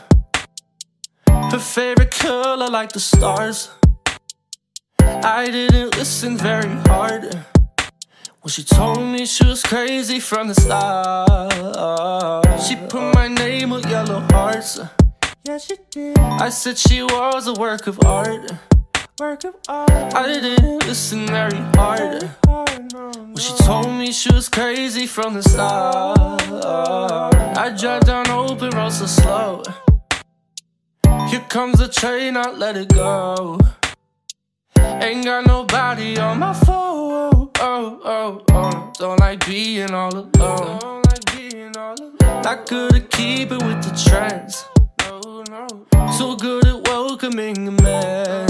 Her 1.27 1.59
favorite 1.59 2.11
color, 2.11 2.69
like 2.69 2.91
the 2.91 2.99
stars. 2.99 3.69
I 5.01 5.49
didn't 5.49 5.97
listen 5.97 6.37
very 6.37 6.69
hard 6.89 7.23
when 8.41 8.49
she 8.55 8.63
told 8.63 8.99
me 9.13 9.25
she 9.25 9.45
was 9.45 9.61
crazy 9.63 10.19
from 10.19 10.47
the 10.49 10.55
start. 10.65 12.45
She 12.65 12.75
put 12.75 13.13
my 13.15 13.27
name 13.27 13.71
with 13.71 13.85
yellow 13.89 14.21
hearts. 14.31 14.79
Yeah, 15.43 15.57
she 15.57 15.75
did. 15.89 16.17
I 16.19 16.49
said 16.49 16.77
she 16.77 17.01
was 17.01 17.47
a 17.47 17.53
work 17.53 17.87
of 17.87 17.97
art. 18.05 18.51
Work 19.19 19.43
of 19.43 19.55
art. 19.67 19.91
I 19.91 20.27
didn't 20.27 20.87
listen 20.87 21.27
very 21.27 21.57
hard 21.75 22.23
when 22.47 23.35
she 23.35 23.53
told 23.63 23.87
me 23.87 24.13
she 24.13 24.33
was 24.33 24.47
crazy 24.47 25.05
from 25.07 25.33
the 25.33 25.43
start. 25.43 26.41
I 27.57 27.75
drive 27.77 28.05
down 28.05 28.29
open 28.29 28.69
road 28.69 28.93
so 28.93 29.05
slow. 29.05 29.63
Here 31.27 31.45
comes 31.49 31.79
the 31.79 31.89
train, 31.89 32.37
I 32.37 32.49
let 32.51 32.77
it 32.77 32.93
go. 32.93 33.59
Ain't 34.77 35.25
got 35.25 35.45
nobody 35.45 36.17
on 36.17 36.39
my 36.39 36.53
phone. 36.53 37.49
Oh, 37.59 37.99
oh, 38.05 38.43
oh. 38.51 38.93
Don't 38.99 39.19
like 39.19 39.45
being 39.45 39.93
all 39.93 40.15
alone. 40.15 41.03
I 42.45 42.55
couldn't 42.65 43.11
keep 43.11 43.51
it 43.51 43.61
with 43.61 43.83
the 43.83 43.91
trends. 44.09 44.65
So 46.17 46.35
good 46.37 46.65
at 46.65 46.87
welcoming 46.87 47.67
a 47.67 47.71
mess. 47.71 48.48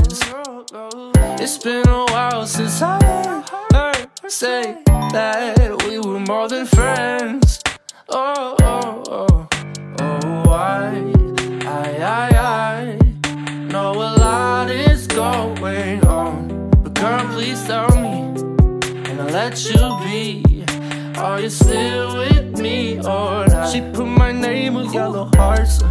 It's 0.72 1.58
been 1.58 1.88
a 1.90 2.06
while 2.06 2.46
since 2.46 2.80
I 2.84 3.04
heard 3.74 4.08
her 4.22 4.30
say 4.30 4.78
that 4.86 5.84
we 5.84 5.98
were 5.98 6.20
more 6.20 6.48
than 6.48 6.68
friends. 6.68 7.60
Oh, 8.08 8.56
oh, 8.62 9.04
oh, 9.08 9.48
oh, 10.00 10.50
I, 10.52 11.12
I, 11.66 11.98
I, 12.04 12.38
I 12.38 13.64
know 13.72 13.94
a 13.94 14.14
lot 14.20 14.70
is 14.70 15.08
going 15.08 16.06
on. 16.06 16.70
But 16.84 16.94
girl, 16.94 17.28
please 17.34 17.66
tell 17.66 17.90
me, 17.96 18.40
and 19.10 19.22
I'll 19.22 19.30
let 19.30 19.66
you 19.66 19.98
be. 20.06 20.66
Are 21.18 21.40
you 21.40 21.50
still 21.50 22.16
with 22.16 22.60
me 22.60 23.00
or 23.00 23.48
not? 23.48 23.72
She 23.72 23.82
put 23.82 24.06
my 24.06 24.32
name 24.32 24.76
with 24.76 24.94
yellow 24.94 25.32
hearts. 25.34 25.82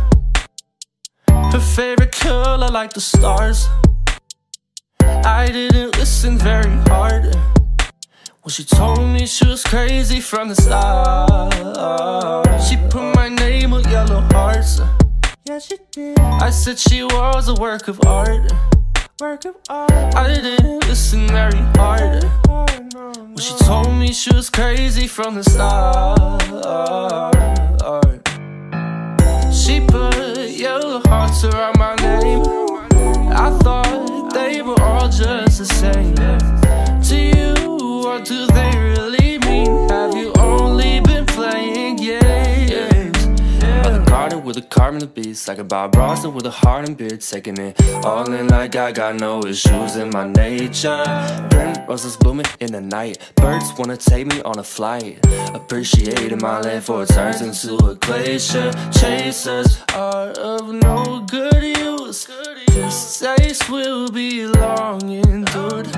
Her 1.27 1.59
favorite 1.59 2.13
color 2.13 2.69
like 2.69 2.93
the 2.93 3.01
stars. 3.01 3.69
I 5.25 5.49
didn't 5.53 5.97
listen 5.99 6.39
very 6.39 6.77
hard. 6.89 7.35
Well, 8.43 8.51
she 8.51 8.65
told 8.65 9.01
me 9.01 9.27
she 9.27 9.47
was 9.47 9.63
crazy 9.63 10.21
from 10.21 10.49
the 10.49 10.55
start. 10.55 11.53
She 12.63 12.77
put 12.91 13.15
my 13.15 13.29
name 13.29 13.71
with 13.73 13.87
yellow 13.91 14.21
hearts. 14.33 14.81
Yeah, 15.45 15.59
she 15.59 15.77
did. 15.93 16.19
I 16.19 16.51
said 16.51 16.79
she 16.79 17.03
was 17.03 17.49
a 17.49 17.55
work 17.55 17.89
of 17.89 18.01
art. 18.07 18.53
Work 19.21 19.45
of 19.45 19.57
art. 19.69 19.91
I 20.15 20.29
didn't 20.29 20.87
listen 20.87 21.27
very 21.29 21.61
hard. 21.77 22.25
Well, 22.49 23.37
she 23.39 23.55
told 23.65 23.93
me 23.93 24.13
she 24.13 24.35
was 24.35 24.49
crazy 24.51 25.07
from 25.07 25.35
the 25.35 25.45
start. 25.45 26.39
She 29.53 29.81
put 29.81 30.51
yellow 30.51 31.01
hearts 31.07 31.45
around 31.45 31.79
my 31.79 31.95
name. 31.97 32.43
I 33.31 33.51
thought 33.63 34.08
they 34.49 34.63
were 34.63 34.81
all 34.81 35.09
just 35.09 35.59
the 35.59 35.67
same. 35.67 36.15
To 37.09 37.17
you, 37.17 38.03
what 38.03 38.25
do 38.25 38.47
they 38.47 38.98
with 44.49 44.57
a 44.57 44.63
carbon 44.63 45.07
beats 45.09 45.47
Like 45.47 45.59
a 45.59 45.65
Bob 45.65 45.95
with 46.35 46.47
a 46.47 46.51
heart 46.51 46.89
and 46.89 46.97
beard 46.97 47.21
Taking 47.21 47.59
it 47.59 47.79
all 48.03 48.33
in 48.33 48.49
like 48.49 48.75
I 48.77 48.91
got 48.93 49.17
no 49.17 49.43
issues 49.45 49.97
in 49.97 50.09
my 50.11 50.27
nature. 50.27 51.05
Burnt 51.51 51.87
roses 51.87 52.17
blooming 52.17 52.47
in 52.61 52.73
the 52.73 52.81
night. 52.81 53.19
Birds 53.35 53.73
wanna 53.77 53.99
take 53.99 54.27
me 54.27 54.41
on 54.43 54.59
a 54.59 54.65
flight. 54.65 55.19
Appreciating 55.55 56.39
my 56.41 56.61
life 56.61 56.85
for 56.85 57.03
it 57.03 57.11
turns 57.11 57.43
into 57.43 57.77
a 57.85 57.95
glacier. 57.97 58.73
Chasers 58.93 59.83
are 59.95 60.31
of 60.31 60.73
no 60.73 61.27
good 61.29 61.63
use. 61.79 62.27
This 62.69 63.19
taste 63.21 63.69
will 63.69 64.09
be 64.11 64.47
long 64.47 65.11
endured 65.11 65.89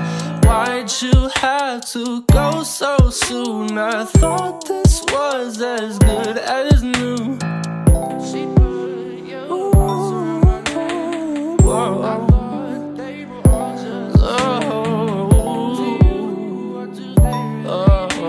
Why'd 0.43 0.91
you 1.01 1.29
have 1.35 1.85
to 1.91 2.23
go 2.23 2.63
so 2.63 2.97
soon? 3.09 3.77
I 3.77 4.03
thought 4.03 4.67
this 4.67 5.01
was 5.13 5.61
as 5.61 5.97
good 5.99 6.37
as 6.37 6.83
new 6.83 7.37
Oh. 8.23 8.37
Oh. 17.65 18.21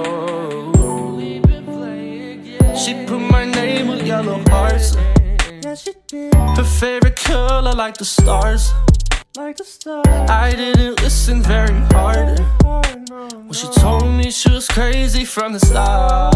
She 2.75 2.95
put 3.05 3.19
my 3.21 3.45
name 3.45 3.89
with 3.89 4.07
yellow 4.07 4.43
hearts. 4.49 4.97
Her 6.57 6.65
favorite 6.65 7.17
color 7.17 7.75
like 7.75 7.99
the 7.99 8.07
stars. 8.07 8.73
Like 9.35 9.61
a 9.61 9.65
star. 9.65 10.03
I 10.29 10.55
didn't 10.55 11.01
listen 11.01 11.43
very 11.43 11.75
hard. 11.91 12.39
Well, 12.63 13.53
she 13.53 13.67
told 13.81 14.05
me 14.05 14.31
she 14.31 14.51
was 14.51 14.69
crazy 14.69 15.25
from 15.25 15.55
the 15.55 15.61
start. 15.61 16.35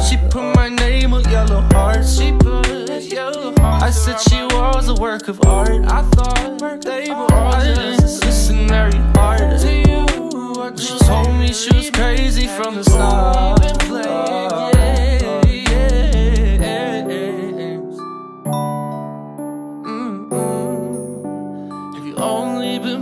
She 0.00 0.16
put 0.30 0.54
my 0.56 0.70
name 0.70 1.12
on 1.12 1.24
yellow 1.24 1.60
hearts. 1.72 2.18
She 2.18 2.32
put 2.32 2.88
yellow 3.02 3.52
hearts. 3.58 3.84
I 3.84 3.90
said 3.90 4.18
she 4.18 4.42
was 4.56 4.88
a 4.88 4.94
work 4.94 5.28
of 5.28 5.44
art. 5.44 5.84
I 5.84 6.02
thought 6.12 6.80
they 6.80 7.10
were 7.10 7.16
all 7.34 7.54
I 7.54 7.64
didn't 7.64 8.00
listen 8.00 8.66
very 8.66 8.96
hard. 9.14 9.60
Well, 9.60 10.74
she 10.74 10.98
told 11.00 11.34
me 11.34 11.52
she 11.52 11.76
was 11.76 11.90
crazy 11.90 12.46
from 12.46 12.76
the 12.76 12.84
start. 12.84 14.77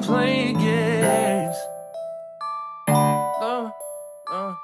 Playing 0.06 0.56
games? 0.58 1.56
No, 2.88 3.72
no. 4.30 4.56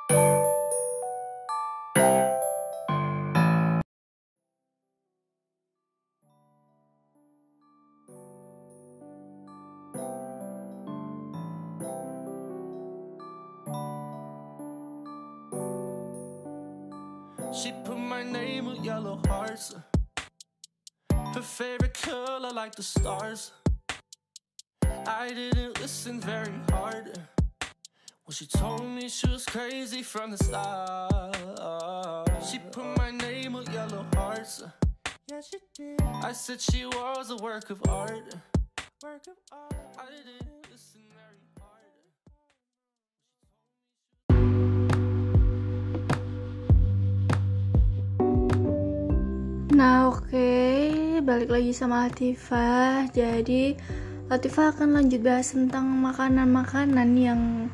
She 17.53 17.73
put 17.85 17.99
my 17.99 18.23
name 18.23 18.67
with 18.67 18.85
yellow 18.85 19.21
hearts. 19.27 19.75
Her 21.35 21.43
favorite 21.43 21.95
color 21.95 22.53
like 22.53 22.77
the 22.77 22.85
stars. 22.85 23.51
I 25.07 25.35
didn't 25.35 25.81
listen 25.81 26.21
very 26.21 26.53
hard. 26.71 27.19
Well, 28.25 28.31
she 28.31 28.47
told 28.47 28.87
me 28.87 29.09
she 29.09 29.29
was 29.29 29.45
crazy 29.45 30.03
from 30.03 30.31
the 30.31 30.39
start. 30.39 31.37
She 32.49 32.59
put 32.59 32.87
my 32.97 33.11
name 33.11 33.55
with 33.55 33.69
yellow 33.73 34.07
hearts. 34.15 34.63
Yeah, 35.29 35.41
she 35.41 35.59
did. 35.75 36.01
I 36.23 36.33
said 36.33 36.61
she 36.61 36.87
was 36.87 37.31
a 37.31 37.37
work 37.37 37.71
of 37.71 37.81
art. 37.89 38.35
Work 39.03 39.27
of 39.27 39.39
art. 39.51 39.75
I 39.99 40.07
didn't 40.07 40.71
listen 40.71 41.03
very 41.11 41.43
hard. 41.59 41.91
Nah 49.75 50.15
oke, 50.15 50.47
balik 51.27 51.51
lagi 51.51 51.75
sama 51.75 52.07
Latifah 52.07 53.11
Jadi 53.11 53.75
Latifah 54.33 54.73
akan 54.73 54.97
lanjut 54.97 55.21
bahas 55.21 55.53
tentang 55.53 55.85
makanan-makanan 56.01 57.11
yang 57.21 57.69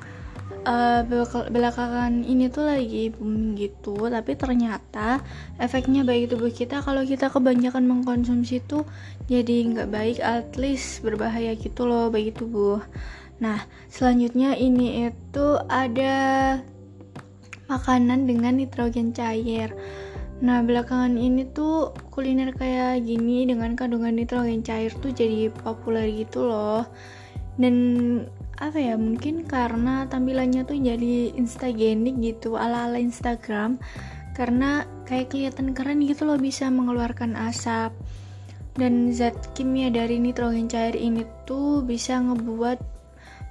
belak- 1.06 1.54
belakangan 1.54 2.26
ini 2.26 2.50
tuh 2.50 2.66
lagi 2.66 3.14
booming 3.14 3.54
gitu. 3.54 4.10
Tapi 4.10 4.34
ternyata 4.34 5.22
efeknya 5.62 6.02
bagi 6.02 6.26
tubuh 6.26 6.50
kita. 6.50 6.82
Kalau 6.82 7.06
kita 7.06 7.30
kebanyakan 7.30 7.86
mengkonsumsi 7.86 8.58
tuh 8.66 8.82
jadi 9.30 9.70
nggak 9.70 9.88
baik 9.88 10.18
At 10.18 10.58
least 10.58 11.06
berbahaya 11.06 11.54
gitu 11.54 11.86
loh 11.86 12.10
bagi 12.10 12.34
tubuh. 12.34 12.82
Nah 13.38 13.62
selanjutnya 13.86 14.58
ini 14.58 15.06
itu 15.06 15.46
ada 15.70 16.58
makanan 17.70 18.26
dengan 18.26 18.58
nitrogen 18.58 19.14
cair 19.14 19.70
Nah, 20.38 20.62
belakangan 20.62 21.18
ini 21.18 21.50
tuh 21.50 21.90
kuliner 22.14 22.54
kayak 22.54 23.02
gini 23.02 23.42
dengan 23.42 23.74
kandungan 23.74 24.14
nitrogen 24.14 24.62
cair 24.62 24.94
tuh 24.94 25.10
jadi 25.10 25.50
populer 25.50 26.06
gitu 26.14 26.46
loh. 26.46 26.86
Dan 27.58 27.74
apa 28.54 28.78
ya, 28.78 28.94
mungkin 28.94 29.42
karena 29.50 30.06
tampilannya 30.06 30.62
tuh 30.62 30.78
jadi 30.78 31.34
instagenik 31.34 32.22
gitu, 32.22 32.54
ala-ala 32.54 33.02
Instagram. 33.02 33.82
Karena 34.38 34.86
kayak 35.10 35.34
kelihatan 35.34 35.74
keren 35.74 36.06
gitu 36.06 36.22
loh 36.22 36.38
bisa 36.38 36.70
mengeluarkan 36.70 37.34
asap. 37.34 37.90
Dan 38.78 39.10
zat 39.10 39.34
kimia 39.58 39.90
dari 39.90 40.22
nitrogen 40.22 40.70
cair 40.70 40.94
ini 40.94 41.26
tuh 41.50 41.82
bisa 41.82 42.22
ngebuat 42.22 42.78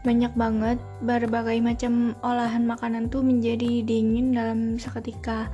banyak 0.07 0.31
banget 0.39 0.79
berbagai 1.03 1.59
macam 1.59 2.15
olahan 2.23 2.63
makanan 2.63 3.11
tuh 3.11 3.19
menjadi 3.19 3.83
dingin 3.83 4.31
dalam 4.31 4.79
seketika 4.79 5.51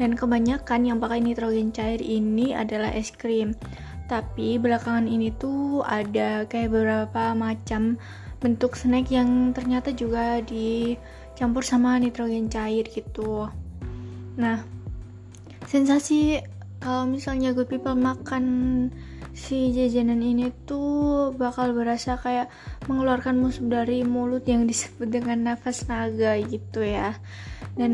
dan 0.00 0.18
kebanyakan 0.18 0.86
yang 0.86 0.98
pakai 0.98 1.22
nitrogen 1.22 1.70
cair 1.70 2.02
ini 2.02 2.54
adalah 2.54 2.90
es 2.90 3.14
krim. 3.14 3.54
Tapi 4.04 4.60
belakangan 4.60 5.08
ini 5.08 5.32
tuh 5.34 5.80
ada 5.86 6.44
kayak 6.44 6.70
beberapa 6.70 7.32
macam 7.32 7.96
bentuk 8.42 8.76
snack 8.76 9.08
yang 9.08 9.56
ternyata 9.56 9.96
juga 9.96 10.44
dicampur 10.44 11.64
sama 11.64 11.96
nitrogen 11.96 12.52
cair 12.52 12.84
gitu. 12.90 13.48
Nah 14.36 14.60
sensasi 15.64 16.44
kalau 16.84 17.08
misalnya 17.08 17.56
good 17.56 17.72
people 17.72 17.96
makan 17.96 18.44
si 19.34 19.74
jajanan 19.74 20.22
ini 20.22 20.52
tuh 20.68 21.32
bakal 21.34 21.74
berasa 21.74 22.14
kayak 22.14 22.52
mengeluarkan 22.86 23.34
musuh 23.40 23.66
dari 23.66 24.06
mulut 24.06 24.46
yang 24.46 24.68
disebut 24.68 25.10
dengan 25.10 25.56
nafas 25.56 25.88
naga 25.90 26.38
gitu 26.38 26.84
ya 26.86 27.18
dan 27.74 27.92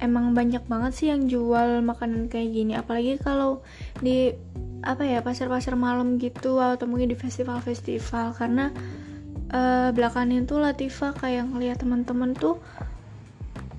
emang 0.00 0.32
banyak 0.32 0.64
banget 0.64 0.92
sih 0.96 1.06
yang 1.12 1.28
jual 1.28 1.84
makanan 1.84 2.32
kayak 2.32 2.48
gini. 2.52 2.72
Apalagi 2.76 3.20
kalau 3.20 3.60
di 4.00 4.32
apa 4.80 5.04
ya 5.04 5.20
pasar-pasar 5.20 5.76
malam 5.76 6.16
gitu 6.16 6.56
atau 6.60 6.88
mungkin 6.88 7.12
di 7.12 7.18
festival-festival. 7.18 8.32
Karena 8.36 8.72
uh, 9.52 9.92
belakangan 9.92 10.32
itu 10.32 10.56
Latifa 10.56 11.12
kayak 11.12 11.52
ngeliat 11.52 11.76
teman-teman 11.80 12.32
tuh 12.32 12.56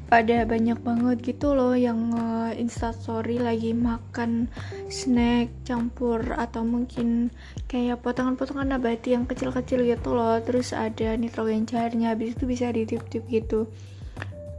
pada 0.09 0.41
banyak 0.41 0.81
banget 0.81 1.21
gitu 1.21 1.53
loh 1.53 1.77
yang 1.77 2.09
uh, 2.17 2.49
instastory 2.57 3.38
lagi 3.38 3.77
makan 3.77 4.49
snack 4.89 5.53
campur 5.69 6.34
atau 6.34 6.65
mungkin 6.65 7.30
kayak 7.69 8.01
potongan-potongan 8.01 8.73
nabati 8.73 9.13
yang 9.13 9.30
kecil-kecil 9.30 9.85
gitu 9.85 10.17
loh. 10.17 10.41
Terus 10.41 10.73
ada 10.73 11.13
nitrogen 11.13 11.69
cairnya 11.69 12.17
habis 12.17 12.34
itu 12.38 12.49
bisa 12.49 12.73
ditip-tip 12.73 13.26
gitu 13.30 13.69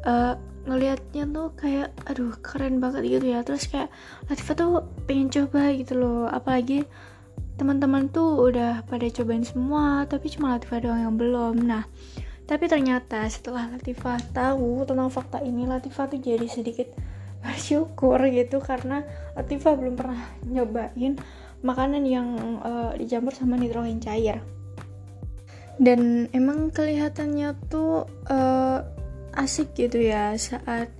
uh, 0.04 0.34
ngelihatnya 0.68 1.24
tuh 1.32 1.48
kayak 1.56 1.90
aduh 2.04 2.36
keren 2.44 2.78
banget 2.78 3.20
gitu 3.20 3.26
ya. 3.32 3.40
Terus 3.42 3.66
kayak 3.66 3.88
Latifah 4.28 4.54
tuh 4.56 4.70
pengen 5.08 5.28
coba 5.32 5.72
gitu 5.72 5.96
loh. 5.96 6.28
Apalagi 6.28 6.84
teman-teman 7.56 8.08
tuh 8.08 8.48
udah 8.48 8.88
pada 8.88 9.04
cobain 9.12 9.44
semua 9.44 10.08
tapi 10.08 10.32
cuma 10.32 10.56
Latifah 10.56 10.80
doang 10.80 11.00
yang 11.00 11.16
belum. 11.16 11.54
Nah 11.64 11.84
tapi 12.50 12.66
ternyata 12.66 13.30
setelah 13.30 13.70
Latifah 13.70 14.18
tahu 14.34 14.82
tentang 14.82 15.06
fakta 15.06 15.38
ini, 15.38 15.70
Latifah 15.70 16.10
tuh 16.10 16.18
jadi 16.18 16.50
sedikit 16.50 16.90
bersyukur 17.46 18.18
gitu 18.26 18.58
karena 18.58 19.06
Latifah 19.38 19.78
belum 19.78 19.94
pernah 19.94 20.18
nyobain 20.42 21.14
makanan 21.62 22.02
yang 22.08 22.58
uh, 22.58 22.90
dicampur 22.98 23.30
sama 23.38 23.54
nitrogen 23.54 24.02
cair. 24.02 24.42
Dan 25.78 26.26
emang 26.34 26.74
kelihatannya 26.74 27.54
tuh 27.70 28.10
uh, 28.28 28.82
asik 29.36 29.74
gitu 29.76 30.00
ya 30.00 30.34
saat 30.38 30.90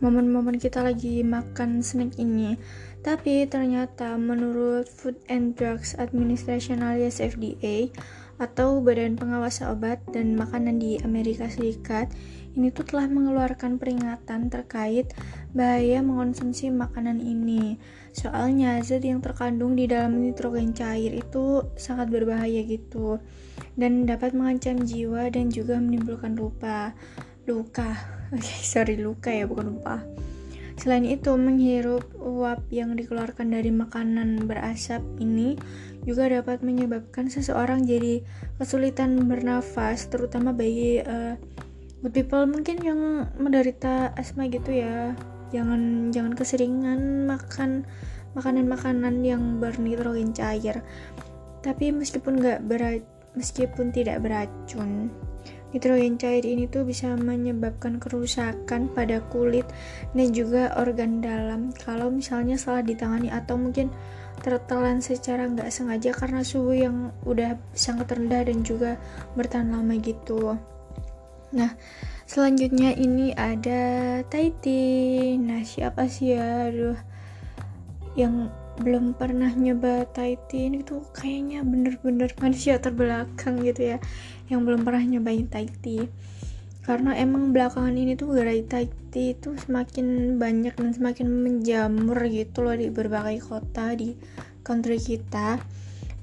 momen-momen 0.00 0.56
kita 0.56 0.80
lagi 0.80 1.20
makan 1.22 1.84
snack 1.84 2.16
ini. 2.16 2.56
Tapi 3.00 3.48
ternyata 3.48 4.20
menurut 4.20 4.84
Food 4.88 5.16
and 5.32 5.56
Drugs 5.56 5.96
Administration 5.96 6.84
alias 6.84 7.20
FDA, 7.20 7.88
atau 8.40 8.80
Badan 8.80 9.20
Pengawas 9.20 9.60
Obat 9.60 10.00
dan 10.16 10.32
Makanan 10.32 10.80
di 10.80 10.96
Amerika 11.04 11.46
Serikat 11.46 12.08
ini 12.56 12.74
tuh 12.74 12.82
telah 12.82 13.06
mengeluarkan 13.06 13.78
peringatan 13.78 14.50
terkait 14.50 15.14
bahaya 15.54 16.02
mengonsumsi 16.02 16.66
makanan 16.72 17.22
ini. 17.22 17.78
Soalnya 18.10 18.82
zat 18.82 19.06
yang 19.06 19.22
terkandung 19.22 19.78
di 19.78 19.86
dalam 19.86 20.18
nitrogen 20.18 20.74
cair 20.74 21.14
itu 21.14 21.62
sangat 21.78 22.10
berbahaya 22.10 22.66
gitu 22.66 23.22
dan 23.76 24.04
dapat 24.06 24.36
mengancam 24.36 24.82
jiwa 24.82 25.30
dan 25.32 25.48
juga 25.52 25.78
menimbulkan 25.78 26.36
lupa. 26.36 26.92
Luka. 27.48 27.96
Oke, 28.34 28.46
okay, 28.46 28.60
sorry 28.62 28.94
luka 29.00 29.34
ya 29.34 29.48
bukan 29.48 29.74
lupa. 29.74 30.04
Selain 30.80 31.04
itu, 31.04 31.36
menghirup 31.36 32.08
uap 32.16 32.64
yang 32.72 32.96
dikeluarkan 32.96 33.52
dari 33.52 33.68
makanan 33.68 34.48
berasap 34.48 35.04
ini 35.20 35.60
juga 36.08 36.32
dapat 36.32 36.64
menyebabkan 36.64 37.28
seseorang 37.28 37.84
jadi 37.84 38.24
kesulitan 38.56 39.28
bernafas, 39.28 40.08
terutama 40.08 40.56
bagi 40.56 41.04
uh, 41.04 41.36
good 42.00 42.16
people 42.16 42.48
mungkin 42.48 42.80
yang 42.80 43.28
menderita 43.36 44.16
asma 44.16 44.48
gitu 44.48 44.72
ya. 44.72 45.12
Jangan 45.52 46.14
jangan 46.16 46.32
keseringan 46.32 47.28
makan 47.28 47.84
makanan-makanan 48.32 49.20
yang 49.20 49.60
bernitrogen 49.60 50.32
cair. 50.32 50.80
Tapi 51.60 51.92
meskipun 51.92 52.40
nggak 52.40 52.64
berat, 52.64 53.04
meskipun 53.36 53.94
tidak 53.94 54.22
beracun, 54.22 55.10
Nitrogen 55.70 56.18
cair 56.18 56.42
ini 56.42 56.66
tuh 56.66 56.82
bisa 56.82 57.14
menyebabkan 57.14 58.02
kerusakan 58.02 58.90
pada 58.90 59.22
kulit 59.30 59.62
dan 60.18 60.34
juga 60.34 60.74
organ 60.74 61.22
dalam 61.22 61.70
kalau 61.70 62.10
misalnya 62.10 62.58
salah 62.58 62.82
ditangani 62.82 63.30
atau 63.30 63.54
mungkin 63.54 63.86
tertelan 64.42 64.98
secara 64.98 65.46
nggak 65.46 65.70
sengaja 65.70 66.10
karena 66.10 66.42
suhu 66.42 66.74
yang 66.74 67.14
udah 67.22 67.54
sangat 67.70 68.10
rendah 68.10 68.50
dan 68.50 68.66
juga 68.66 68.98
bertahan 69.38 69.70
lama 69.70 69.94
gitu. 70.02 70.58
Nah, 71.54 71.70
selanjutnya 72.26 72.90
ini 72.98 73.30
ada 73.38 74.22
Taiti. 74.26 75.38
Nah, 75.38 75.62
siapa 75.62 76.10
sih 76.10 76.34
ya? 76.34 76.66
Aduh, 76.66 76.98
yang 78.18 78.50
belum 78.80 79.14
pernah 79.14 79.52
nyoba 79.52 80.08
Thai 80.08 80.40
tea 80.48 80.72
itu 80.72 81.04
kayaknya 81.12 81.60
bener-bener 81.60 82.32
manusia 82.40 82.80
terbelakang 82.80 83.60
gitu 83.60 83.94
ya 83.94 83.98
yang 84.48 84.64
belum 84.64 84.82
pernah 84.82 85.04
nyobain 85.04 85.46
Thai 85.46 85.68
tea. 85.84 86.08
Karena 86.80 87.12
emang 87.14 87.52
belakangan 87.52 87.92
ini 87.92 88.16
tuh 88.16 88.32
gerai 88.32 88.64
Thai 88.64 88.88
tea 89.12 89.36
itu 89.36 89.52
semakin 89.54 90.40
banyak 90.40 90.74
dan 90.74 90.90
semakin 90.96 91.28
menjamur 91.28 92.18
gitu 92.26 92.64
loh 92.64 92.74
di 92.74 92.88
berbagai 92.88 93.44
kota 93.44 93.92
di 93.92 94.16
country 94.64 94.96
kita. 94.96 95.60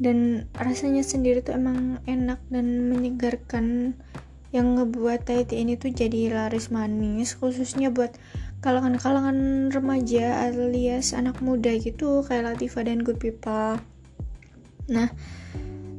Dan 0.01 0.49
rasanya 0.57 1.05
sendiri 1.05 1.45
tuh 1.45 1.57
emang 1.57 2.01
enak 2.09 2.41
dan 2.49 2.89
menyegarkan 2.89 3.93
yang 4.49 4.79
ngebuat 4.79 5.27
Thai 5.27 5.45
tea 5.45 5.61
ini 5.61 5.77
tuh 5.77 5.93
jadi 5.93 6.33
laris 6.33 6.73
manis 6.73 7.37
khususnya 7.37 7.93
buat 7.93 8.15
kalangan-kalangan 8.61 9.69
remaja 9.69 10.49
alias 10.49 11.13
anak 11.13 11.39
muda 11.45 11.77
gitu 11.77 12.25
kayak 12.25 12.53
Latifah 12.55 12.83
dan 12.87 13.05
Good 13.05 13.21
People. 13.21 13.77
Nah, 14.87 15.09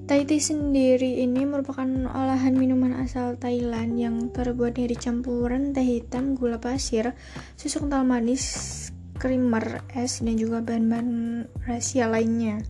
Thai 0.09 0.25
tea 0.25 0.41
sendiri 0.41 1.21
ini 1.21 1.45
merupakan 1.45 1.85
olahan 2.09 2.57
minuman 2.57 2.97
asal 2.97 3.37
Thailand 3.37 4.01
yang 4.01 4.33
terbuat 4.33 4.81
dari 4.81 4.97
campuran 4.97 5.77
teh 5.77 5.85
hitam, 5.85 6.33
gula 6.33 6.57
pasir, 6.57 7.13
susu 7.61 7.85
kental 7.85 8.09
manis, 8.09 8.89
creamer, 9.21 9.85
es, 9.93 10.25
dan 10.25 10.41
juga 10.41 10.65
bahan-bahan 10.65 11.45
rahasia 11.61 12.09
lainnya. 12.09 12.65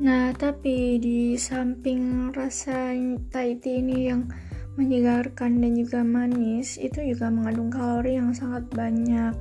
Nah, 0.00 0.32
tapi 0.32 0.96
di 1.04 1.36
samping 1.36 2.32
rasa 2.32 2.96
Thai 3.28 3.60
tea 3.60 3.84
ini 3.84 4.08
yang 4.08 4.24
menyegarkan 4.74 5.62
dan 5.62 5.72
juga 5.78 6.00
manis 6.02 6.76
itu 6.78 7.02
juga 7.02 7.30
mengandung 7.30 7.70
kalori 7.70 8.18
yang 8.18 8.34
sangat 8.34 8.66
banyak. 8.74 9.34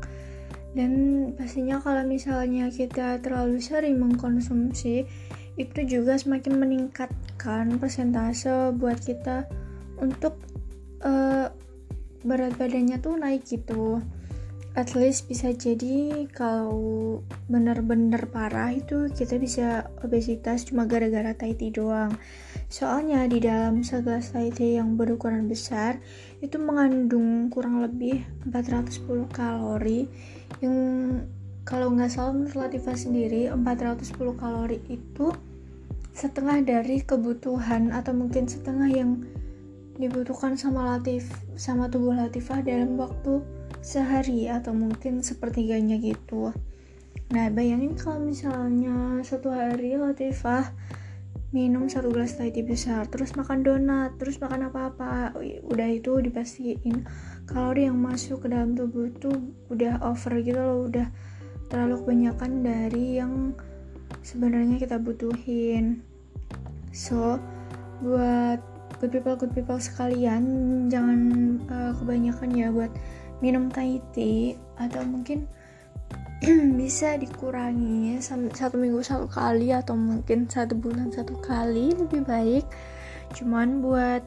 Dan 0.74 0.92
pastinya 1.38 1.78
kalau 1.78 2.02
misalnya 2.06 2.70
kita 2.74 3.22
terlalu 3.22 3.62
sering 3.62 4.02
mengkonsumsi 4.02 5.06
itu 5.54 5.80
juga 5.86 6.18
semakin 6.18 6.58
meningkatkan 6.58 7.78
persentase 7.78 8.74
buat 8.74 8.98
kita 8.98 9.46
untuk 10.02 10.42
uh, 11.06 11.54
berat 12.26 12.58
badannya 12.58 12.98
tuh 12.98 13.14
naik 13.22 13.46
gitu 13.46 14.02
at 14.74 14.98
least 14.98 15.30
bisa 15.30 15.54
jadi 15.54 16.26
kalau 16.34 17.22
bener-bener 17.46 18.26
parah 18.26 18.74
itu 18.74 19.06
kita 19.14 19.38
bisa 19.38 19.86
obesitas 20.02 20.66
cuma 20.66 20.90
gara-gara 20.90 21.38
Thai 21.38 21.54
tea 21.54 21.70
doang. 21.70 22.18
Soalnya 22.74 23.30
di 23.30 23.38
dalam 23.38 23.86
segelas 23.86 24.34
Thai 24.34 24.50
tea 24.50 24.82
yang 24.82 24.98
berukuran 24.98 25.46
besar 25.46 26.02
itu 26.42 26.58
mengandung 26.58 27.54
kurang 27.54 27.86
lebih 27.86 28.26
410 28.50 29.30
kalori. 29.30 30.10
Yang 30.58 30.78
kalau 31.70 31.94
nggak 31.94 32.10
salah 32.10 32.34
menurut 32.34 32.58
Latifah 32.58 32.98
sendiri 32.98 33.54
410 33.54 34.42
kalori 34.42 34.82
itu 34.90 35.30
setengah 36.18 36.66
dari 36.66 37.06
kebutuhan 37.06 37.94
atau 37.94 38.14
mungkin 38.14 38.50
setengah 38.50 38.90
yang 38.90 39.22
dibutuhkan 40.02 40.58
sama 40.58 40.98
Latif 40.98 41.30
sama 41.54 41.86
tubuh 41.86 42.18
Latifah 42.18 42.66
dalam 42.66 42.98
waktu 42.98 43.46
sehari 43.84 44.48
atau 44.48 44.72
mungkin 44.72 45.20
sepertiganya 45.20 46.00
gitu. 46.00 46.56
Nah 47.36 47.52
bayangin 47.52 48.00
kalau 48.00 48.24
misalnya 48.24 49.20
satu 49.22 49.52
hari 49.52 50.00
Latifah 50.00 50.72
minum 51.54 51.86
satu 51.86 52.10
gelas 52.10 52.34
Thai 52.34 52.50
tea 52.50 52.66
besar 52.66 53.06
terus 53.06 53.38
makan 53.38 53.62
donat 53.62 54.18
terus 54.18 54.42
makan 54.42 54.74
apa-apa 54.74 55.38
udah 55.70 55.90
itu 55.94 56.18
dipastiin 56.18 57.06
kalori 57.46 57.86
yang 57.86 58.02
masuk 58.02 58.42
ke 58.42 58.48
dalam 58.50 58.74
tubuh 58.74 59.14
tuh 59.22 59.54
udah 59.70 60.02
over 60.02 60.34
gitu 60.42 60.58
loh 60.58 60.90
udah 60.90 61.06
terlalu 61.70 62.02
kebanyakan 62.02 62.66
dari 62.66 63.22
yang 63.22 63.54
sebenarnya 64.26 64.82
kita 64.82 64.98
butuhin. 64.98 66.02
So 66.90 67.38
buat 68.02 68.62
good 68.98 69.14
people 69.14 69.38
good 69.38 69.54
people 69.54 69.78
sekalian 69.78 70.44
jangan 70.90 71.20
uh, 71.70 71.92
kebanyakan 71.98 72.50
ya 72.54 72.70
buat 72.74 72.90
minum 73.44 73.68
Thai 73.68 74.00
tea 74.16 74.56
atau 74.80 75.04
mungkin 75.04 75.44
bisa 76.80 77.20
dikurangi 77.20 78.16
satu 78.24 78.80
minggu 78.80 79.04
satu 79.04 79.28
kali 79.28 79.76
atau 79.76 80.00
mungkin 80.00 80.48
satu 80.48 80.80
bulan 80.80 81.12
satu 81.12 81.36
kali 81.44 81.92
lebih 81.92 82.24
baik. 82.24 82.64
Cuman 83.36 83.84
buat 83.84 84.24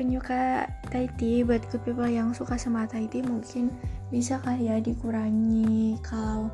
penyuka 0.00 0.64
Thai 0.88 1.12
tea 1.20 1.44
buat 1.44 1.60
good 1.68 1.84
people 1.84 2.08
yang 2.08 2.32
suka 2.32 2.56
sama 2.56 2.88
Thai 2.88 3.04
mungkin 3.20 3.68
bisa 4.08 4.40
kali 4.40 4.72
ya 4.72 4.80
dikurangi. 4.80 6.00
Kalau 6.00 6.48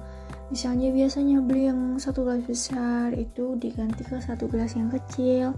misalnya 0.51 0.91
biasanya 0.91 1.39
beli 1.39 1.71
yang 1.71 2.03
satu 2.03 2.27
gelas 2.27 2.43
besar 2.43 3.15
itu 3.15 3.55
diganti 3.63 4.03
ke 4.03 4.19
satu 4.19 4.51
gelas 4.51 4.75
yang 4.75 4.91
kecil. 4.91 5.55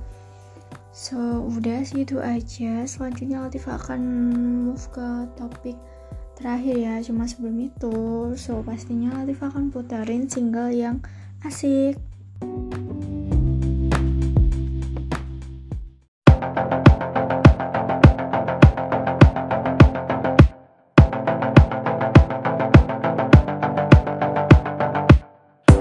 So 0.93 1.17
udah 1.49 1.83
sih 1.89 2.05
itu 2.05 2.21
aja. 2.21 2.85
Selanjutnya 2.85 3.49
Latif 3.49 3.65
akan 3.67 4.01
move 4.69 4.87
ke 4.93 5.09
topik 5.35 5.77
Terakhir 6.35 6.77
ya, 6.77 6.95
cuma 7.01 7.25
sebelum 7.25 7.57
itu, 7.57 7.97
so 8.37 8.61
pastinya 8.61 9.17
Latif 9.17 9.41
akan 9.41 9.73
puterin 9.73 10.29
single 10.29 10.69
yang 10.75 11.01
asik. 11.41 11.97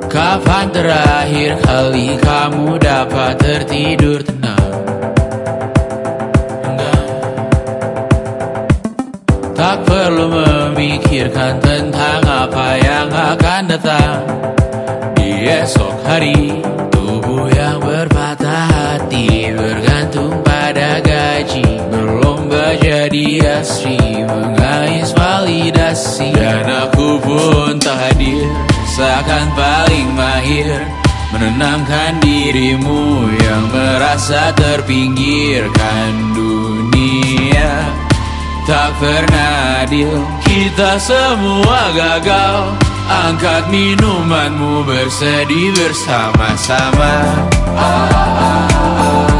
Kapan 0.07 0.69
terakhir 0.71 1.57
kali 1.65 2.15
kamu 2.21 2.77
dapat 2.79 3.33
tertidur 3.41 4.21
tenang? 4.23 4.71
Memikirkan 10.83 11.63
tentang 11.63 12.19
apa 12.27 12.75
yang 12.75 13.07
akan 13.07 13.61
datang? 13.71 14.19
Di 15.15 15.47
esok 15.63 15.95
hari 16.03 16.59
Tubuh 16.91 17.47
yang 17.55 17.79
berpatah 17.79 18.67
hati 18.67 19.55
Bergantung 19.55 20.43
pada 20.43 20.99
gaji. 20.99 21.63
Berlomba 21.87 22.75
jadi 22.83 23.63
asri 23.63 24.27
Mengais 24.27 25.15
validasi. 25.15 26.35
Dan 26.35 26.67
aku 26.67 27.15
pun 27.23 27.79
tak 27.79 28.11
hadir 28.11 28.43
Seakan 28.91 29.55
paling 29.55 30.11
mahir. 30.19 30.83
Menenangkan 31.31 32.19
dirimu 32.19 33.31
Yang 33.39 33.63
merasa 33.71 34.51
terpinggirkan 34.51 36.11
dunia 36.35 38.03
Tak 38.63 38.95
pernah 38.95 39.83
adil. 39.83 40.23
Kita 40.39 40.95
semua 40.95 41.91
gagal. 41.91 42.79
Angkat 43.11 43.67
minumanmu 43.67 44.87
bersedih 44.87 45.75
bersama-sama. 45.75 47.11
Sia-sia 47.75 49.32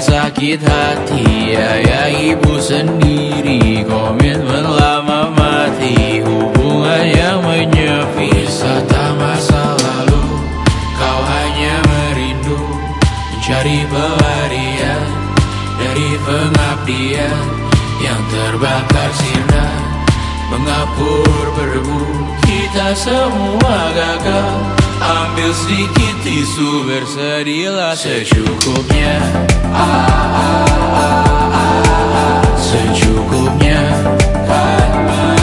sakit 0.00 0.60
hati 0.62 1.56
Ayah 1.58 2.08
ibu 2.08 2.56
sendiri. 2.62 3.84
Komitmen 3.84 4.64
lama 4.64 5.28
mati 5.34 6.22
Hubungan 6.22 7.04
yang 7.10 7.38
menyepi 7.44 8.30
Wisata 8.32 9.16
masa 9.18 9.76
lalu 9.76 10.24
Kau 10.96 11.20
hanya 11.26 11.74
merindu. 11.84 12.60
Mencari 13.34 13.84
pelarian 13.90 15.02
Dari 15.76 16.08
pengabdian 16.22 17.44
Yang 18.00 18.20
terbakar 18.30 19.10
sinar 19.18 19.51
Mengapur 20.52 21.44
berdebu 21.56 22.00
Kita 22.44 22.92
semua 22.92 23.78
gagal. 23.96 24.52
Ambil 25.00 25.50
sedikit 25.56 26.14
tisu 26.20 26.84
Bersedihlah 26.84 27.96
secukupnya. 27.96 29.16
Secukupnya. 32.60 33.80
Kan 34.44 35.41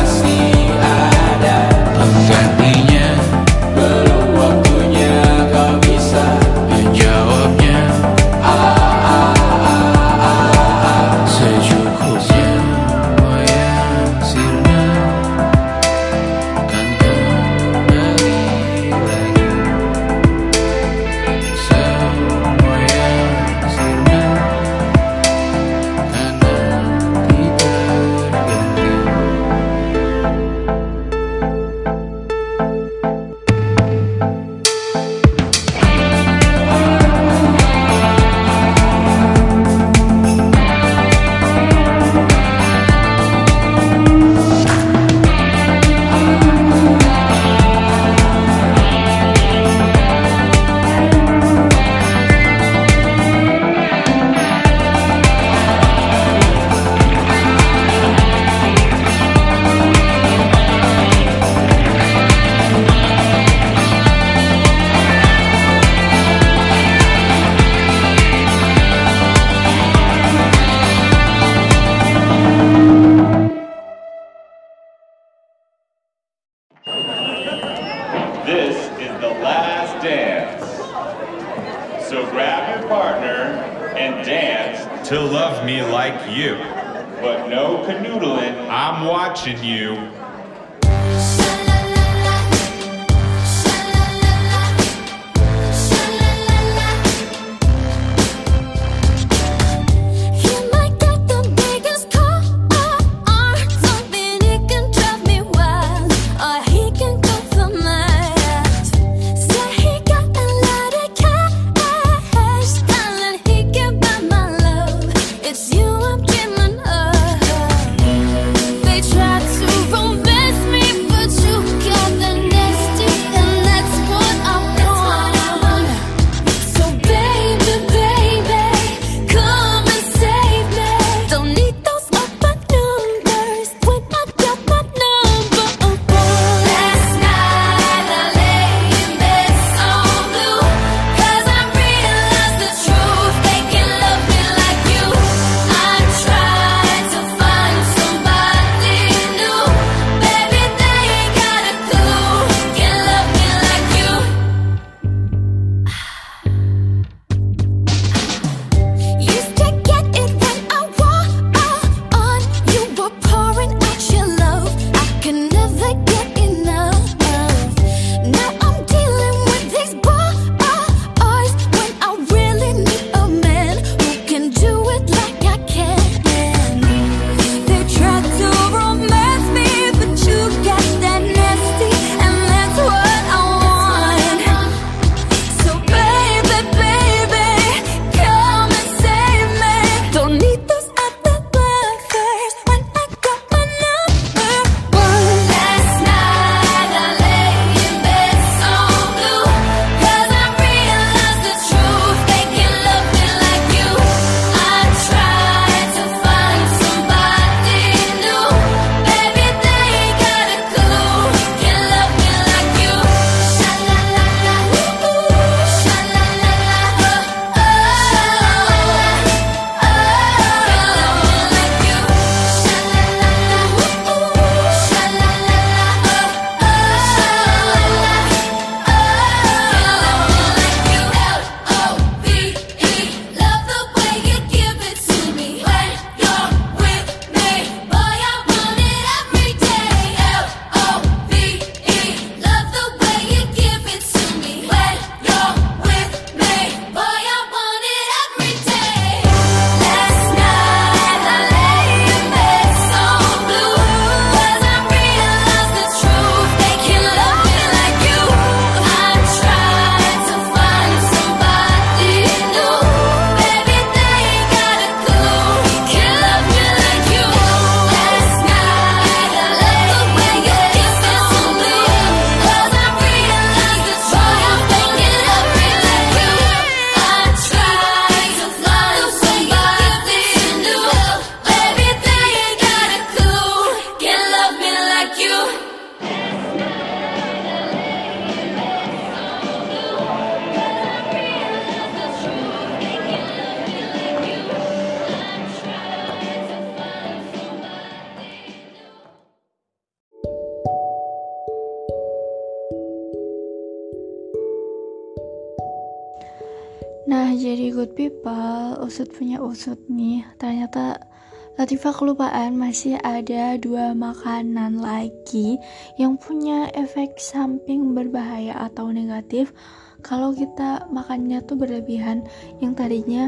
kelupaan 312.00 312.56
masih 312.56 312.96
ada 313.04 313.60
dua 313.60 313.92
makanan 313.92 314.80
lagi 314.80 315.60
yang 316.00 316.16
punya 316.16 316.72
efek 316.72 317.20
samping 317.20 317.92
berbahaya 317.92 318.56
atau 318.56 318.88
negatif. 318.88 319.52
Kalau 320.00 320.32
kita 320.32 320.88
makannya 320.96 321.44
tuh 321.44 321.60
berlebihan 321.60 322.24
yang 322.64 322.72
tadinya 322.72 323.28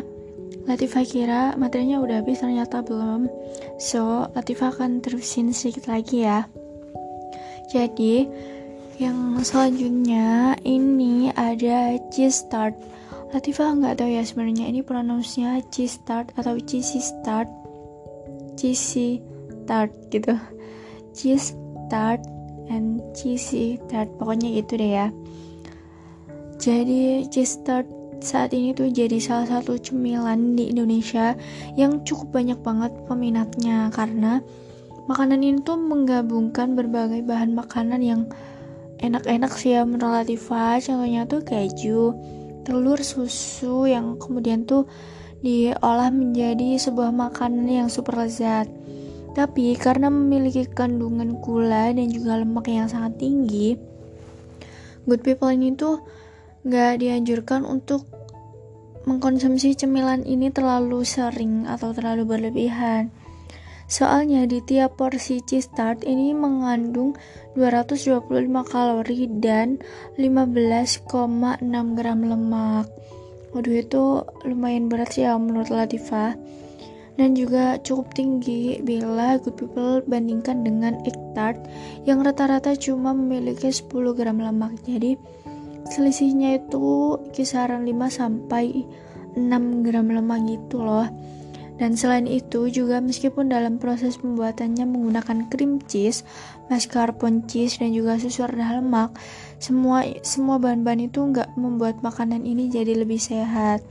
Latifah 0.72 1.03
kira 1.03 1.41
materinya 1.60 1.99
udah 1.99 2.23
habis 2.23 2.39
ternyata 2.39 2.80
belum. 2.80 3.27
So 3.76 4.31
Latifah 4.31 4.72
akan 4.72 5.03
terusin 5.03 5.52
sedikit 5.52 5.91
lagi 5.91 6.23
ya. 6.23 6.48
Jadi 7.76 8.23
yang 9.03 9.35
selanjutnya 9.43 10.56
ini 10.64 11.27
ada 11.35 11.99
cheese 12.07 12.48
tart. 12.48 12.72
Latifah 13.35 13.84
nggak 13.84 13.99
tahu 13.99 14.15
ya 14.15 14.23
sebenarnya 14.23 14.72
ini 14.72 14.80
pronunciasinya 14.80 15.60
cheese 15.76 15.99
tart 16.07 16.31
atau 16.39 16.56
cheesy 16.56 17.03
tart 17.27 17.61
cheesy 18.56 19.22
tart 19.65 19.91
gitu. 20.10 20.36
Cheese 21.15 21.56
tart 21.91 22.23
and 22.72 23.03
cheesy 23.15 23.80
tart. 23.91 24.07
Pokoknya 24.18 24.52
gitu 24.61 24.80
deh 24.80 24.91
ya. 24.91 25.07
Jadi 26.61 27.26
cheese 27.30 27.57
tart 27.65 27.88
saat 28.22 28.53
ini 28.53 28.72
tuh 28.78 28.94
jadi 28.94 29.18
salah 29.18 29.49
satu 29.49 29.82
cemilan 29.82 30.53
di 30.53 30.69
Indonesia 30.69 31.34
yang 31.73 32.06
cukup 32.06 32.38
banyak 32.38 32.60
banget 32.61 32.94
peminatnya 33.10 33.90
karena 33.90 34.45
makanan 35.10 35.41
ini 35.41 35.57
tuh 35.65 35.82
menggabungkan 35.82 36.78
berbagai 36.78 37.26
bahan 37.26 37.57
makanan 37.57 38.02
yang 38.06 38.22
enak-enak 39.02 39.49
sih 39.57 39.73
ya 39.73 39.82
menurut 39.82 40.22
Latifah. 40.22 40.78
Contohnya 40.78 41.26
tuh 41.26 41.41
keju 41.41 42.14
telur 42.61 43.02
susu 43.02 43.90
yang 43.90 44.22
kemudian 44.22 44.69
tuh 44.69 44.86
diolah 45.41 46.13
menjadi 46.13 46.77
sebuah 46.77 47.09
makanan 47.09 47.65
yang 47.65 47.89
super 47.89 48.18
lezat. 48.18 48.69
Tapi 49.31 49.73
karena 49.80 50.11
memiliki 50.11 50.68
kandungan 50.68 51.39
gula 51.39 51.89
dan 51.89 52.07
juga 52.11 52.41
lemak 52.41 52.68
yang 52.68 52.91
sangat 52.91 53.15
tinggi, 53.22 53.80
good 55.07 55.23
people 55.23 55.49
ini 55.49 55.72
tuh 55.73 56.03
nggak 56.68 57.01
dianjurkan 57.01 57.65
untuk 57.65 58.05
mengkonsumsi 59.09 59.73
cemilan 59.73 60.22
ini 60.27 60.53
terlalu 60.53 61.01
sering 61.01 61.65
atau 61.65 61.89
terlalu 61.95 62.27
berlebihan. 62.27 63.09
Soalnya 63.91 64.47
di 64.47 64.63
tiap 64.63 64.95
porsi 64.95 65.43
cheese 65.43 65.68
tart 65.73 66.07
ini 66.07 66.31
mengandung 66.31 67.11
225 67.59 68.23
kalori 68.63 69.27
dan 69.27 69.84
15,6 70.15 71.03
gram 71.99 72.19
lemak. 72.23 72.88
Waduh 73.52 73.76
itu 73.84 74.03
lumayan 74.48 74.88
berat 74.88 75.15
sih 75.15 75.28
ya 75.28 75.36
menurut 75.36 75.68
Latifah 75.68 76.40
dan 77.19 77.36
juga 77.36 77.76
cukup 77.84 78.15
tinggi 78.15 78.80
bila 78.82 79.36
good 79.44 79.60
people 79.60 79.99
bandingkan 80.07 80.64
dengan 80.64 80.98
egg 81.03 81.18
tart 81.36 81.60
yang 82.07 82.23
rata-rata 82.23 82.73
cuma 82.80 83.11
memiliki 83.11 83.68
10 83.68 83.91
gram 84.15 84.40
lemak. 84.40 84.80
Jadi 84.88 85.19
selisihnya 85.91 86.64
itu 86.64 87.19
kisaran 87.36 87.84
5 87.84 88.07
sampai 88.07 88.88
6 89.36 89.86
gram 89.86 90.07
lemak 90.07 90.40
gitu 90.48 90.80
loh. 90.82 91.07
Dan 91.82 91.98
selain 91.98 92.30
itu 92.30 92.69
juga 92.69 93.02
meskipun 93.02 93.49
dalam 93.49 93.82
proses 93.82 94.22
pembuatannya 94.22 94.86
menggunakan 94.86 95.49
cream 95.49 95.82
cheese, 95.90 96.22
mascarpone 96.69 97.41
cheese 97.49 97.82
dan 97.82 97.90
juga 97.90 98.22
susu 98.22 98.45
rendah 98.45 98.78
lemak, 98.78 99.10
semua 99.62 100.02
semua 100.26 100.58
bahan-bahan 100.58 101.06
itu 101.06 101.22
nggak 101.22 101.54
membuat 101.54 102.02
makanan 102.02 102.50
ini 102.50 102.66
jadi 102.74 102.98
lebih 102.98 103.22
sehat. 103.22 103.86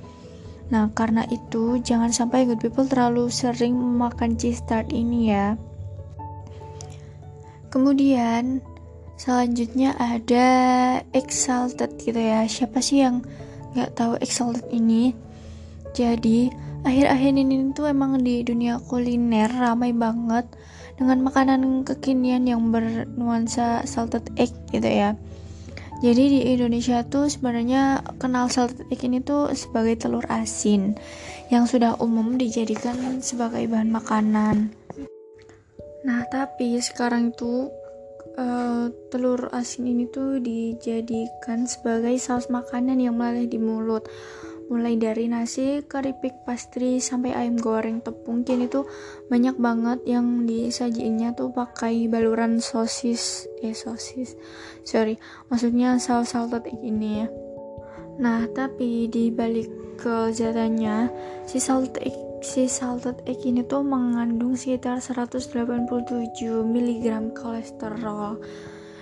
Nah 0.74 0.90
karena 0.98 1.22
itu 1.30 1.78
jangan 1.78 2.10
sampai 2.10 2.42
good 2.42 2.58
people 2.58 2.82
terlalu 2.82 3.30
sering 3.30 3.78
memakan 3.78 4.34
cheese 4.34 4.66
tart 4.66 4.90
ini 4.90 5.30
ya. 5.30 5.54
Kemudian 7.70 8.58
selanjutnya 9.14 9.94
ada 9.94 10.48
exalted 11.14 11.94
gitu 12.02 12.18
ya. 12.18 12.42
Siapa 12.50 12.82
sih 12.82 13.06
yang 13.06 13.22
nggak 13.78 13.94
tahu 13.94 14.18
exalted 14.18 14.66
ini? 14.74 15.14
Jadi 15.94 16.50
akhir-akhir 16.82 17.32
ini 17.38 17.70
tuh 17.70 17.94
emang 17.94 18.18
di 18.18 18.42
dunia 18.42 18.82
kuliner 18.82 19.46
ramai 19.54 19.94
banget 19.94 20.50
dengan 20.98 21.22
makanan 21.22 21.86
kekinian 21.86 22.42
yang 22.50 22.74
bernuansa 22.74 23.86
salted 23.86 24.26
egg 24.34 24.50
gitu 24.74 24.90
ya 24.90 25.14
jadi 26.00 26.24
di 26.32 26.40
Indonesia 26.56 27.04
tuh 27.04 27.28
sebenarnya 27.28 28.00
kenal 28.16 28.48
salted 28.48 28.88
egg 28.88 29.04
ini 29.04 29.20
tuh 29.20 29.52
sebagai 29.52 30.00
telur 30.00 30.24
asin 30.32 30.96
yang 31.52 31.68
sudah 31.68 32.00
umum 32.00 32.40
dijadikan 32.40 33.20
sebagai 33.20 33.68
bahan 33.68 33.92
makanan. 33.92 34.72
Nah 36.08 36.24
tapi 36.32 36.80
sekarang 36.80 37.36
itu 37.36 37.68
uh, 38.40 38.88
telur 39.12 39.52
asin 39.52 39.92
ini 39.92 40.08
tuh 40.08 40.40
dijadikan 40.40 41.68
sebagai 41.68 42.16
saus 42.16 42.48
makanan 42.48 42.96
yang 42.96 43.20
meleleh 43.20 43.44
di 43.44 43.60
mulut. 43.60 44.08
Mulai 44.70 44.94
dari 45.02 45.26
nasi, 45.26 45.82
keripik, 45.82 46.46
pastry 46.46 47.02
sampai 47.02 47.34
ayam 47.34 47.58
goreng 47.58 48.00
tepung. 48.00 48.46
Kini 48.46 48.70
tuh 48.70 48.86
banyak 49.26 49.58
banget 49.58 49.98
yang 50.06 50.46
disajiinnya 50.46 51.34
tuh 51.34 51.50
pakai 51.50 52.06
baluran 52.06 52.62
sosis 52.62 53.50
eh 53.60 53.74
sosis 53.74 54.38
sorry 54.84 55.16
maksudnya 55.48 55.96
saus 56.00 56.32
salted 56.32 56.66
egg 56.66 56.80
ini 56.80 57.24
ya. 57.24 57.28
Nah 58.20 58.44
tapi 58.52 59.08
di 59.08 59.32
balik 59.32 59.98
kelezatannya 60.00 61.08
si 61.44 61.56
salted 61.60 62.00
egg 62.04 62.16
si 62.40 62.64
salted 62.66 63.20
egg 63.28 63.44
ini 63.44 63.60
tuh 63.64 63.84
mengandung 63.84 64.56
sekitar 64.56 65.00
187 65.00 65.52
mg 66.64 67.06
kolesterol. 67.36 68.40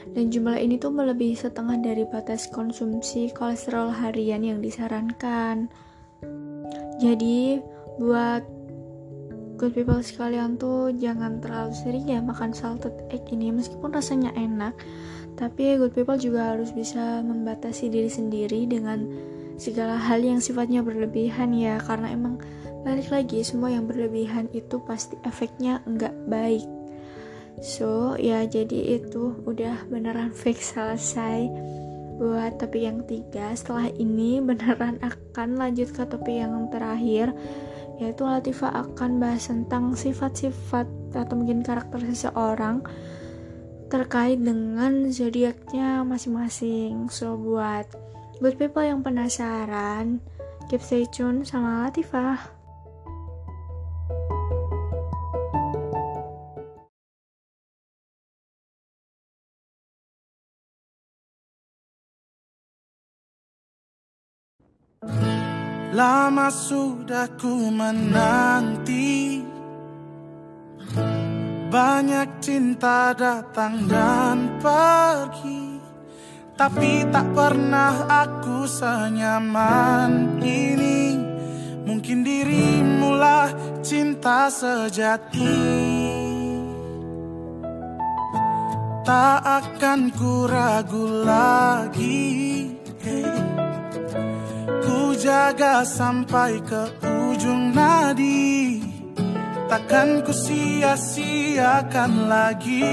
Dan 0.09 0.33
jumlah 0.33 0.59
ini 0.59 0.81
tuh 0.81 0.91
melebihi 0.91 1.37
setengah 1.37 1.79
dari 1.85 2.03
batas 2.09 2.49
konsumsi 2.51 3.31
kolesterol 3.31 3.93
harian 3.93 4.43
yang 4.43 4.59
disarankan. 4.59 5.71
Jadi 6.99 7.63
buat 8.03 8.43
good 9.59 9.75
people 9.75 10.03
sekalian 10.03 10.59
tuh 10.59 10.91
jangan 10.95 11.39
terlalu 11.39 11.75
sering 11.75 12.07
ya 12.11 12.19
makan 12.19 12.51
salted 12.51 12.95
egg 13.15 13.27
ini. 13.31 13.55
Meskipun 13.55 13.95
rasanya 13.95 14.35
enak 14.35 14.75
tapi 15.39 15.79
good 15.79 15.95
people 15.95 16.19
juga 16.19 16.53
harus 16.53 16.75
bisa 16.75 17.23
membatasi 17.23 17.87
diri 17.87 18.11
sendiri 18.11 18.67
dengan 18.67 19.07
segala 19.55 19.95
hal 19.95 20.19
yang 20.19 20.43
sifatnya 20.43 20.83
berlebihan 20.83 21.55
ya. 21.55 21.79
Karena 21.79 22.11
emang 22.11 22.43
balik 22.83 23.15
lagi 23.15 23.47
semua 23.47 23.71
yang 23.71 23.87
berlebihan 23.87 24.51
itu 24.51 24.83
pasti 24.83 25.15
efeknya 25.23 25.79
nggak 25.87 26.27
baik. 26.27 26.67
So 27.63 28.19
ya 28.19 28.43
jadi 28.51 28.99
itu 28.99 29.39
udah 29.47 29.87
beneran 29.87 30.35
fix 30.43 30.75
selesai 30.75 31.47
buat 32.19 32.59
topik 32.59 32.83
yang 32.83 33.07
tiga. 33.07 33.55
Setelah 33.55 33.95
ini 33.95 34.43
beneran 34.51 34.99
akan 34.99 35.55
lanjut 35.55 35.95
ke 35.95 36.03
topik 36.03 36.35
yang 36.35 36.67
terakhir 36.75 37.31
Yaitu 37.99 38.23
Latifah 38.23 38.87
akan 38.87 39.19
bahas 39.19 39.51
tentang 39.51 39.91
sifat-sifat 39.99 40.87
atau 41.19 41.35
mungkin 41.35 41.67
karakter 41.67 41.99
seseorang 42.07 42.87
Terkait 43.89 44.37
dengan 44.37 45.09
zodiaknya 45.09 46.05
masing-masing. 46.05 47.09
So 47.09 47.41
buat 47.41 47.89
good 48.39 48.61
people 48.61 48.85
yang 48.85 49.01
penasaran 49.01 50.21
Keep 50.69 50.85
stay 50.85 51.09
tune 51.09 51.49
sama 51.49 51.89
Latifah. 51.89 52.37
Lama 65.97 66.53
sudah 66.53 67.33
ku 67.41 67.73
menanti 67.73 69.41
Banyak 71.69 72.41
cinta 72.41 73.13
datang 73.13 73.85
dan 73.85 74.57
pergi 74.57 75.77
Tapi 76.57 77.05
tak 77.13 77.29
pernah 77.37 78.09
aku 78.09 78.65
senyaman 78.65 80.41
ini. 80.41 81.15
Mungkin 81.85 82.25
dirimulah 82.25 83.53
cinta 83.85 84.49
sejati. 84.51 85.61
Tak 89.05 89.39
akan 89.45 90.01
ku 90.17 90.49
ragu 90.51 91.23
lagi. 91.23 92.73
Ku 94.83 95.15
jaga 95.21 95.85
sampai 95.87 96.59
ke 96.65 96.83
ujung 97.07 97.71
nadi 97.71 98.98
Takkan 99.69 100.25
ku 100.25 100.33
sia-siakan 100.33 102.25
lagi. 102.25 102.89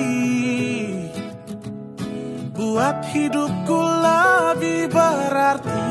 Buat 2.51 2.99
hidupku 3.15 3.79
lebih 3.79 4.91
berarti 4.91 5.87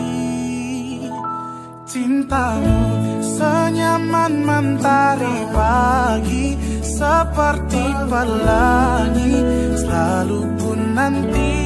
cintamu 1.89 2.77
senyaman 3.25 4.45
mentari 4.45 5.39
pagi 5.57 6.53
seperti 6.85 7.85
pelangi 8.05 9.35
selalu 9.81 10.41
pun 10.61 10.81
nanti. 10.93 11.57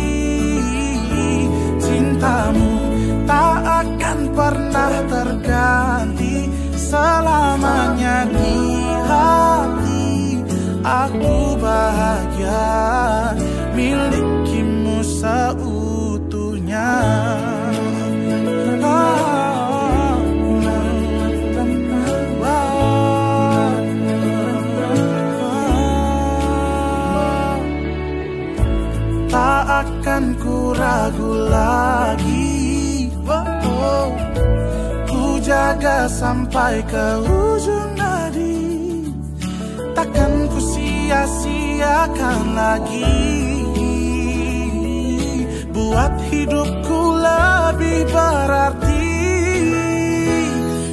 Cintamu 1.83 2.71
tak 3.27 3.59
akan 3.83 4.19
pernah 4.31 4.93
terganti 5.11 6.47
selamanya 6.79 8.31
di 8.31 8.89
hati 9.09 10.45
aku 10.85 11.57
bahagia. 11.57 12.69
Milikimu 13.73 15.01
seutuhnya. 15.01 16.91
Tak 29.29 29.65
akan 29.85 30.25
ku 30.41 30.73
ragu 30.73 31.33
lagi. 31.53 33.13
Oh, 33.29 34.09
Ku 35.05 35.37
jaga 35.45 36.09
sampai 36.09 36.81
ke 36.89 37.07
ujung 37.29 37.98
Takkan 39.99 40.47
ku 40.47 40.63
sia-siakan 40.63 42.55
lagi. 42.55 43.19
Buat 45.75 46.15
hidupku 46.31 47.01
lebih 47.19 48.07
berarti 48.07 49.11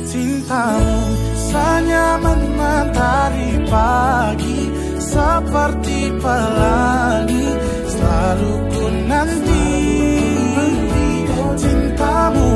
Cintamu 0.09 0.97
senyaman 1.37 2.41
mentari 2.57 3.61
pagi 3.69 4.73
Seperti 4.97 6.09
pelangi 6.17 7.45
Selalu 7.85 8.53
ku 8.73 8.85
nanti. 9.05 9.69
Cintamu 11.61 12.53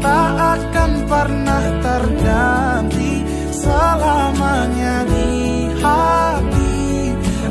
tak 0.00 0.32
akan 0.32 0.90
pernah 1.04 1.64
terganti 1.84 3.12
Selamanya 3.52 5.04
di 5.04 5.49
hati 5.82 6.70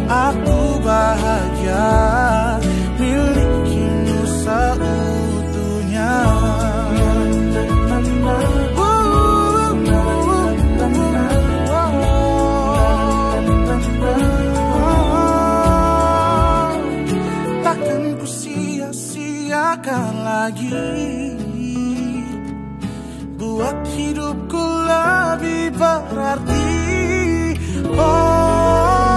Aku 0.10 0.82
bahagia. 0.82 1.86
Milikimu 2.98 4.20
seutuhnya. 4.42 6.14
Takkan 17.62 18.04
ku 18.18 18.26
sia-siakan 18.26 20.14
lagi. 20.26 20.74
Buat 23.38 23.78
hidupku 23.94 24.64
lebih 24.90 25.70
berarti 25.78 26.89
Selalu 28.00 29.09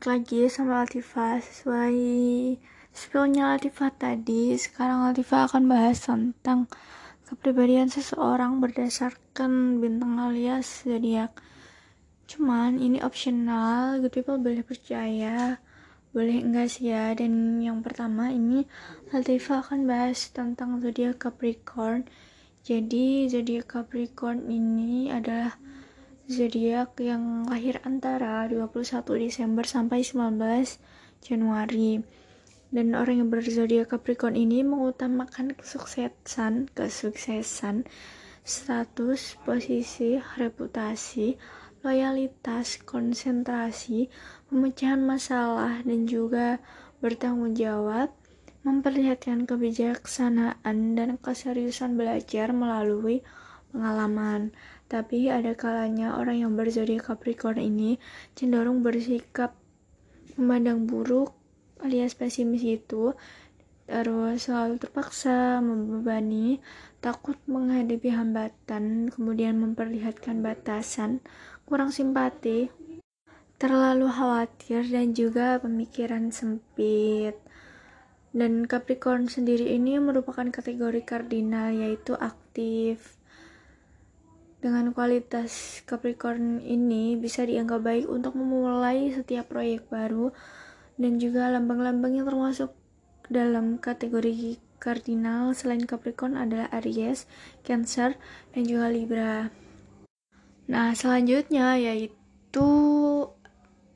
balik 0.00 0.16
lagi 0.16 0.48
sama 0.48 0.88
Latifah 0.88 1.44
sesuai 1.44 2.00
spillnya 2.88 3.52
Latifah 3.52 3.92
tadi. 3.92 4.56
Sekarang 4.56 5.04
Latifah 5.04 5.44
akan 5.44 5.68
bahas 5.68 6.00
tentang 6.00 6.72
kepribadian 7.28 7.92
seseorang 7.92 8.64
berdasarkan 8.64 9.76
bintang 9.76 10.16
alias 10.16 10.88
zodiak. 10.88 11.36
Cuman 12.24 12.80
ini 12.80 13.04
optional, 13.04 14.00
good 14.00 14.16
people 14.16 14.40
boleh 14.40 14.64
percaya, 14.64 15.60
boleh 16.16 16.48
enggak 16.48 16.72
sih 16.72 16.96
ya. 16.96 17.12
Dan 17.12 17.60
yang 17.60 17.84
pertama 17.84 18.32
ini 18.32 18.64
Latifah 19.12 19.68
akan 19.68 19.84
bahas 19.84 20.32
tentang 20.32 20.80
zodiak 20.80 21.20
Capricorn. 21.20 22.08
Jadi 22.64 23.28
zodiak 23.28 23.68
Capricorn 23.68 24.48
ini 24.48 25.12
adalah 25.12 25.60
zodiak 26.30 26.94
yang 27.02 27.50
lahir 27.50 27.82
antara 27.82 28.46
21 28.46 29.02
Desember 29.18 29.66
sampai 29.66 30.06
19 30.06 30.38
Januari. 31.26 32.06
Dan 32.70 32.94
orang 32.94 33.26
yang 33.26 33.28
berzodiak 33.34 33.90
Capricorn 33.90 34.38
ini 34.38 34.62
mengutamakan 34.62 35.58
kesuksesan, 35.58 36.70
kesuksesan, 36.70 37.82
status, 38.46 39.42
posisi, 39.42 40.22
reputasi, 40.38 41.34
loyalitas, 41.82 42.78
konsentrasi, 42.86 44.06
pemecahan 44.46 45.02
masalah, 45.02 45.82
dan 45.82 46.06
juga 46.06 46.62
bertanggung 47.02 47.58
jawab, 47.58 48.14
memperlihatkan 48.62 49.50
kebijaksanaan 49.50 50.94
dan 50.94 51.18
keseriusan 51.18 51.98
belajar 51.98 52.54
melalui 52.54 53.26
pengalaman. 53.74 54.54
Tapi 54.90 55.30
ada 55.30 55.54
kalanya 55.54 56.18
orang 56.18 56.42
yang 56.42 56.52
berzodiak 56.58 57.06
Capricorn 57.06 57.62
ini 57.62 58.02
cenderung 58.34 58.82
bersikap 58.82 59.54
memandang 60.34 60.90
buruk 60.90 61.30
alias 61.78 62.18
pesimis 62.18 62.60
gitu 62.60 63.14
terus 63.90 64.46
selalu 64.46 64.78
terpaksa 64.78 65.58
membebani 65.58 66.62
takut 67.02 67.34
menghadapi 67.50 68.14
hambatan 68.14 69.10
kemudian 69.10 69.58
memperlihatkan 69.58 70.38
batasan 70.46 71.18
kurang 71.66 71.90
simpati 71.90 72.70
terlalu 73.60 74.08
khawatir 74.08 74.88
dan 74.88 75.12
juga 75.12 75.60
pemikiran 75.60 76.32
sempit. 76.32 77.36
Dan 78.32 78.64
Capricorn 78.64 79.28
sendiri 79.28 79.76
ini 79.76 80.00
merupakan 80.00 80.48
kategori 80.48 81.04
kardinal 81.04 81.68
yaitu 81.76 82.16
aktif 82.16 83.19
dengan 84.60 84.92
kualitas 84.92 85.80
Capricorn 85.88 86.60
ini 86.60 87.16
bisa 87.16 87.48
dianggap 87.48 87.80
baik 87.80 88.06
untuk 88.12 88.36
memulai 88.36 89.08
setiap 89.08 89.48
proyek 89.48 89.88
baru 89.88 90.36
dan 91.00 91.16
juga 91.16 91.48
lambang-lambang 91.48 92.20
yang 92.20 92.28
termasuk 92.28 92.76
dalam 93.32 93.80
kategori 93.80 94.60
kardinal 94.76 95.56
selain 95.56 95.88
Capricorn 95.88 96.36
adalah 96.36 96.68
Aries, 96.76 97.24
Cancer, 97.64 98.20
dan 98.52 98.62
juga 98.68 98.92
Libra. 98.92 99.48
Nah, 100.68 100.92
selanjutnya 100.92 101.80
yaitu 101.80 102.68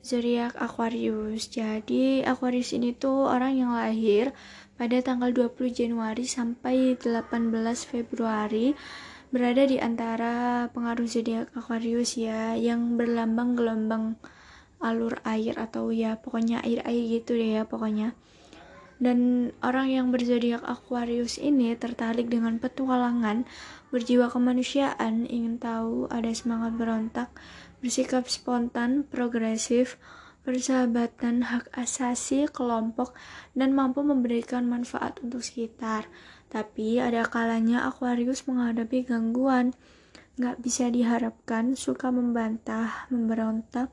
zodiak 0.05 0.53
Aquarius. 0.57 1.49
Jadi, 1.49 2.21
Aquarius 2.25 2.73
ini 2.73 2.93
tuh 2.93 3.25
orang 3.25 3.57
yang 3.57 3.71
lahir 3.73 4.33
pada 4.77 5.01
tanggal 5.01 5.33
20 5.33 5.73
Januari 5.73 6.25
sampai 6.29 6.93
18 6.97 7.31
Februari 7.85 8.77
berada 9.33 9.63
di 9.65 9.81
antara 9.81 10.67
pengaruh 10.73 11.07
zodiak 11.07 11.49
Aquarius 11.57 12.19
ya 12.19 12.53
yang 12.53 12.99
berlambang 12.99 13.57
gelombang 13.57 14.19
alur 14.83 15.17
air 15.25 15.57
atau 15.57 15.89
ya 15.89 16.19
pokoknya 16.19 16.61
air-air 16.61 17.21
gitu 17.21 17.33
deh 17.33 17.57
ya 17.57 17.63
pokoknya 17.65 18.13
dan 18.95 19.51
orang 19.59 19.91
yang 19.91 20.07
berzodiak 20.07 20.63
Aquarius 20.63 21.35
ini 21.35 21.75
tertarik 21.75 22.31
dengan 22.31 22.63
petualangan, 22.63 23.43
berjiwa 23.91 24.31
kemanusiaan, 24.31 25.27
ingin 25.27 25.59
tahu, 25.59 26.07
ada 26.07 26.31
semangat 26.31 26.79
berontak, 26.79 27.27
bersikap 27.83 28.31
spontan, 28.31 29.03
progresif, 29.03 29.99
persahabatan, 30.47 31.43
hak 31.43 31.67
asasi, 31.75 32.47
kelompok, 32.47 33.11
dan 33.51 33.75
mampu 33.75 33.99
memberikan 33.99 34.63
manfaat 34.63 35.19
untuk 35.19 35.43
sekitar. 35.43 36.07
Tapi 36.49 37.01
ada 37.01 37.25
kalanya 37.25 37.83
Aquarius 37.89 38.45
menghadapi 38.45 39.05
gangguan, 39.05 39.73
nggak 40.35 40.59
bisa 40.61 40.91
diharapkan, 40.91 41.79
suka 41.79 42.11
membantah, 42.11 43.07
memberontak, 43.07 43.91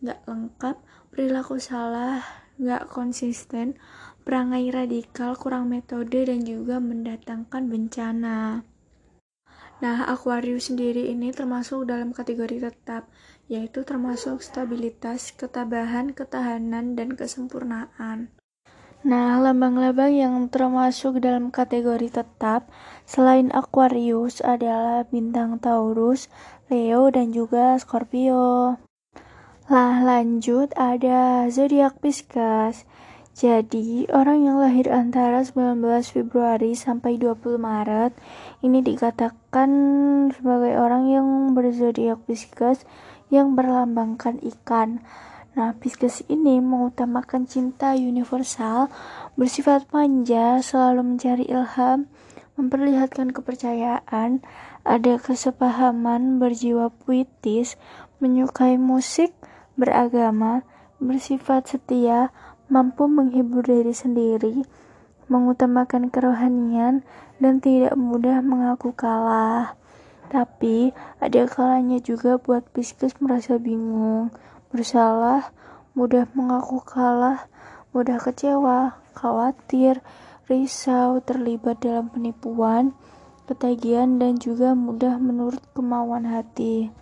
nggak 0.00 0.22
lengkap, 0.24 0.76
perilaku 1.12 1.60
salah, 1.60 2.22
nggak 2.56 2.88
konsisten, 2.88 3.76
perangai 4.22 4.70
radikal, 4.70 5.36
kurang 5.36 5.68
metode, 5.68 6.24
dan 6.24 6.44
juga 6.46 6.78
mendatangkan 6.78 7.68
bencana. 7.68 8.64
Nah, 9.80 9.98
Aquarius 10.12 10.68
sendiri 10.68 11.08
ini 11.08 11.32
termasuk 11.32 11.88
dalam 11.88 12.12
kategori 12.12 12.68
tetap, 12.68 13.08
yaitu 13.48 13.80
termasuk 13.80 14.44
stabilitas, 14.44 15.32
ketabahan, 15.32 16.12
ketahanan, 16.12 16.92
dan 16.94 17.16
kesempurnaan. 17.16 18.28
Nah, 19.00 19.40
lambang-lambang 19.40 20.12
yang 20.12 20.36
termasuk 20.52 21.24
dalam 21.24 21.48
kategori 21.48 22.20
tetap 22.20 22.68
selain 23.08 23.48
Aquarius 23.48 24.44
adalah 24.44 25.08
bintang 25.08 25.56
Taurus, 25.56 26.28
Leo, 26.68 27.08
dan 27.08 27.32
juga 27.32 27.80
Scorpio. 27.80 28.76
Lah, 29.72 30.04
lanjut 30.04 30.76
ada 30.76 31.48
zodiak 31.48 31.96
Pisces. 32.04 32.84
Jadi, 33.32 34.04
orang 34.12 34.44
yang 34.44 34.60
lahir 34.60 34.92
antara 34.92 35.48
19 35.48 35.80
Februari 36.12 36.76
sampai 36.76 37.16
20 37.16 37.56
Maret 37.56 38.12
ini 38.60 38.84
dikatakan 38.84 39.70
sebagai 40.36 40.76
orang 40.76 41.08
yang 41.08 41.56
berzodiak 41.56 42.20
Pisces 42.28 42.84
yang 43.32 43.56
berlambangkan 43.56 44.44
ikan. 44.44 45.00
Nah, 45.50 45.74
Pisces 45.74 46.22
ini 46.30 46.62
mengutamakan 46.62 47.42
cinta 47.42 47.98
universal, 47.98 48.86
bersifat 49.34 49.82
manja, 49.90 50.62
selalu 50.62 51.02
mencari 51.02 51.42
ilham, 51.50 52.06
memperlihatkan 52.54 53.34
kepercayaan, 53.34 54.46
ada 54.86 55.14
kesepahaman, 55.18 56.38
berjiwa 56.38 56.94
puitis, 57.02 57.74
menyukai 58.22 58.78
musik, 58.78 59.34
beragama, 59.74 60.62
bersifat 61.02 61.66
setia, 61.66 62.30
mampu 62.70 63.10
menghibur 63.10 63.66
diri 63.66 63.90
sendiri, 63.90 64.62
mengutamakan 65.26 66.14
kerohanian, 66.14 67.02
dan 67.42 67.58
tidak 67.58 67.98
mudah 67.98 68.38
mengaku 68.38 68.94
kalah. 68.94 69.74
Tapi, 70.30 70.94
ada 71.18 71.42
kalanya 71.50 71.98
juga 71.98 72.38
buat 72.38 72.62
Pisces 72.70 73.18
merasa 73.18 73.58
bingung, 73.58 74.30
bersalah, 74.70 75.50
mudah 75.98 76.30
mengaku 76.32 76.82
kalah, 76.82 77.50
mudah 77.90 78.22
kecewa, 78.22 78.98
khawatir, 79.18 79.98
risau, 80.46 81.18
terlibat 81.22 81.82
dalam 81.82 82.10
penipuan, 82.10 82.94
ketagihan, 83.50 84.18
dan 84.18 84.38
juga 84.38 84.78
mudah 84.78 85.18
menurut 85.18 85.62
kemauan 85.74 86.26
hati. 86.26 86.94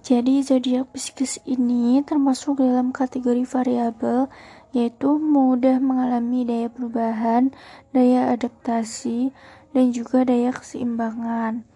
Jadi 0.00 0.40
zodiak 0.40 0.90
Pisces 0.96 1.38
ini 1.44 2.00
termasuk 2.02 2.64
dalam 2.64 2.90
kategori 2.90 3.44
variabel 3.44 4.26
yaitu 4.74 5.18
mudah 5.18 5.82
mengalami 5.82 6.46
daya 6.46 6.70
perubahan, 6.70 7.50
daya 7.90 8.30
adaptasi, 8.34 9.34
dan 9.74 9.90
juga 9.94 10.22
daya 10.26 10.54
keseimbangan. 10.54 11.66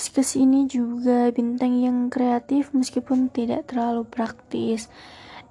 Pisces 0.00 0.40
ini 0.40 0.64
juga 0.64 1.28
bintang 1.28 1.76
yang 1.76 2.08
kreatif 2.08 2.72
meskipun 2.72 3.28
tidak 3.28 3.68
terlalu 3.68 4.08
praktis. 4.08 4.88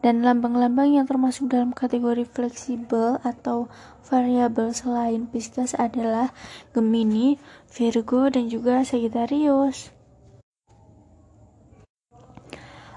Dan 0.02 0.26
lambang-lambang 0.26 0.98
yang 0.98 1.06
termasuk 1.06 1.54
dalam 1.54 1.70
kategori 1.70 2.26
fleksibel 2.26 3.22
atau 3.22 3.70
variabel 4.10 4.74
selain 4.74 5.30
Pisces 5.30 5.78
adalah 5.78 6.34
Gemini, 6.74 7.38
Virgo, 7.70 8.26
dan 8.34 8.50
juga 8.50 8.82
Sagittarius. 8.82 9.94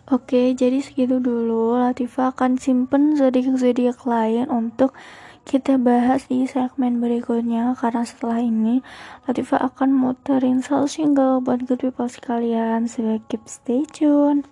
Oke, 0.08 0.56
jadi 0.56 0.80
segitu 0.80 1.20
dulu. 1.20 1.76
Latifa 1.76 2.32
akan 2.32 2.56
simpen 2.56 3.12
zodiak-zodiak 3.20 4.08
lain 4.08 4.48
untuk 4.48 4.96
kita 5.43 5.74
bahas 5.78 6.31
di 6.31 6.47
segmen 6.47 7.02
berikutnya 7.02 7.74
karena 7.74 8.06
setelah 8.06 8.39
ini 8.39 8.81
Latifa 9.27 9.59
akan 9.59 9.90
muterin 9.94 10.62
satu 10.62 10.86
single 10.86 11.43
buat 11.43 11.66
good 11.66 11.82
people 11.82 12.06
sekalian. 12.09 12.86
So 12.86 13.19
keep 13.28 13.47
stay 13.51 13.82
tune. 13.90 14.47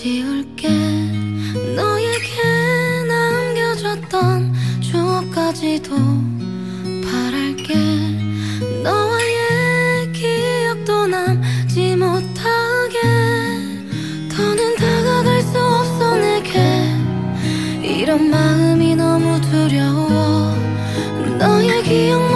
지 0.00 0.29
남겨줬던 4.20 4.52
추억까지도 4.80 5.96
바랄게. 7.04 7.74
너와의 8.82 10.12
기억도 10.12 11.06
남지 11.06 11.96
못하게. 11.96 13.00
더는 14.34 14.76
다가갈 14.76 15.42
수 15.42 15.58
없어 15.58 16.16
내게. 16.16 16.60
이런 17.82 18.30
마음이 18.30 18.94
너무 18.96 19.40
두려워. 19.40 20.54
너의 21.38 21.82
기억 21.82 22.29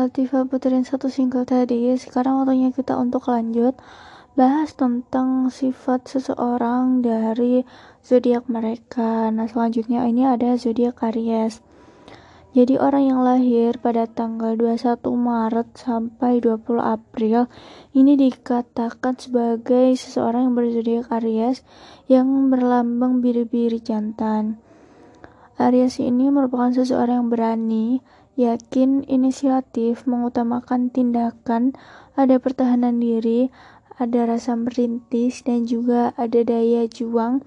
Latifa 0.00 0.48
puterin 0.48 0.80
satu 0.80 1.12
single 1.12 1.44
tadi, 1.44 1.92
sekarang 1.92 2.40
waktunya 2.40 2.72
kita 2.72 2.96
untuk 2.96 3.28
lanjut 3.28 3.76
bahas 4.32 4.72
tentang 4.72 5.52
sifat 5.52 6.08
seseorang 6.08 7.04
dari 7.04 7.68
zodiak 8.00 8.48
mereka. 8.48 9.28
Nah, 9.28 9.44
selanjutnya 9.44 10.08
ini 10.08 10.24
ada 10.24 10.56
zodiak 10.56 11.04
Aries. 11.04 11.60
Jadi 12.56 12.80
orang 12.80 13.12
yang 13.12 13.20
lahir 13.20 13.76
pada 13.76 14.08
tanggal 14.08 14.56
21 14.56 15.04
Maret 15.04 15.68
sampai 15.76 16.40
20 16.40 16.80
April 16.80 17.52
ini 17.92 18.16
dikatakan 18.16 19.20
sebagai 19.20 19.92
seseorang 20.00 20.48
yang 20.48 20.56
berzodiak 20.56 21.12
Aries 21.12 21.60
yang 22.08 22.48
berlambang 22.48 23.20
biri-biri 23.20 23.84
jantan. 23.84 24.64
Aries 25.60 26.00
ini 26.00 26.32
merupakan 26.32 26.72
seseorang 26.72 27.20
yang 27.20 27.28
berani, 27.28 28.00
yakin, 28.40 29.04
inisiatif, 29.04 30.08
mengutamakan 30.08 30.88
tindakan, 30.88 31.76
ada 32.16 32.40
pertahanan 32.40 32.96
diri, 32.96 33.52
ada 34.00 34.24
rasa 34.24 34.56
merintis, 34.56 35.44
dan 35.44 35.68
juga 35.68 36.16
ada 36.16 36.40
daya 36.40 36.88
juang, 36.88 37.44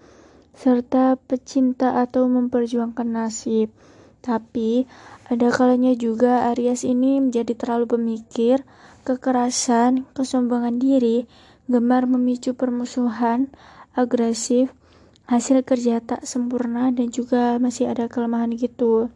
serta 0.54 1.18
pecinta 1.18 1.98
atau 1.98 2.30
memperjuangkan 2.30 3.10
nasib. 3.10 3.74
Tapi, 4.22 4.86
ada 5.28 5.50
kalanya 5.50 5.98
juga 5.98 6.54
Aries 6.54 6.86
ini 6.86 7.18
menjadi 7.18 7.58
terlalu 7.58 7.98
pemikir, 7.98 8.62
kekerasan, 9.04 10.06
kesombongan 10.14 10.78
diri, 10.78 11.26
gemar 11.68 12.06
memicu 12.08 12.54
permusuhan, 12.54 13.52
agresif, 13.98 14.72
hasil 15.28 15.64
kerja 15.64 16.04
tak 16.04 16.28
sempurna 16.28 16.92
dan 16.92 17.10
juga 17.12 17.56
masih 17.60 17.92
ada 17.92 18.08
kelemahan 18.12 18.52
gitu. 18.56 19.12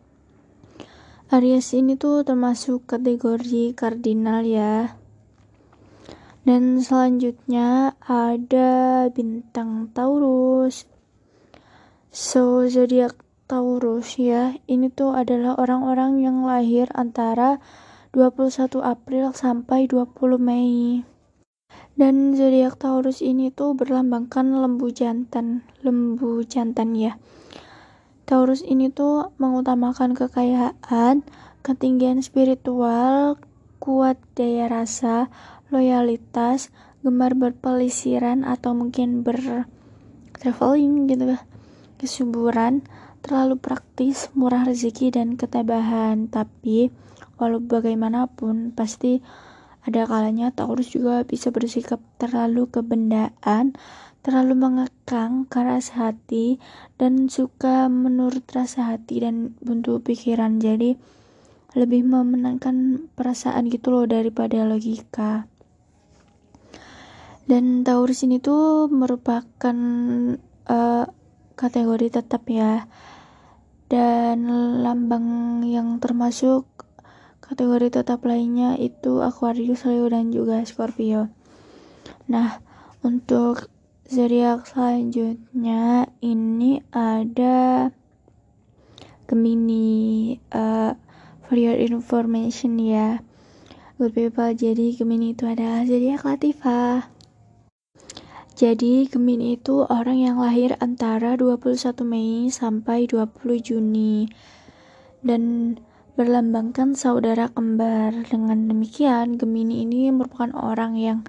Aries 1.28 1.76
ini 1.76 2.00
tuh 2.00 2.24
termasuk 2.24 2.88
kategori 2.88 3.76
kardinal 3.76 4.48
ya. 4.48 4.96
Dan 6.48 6.80
selanjutnya 6.80 8.00
ada 8.00 9.04
bintang 9.12 9.92
Taurus. 9.92 10.88
So, 12.16 12.64
zodiak 12.72 13.20
Taurus 13.44 14.16
ya, 14.16 14.56
ini 14.72 14.88
tuh 14.88 15.20
adalah 15.20 15.60
orang-orang 15.60 16.24
yang 16.24 16.48
lahir 16.48 16.88
antara 16.96 17.60
21 18.16 18.80
April 18.80 19.36
sampai 19.36 19.84
20 19.92 20.40
Mei. 20.40 21.04
Dan 22.00 22.40
zodiak 22.40 22.80
Taurus 22.80 23.20
ini 23.20 23.52
tuh 23.52 23.76
berlambangkan 23.76 24.64
lembu 24.64 24.96
jantan, 24.96 25.68
lembu 25.84 26.40
jantan 26.48 26.96
ya. 26.96 27.20
Taurus 28.28 28.60
ini 28.60 28.92
tuh 28.92 29.32
mengutamakan 29.40 30.12
kekayaan, 30.12 31.24
ketinggian 31.64 32.20
spiritual, 32.20 33.40
kuat 33.80 34.20
daya 34.36 34.68
rasa, 34.68 35.32
loyalitas, 35.72 36.76
gemar 37.08 37.40
berpelisiran 37.40 38.44
atau 38.44 38.76
mungkin 38.76 39.24
ber 39.24 39.72
traveling 40.44 41.08
gitu 41.08 41.40
ya. 41.40 41.48
Kesuburan, 41.96 42.84
terlalu 43.24 43.56
praktis, 43.64 44.28
murah 44.36 44.68
rezeki 44.68 45.16
dan 45.16 45.40
ketabahan. 45.40 46.28
Tapi 46.28 46.92
walau 47.40 47.64
bagaimanapun 47.64 48.76
pasti 48.76 49.24
ada 49.88 50.04
kalanya 50.04 50.52
Taurus 50.52 50.92
juga 50.92 51.24
bisa 51.24 51.48
bersikap 51.48 52.04
terlalu 52.20 52.68
kebendaan, 52.68 53.72
terlalu 54.26 54.58
mengekang, 54.58 55.48
keras 55.48 55.96
hati, 55.96 56.60
dan 57.00 57.32
suka 57.32 57.88
menurut 57.88 58.44
rasa 58.52 58.96
hati 58.96 59.24
dan 59.24 59.56
buntu 59.64 60.04
pikiran. 60.04 60.60
Jadi 60.60 60.98
lebih 61.78 62.08
memenangkan 62.08 63.08
perasaan 63.14 63.70
gitu 63.70 63.94
loh 63.94 64.06
daripada 64.10 64.66
logika. 64.66 65.46
Dan 67.48 67.88
Taurus 67.88 68.28
ini 68.28 68.44
tuh 68.44 68.92
merupakan 68.92 69.78
eh, 70.68 71.06
kategori 71.56 72.08
tetap 72.12 72.44
ya. 72.52 72.90
Dan 73.88 74.52
lambang 74.84 75.64
yang 75.64 76.04
termasuk 76.04 76.68
kategori 77.40 78.04
tetap 78.04 78.28
lainnya 78.28 78.76
itu 78.76 79.24
Aquarius, 79.24 79.88
Leo, 79.88 80.12
dan 80.12 80.36
juga 80.36 80.60
Scorpio. 80.68 81.32
Nah, 82.28 82.60
untuk 83.00 83.72
zodiak 84.08 84.64
selanjutnya 84.64 86.08
ini 86.24 86.80
ada 86.96 87.92
Gemini. 89.28 90.40
eh, 90.48 90.92
for 91.44 91.60
your 91.60 91.76
information 91.76 92.80
ya, 92.80 93.20
good 94.00 94.16
people. 94.16 94.48
Jadi 94.56 94.96
Gemini 94.96 95.36
itu 95.36 95.44
adalah 95.44 95.84
zodiak 95.84 96.24
Latifah. 96.24 97.12
Jadi 98.56 99.12
Gemini 99.12 99.60
itu 99.60 99.84
orang 99.84 100.24
yang 100.24 100.40
lahir 100.40 100.80
antara 100.80 101.36
21 101.36 102.08
Mei 102.08 102.48
sampai 102.48 103.12
20 103.12 103.60
Juni 103.60 104.32
dan 105.20 105.76
berlambangkan 106.16 106.96
saudara 106.96 107.52
kembar. 107.52 108.16
Dengan 108.24 108.72
demikian, 108.72 109.36
Gemini 109.36 109.84
ini 109.84 110.10
merupakan 110.16 110.56
orang 110.56 110.96
yang 110.96 111.28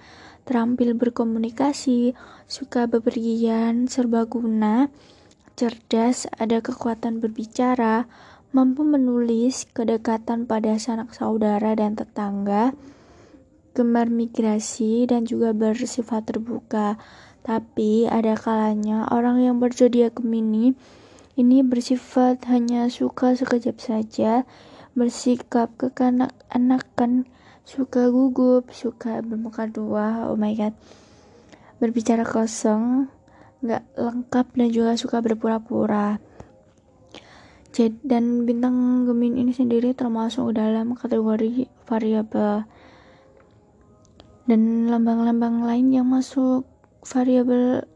terampil 0.48 0.96
berkomunikasi, 0.96 2.16
suka 2.48 2.88
bepergian, 2.88 3.84
serbaguna, 3.84 4.88
cerdas, 5.60 6.24
ada 6.40 6.64
kekuatan 6.64 7.20
berbicara, 7.20 8.08
mampu 8.56 8.80
menulis, 8.80 9.68
kedekatan 9.76 10.48
pada 10.48 10.80
sanak 10.80 11.12
saudara 11.12 11.76
dan 11.76 12.00
tetangga, 12.00 12.72
gemar 13.76 14.08
migrasi 14.08 15.04
dan 15.04 15.28
juga 15.28 15.52
bersifat 15.52 16.32
terbuka. 16.32 16.96
Tapi 17.44 18.08
ada 18.08 18.32
kalanya 18.32 19.04
orang 19.12 19.44
yang 19.44 19.60
berzodiak 19.60 20.16
Gemini 20.16 20.72
ini 21.38 21.62
bersifat 21.62 22.50
hanya 22.50 22.90
suka 22.90 23.38
sekejap 23.38 23.78
saja, 23.78 24.42
bersikap 24.98 25.70
kekanak-anakan, 25.78 27.30
suka 27.68 28.08
gugup, 28.08 28.72
suka 28.72 29.20
bermuka 29.20 29.68
dua, 29.68 30.32
oh 30.32 30.40
my 30.40 30.56
god, 30.56 30.72
berbicara 31.76 32.24
kosong, 32.24 33.12
nggak 33.60 33.84
lengkap 33.92 34.46
dan 34.56 34.68
juga 34.72 34.96
suka 34.96 35.20
berpura-pura. 35.20 36.16
Dan 37.78 38.42
bintang 38.42 39.06
Gemini 39.06 39.46
ini 39.46 39.52
sendiri 39.54 39.94
termasuk 39.94 40.50
dalam 40.56 40.98
kategori 40.98 41.70
variabel 41.86 42.66
dan 44.50 44.90
lambang-lambang 44.90 45.62
lain 45.62 45.94
yang 45.94 46.10
masuk 46.10 46.66
variabel 47.06 47.86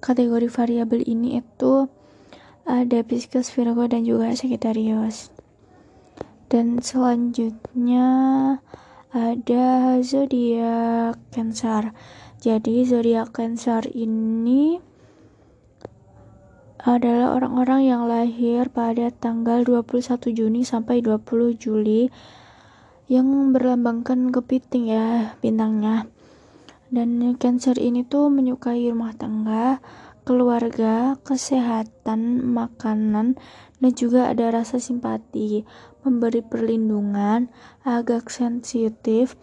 kategori 0.00 0.48
variabel 0.48 1.04
ini 1.04 1.44
itu 1.44 1.90
ada 2.64 3.04
Pisces, 3.04 3.52
Virgo 3.52 3.84
dan 3.90 4.08
juga 4.08 4.32
Sagittarius. 4.32 5.39
Dan 6.50 6.82
selanjutnya 6.82 8.08
ada 9.14 9.68
zodiak 10.02 11.14
Cancer. 11.30 11.94
Jadi 12.42 12.82
zodiak 12.82 13.30
Cancer 13.30 13.86
ini 13.94 14.82
adalah 16.82 17.38
orang-orang 17.38 17.86
yang 17.86 18.02
lahir 18.10 18.66
pada 18.66 19.14
tanggal 19.14 19.62
21 19.62 20.34
Juni 20.34 20.66
sampai 20.66 20.98
20 21.06 21.54
Juli 21.54 22.10
yang 23.06 23.54
berlambangkan 23.54 24.34
kepiting 24.34 24.90
ya 24.90 25.38
bintangnya. 25.38 26.10
Dan 26.90 27.38
Cancer 27.38 27.78
ini 27.78 28.02
tuh 28.02 28.26
menyukai 28.26 28.90
rumah 28.90 29.14
tangga, 29.14 29.78
keluarga, 30.26 31.14
kesehatan, 31.22 32.42
makanan, 32.42 33.38
dan 33.78 33.92
juga 33.94 34.30
ada 34.30 34.50
rasa 34.50 34.82
simpati, 34.82 35.64
memberi 36.02 36.40
perlindungan, 36.40 37.52
agak 37.84 38.32
sensitif, 38.32 39.36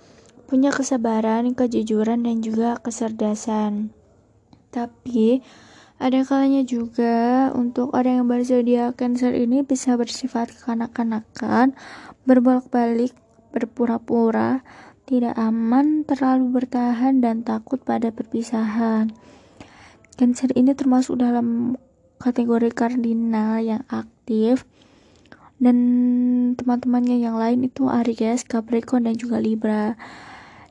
punya 0.48 0.72
kesabaran, 0.72 1.52
kejujuran, 1.54 2.24
dan 2.24 2.40
juga 2.40 2.80
kecerdasan. 2.80 3.92
Tapi 4.72 5.44
ada 5.98 6.22
kalanya 6.22 6.62
juga 6.62 7.50
untuk 7.58 7.92
orang 7.98 8.22
yang 8.22 8.28
berzodiak 8.30 9.02
Cancer 9.02 9.34
ini 9.34 9.66
bisa 9.66 9.98
bersifat 9.98 10.54
kekanak-kanakan, 10.54 11.74
berbolak-balik, 12.30 13.18
berpura-pura, 13.50 14.62
tidak 15.10 15.34
aman, 15.40 16.06
terlalu 16.06 16.62
bertahan, 16.62 17.18
dan 17.18 17.42
takut 17.42 17.82
pada 17.82 18.14
perpisahan. 18.14 19.10
Cancer 20.18 20.54
ini 20.54 20.78
termasuk 20.78 21.18
dalam 21.18 21.78
kategori 22.18 22.74
kardinal 22.74 23.62
yang 23.62 23.82
aktif 23.90 24.66
dan 25.58 25.78
teman-temannya 26.54 27.18
yang 27.18 27.38
lain 27.38 27.66
itu 27.66 27.90
Aries, 27.90 28.46
Capricorn, 28.46 29.10
dan 29.10 29.18
juga 29.18 29.42
Libra. 29.42 29.98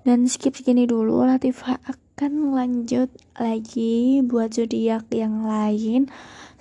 Dan 0.07 0.31
skip 0.31 0.55
segini 0.55 0.87
dulu, 0.87 1.27
Latifah 1.27 1.83
akan 1.83 2.55
lanjut 2.55 3.11
lagi 3.35 4.23
buat 4.23 4.55
zodiak 4.55 5.11
yang 5.11 5.43
lain 5.43 6.07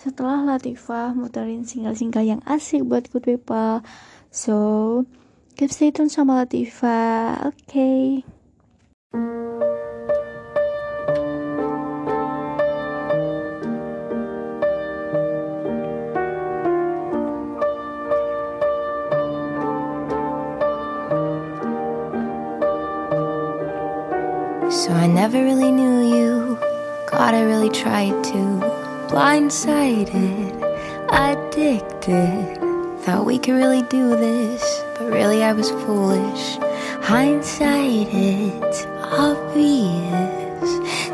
setelah 0.02 0.42
Latifah 0.42 1.14
muterin 1.14 1.62
single-single 1.62 2.26
yang 2.26 2.42
asik 2.50 2.82
buat 2.82 3.06
good 3.14 3.30
people. 3.30 3.86
So, 4.34 5.06
keep 5.54 5.70
stay 5.70 5.94
tune 5.94 6.10
sama 6.10 6.42
Latifah. 6.42 7.46
Oke. 7.46 8.26
Okay. 9.14 9.65
So 24.86 24.94
I 24.94 25.08
never 25.08 25.44
really 25.44 25.72
knew 25.72 26.16
you. 26.16 26.60
God, 27.10 27.34
I 27.34 27.42
really 27.42 27.72
tried 27.72 28.24
to. 28.26 28.38
Blindsided, 29.10 30.62
addicted. 31.10 32.60
Thought 33.02 33.26
we 33.26 33.40
could 33.40 33.56
really 33.56 33.82
do 33.82 34.10
this, 34.10 34.62
but 34.94 35.12
really 35.12 35.42
I 35.42 35.54
was 35.54 35.72
foolish. 35.72 36.58
Hindsight, 37.02 38.14
it's 38.14 38.86
obvious. 39.02 40.35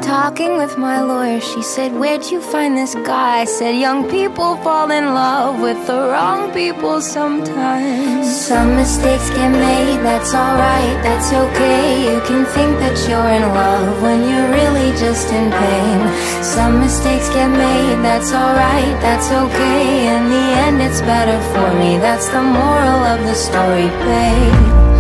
Talking 0.02 0.58
with 0.58 0.80
my 0.80 1.00
lawyer, 1.02 1.40
she 1.40 1.62
said, 1.62 1.94
Where'd 1.94 2.26
you 2.26 2.42
find 2.42 2.76
this 2.76 2.96
guy? 2.96 3.42
I 3.42 3.46
said, 3.46 3.76
Young 3.76 4.10
people 4.10 4.58
fall 4.58 4.90
in 4.90 5.06
love 5.14 5.62
with 5.62 5.86
the 5.86 6.10
wrong 6.10 6.52
people 6.52 7.02
sometimes. 7.02 8.26
Some 8.48 8.76
mistakes 8.76 9.30
get 9.30 9.52
made, 9.52 10.00
that's 10.02 10.34
alright, 10.34 10.98
that's 11.04 11.32
okay. 11.32 12.14
You 12.14 12.20
can 12.22 12.46
think 12.46 12.80
that 12.80 12.98
you're 13.08 13.32
in 13.38 13.44
love 13.54 14.02
when 14.02 14.28
you're 14.28 14.50
really 14.50 14.90
just 14.98 15.32
in 15.32 15.52
pain. 15.52 16.44
Some 16.44 16.80
mistakes 16.80 17.30
get 17.30 17.50
made, 17.50 18.02
that's 18.04 18.34
alright, 18.34 19.00
that's 19.02 19.32
okay. 19.32 20.08
In 20.16 20.30
the 20.30 20.46
end, 20.66 20.82
it's 20.82 21.02
better 21.02 21.40
for 21.54 21.78
me, 21.80 22.00
that's 22.00 22.28
the 22.30 22.42
moral 22.42 23.02
of 23.14 23.20
the 23.22 23.36
story, 23.36 23.88
babe. 24.04 24.91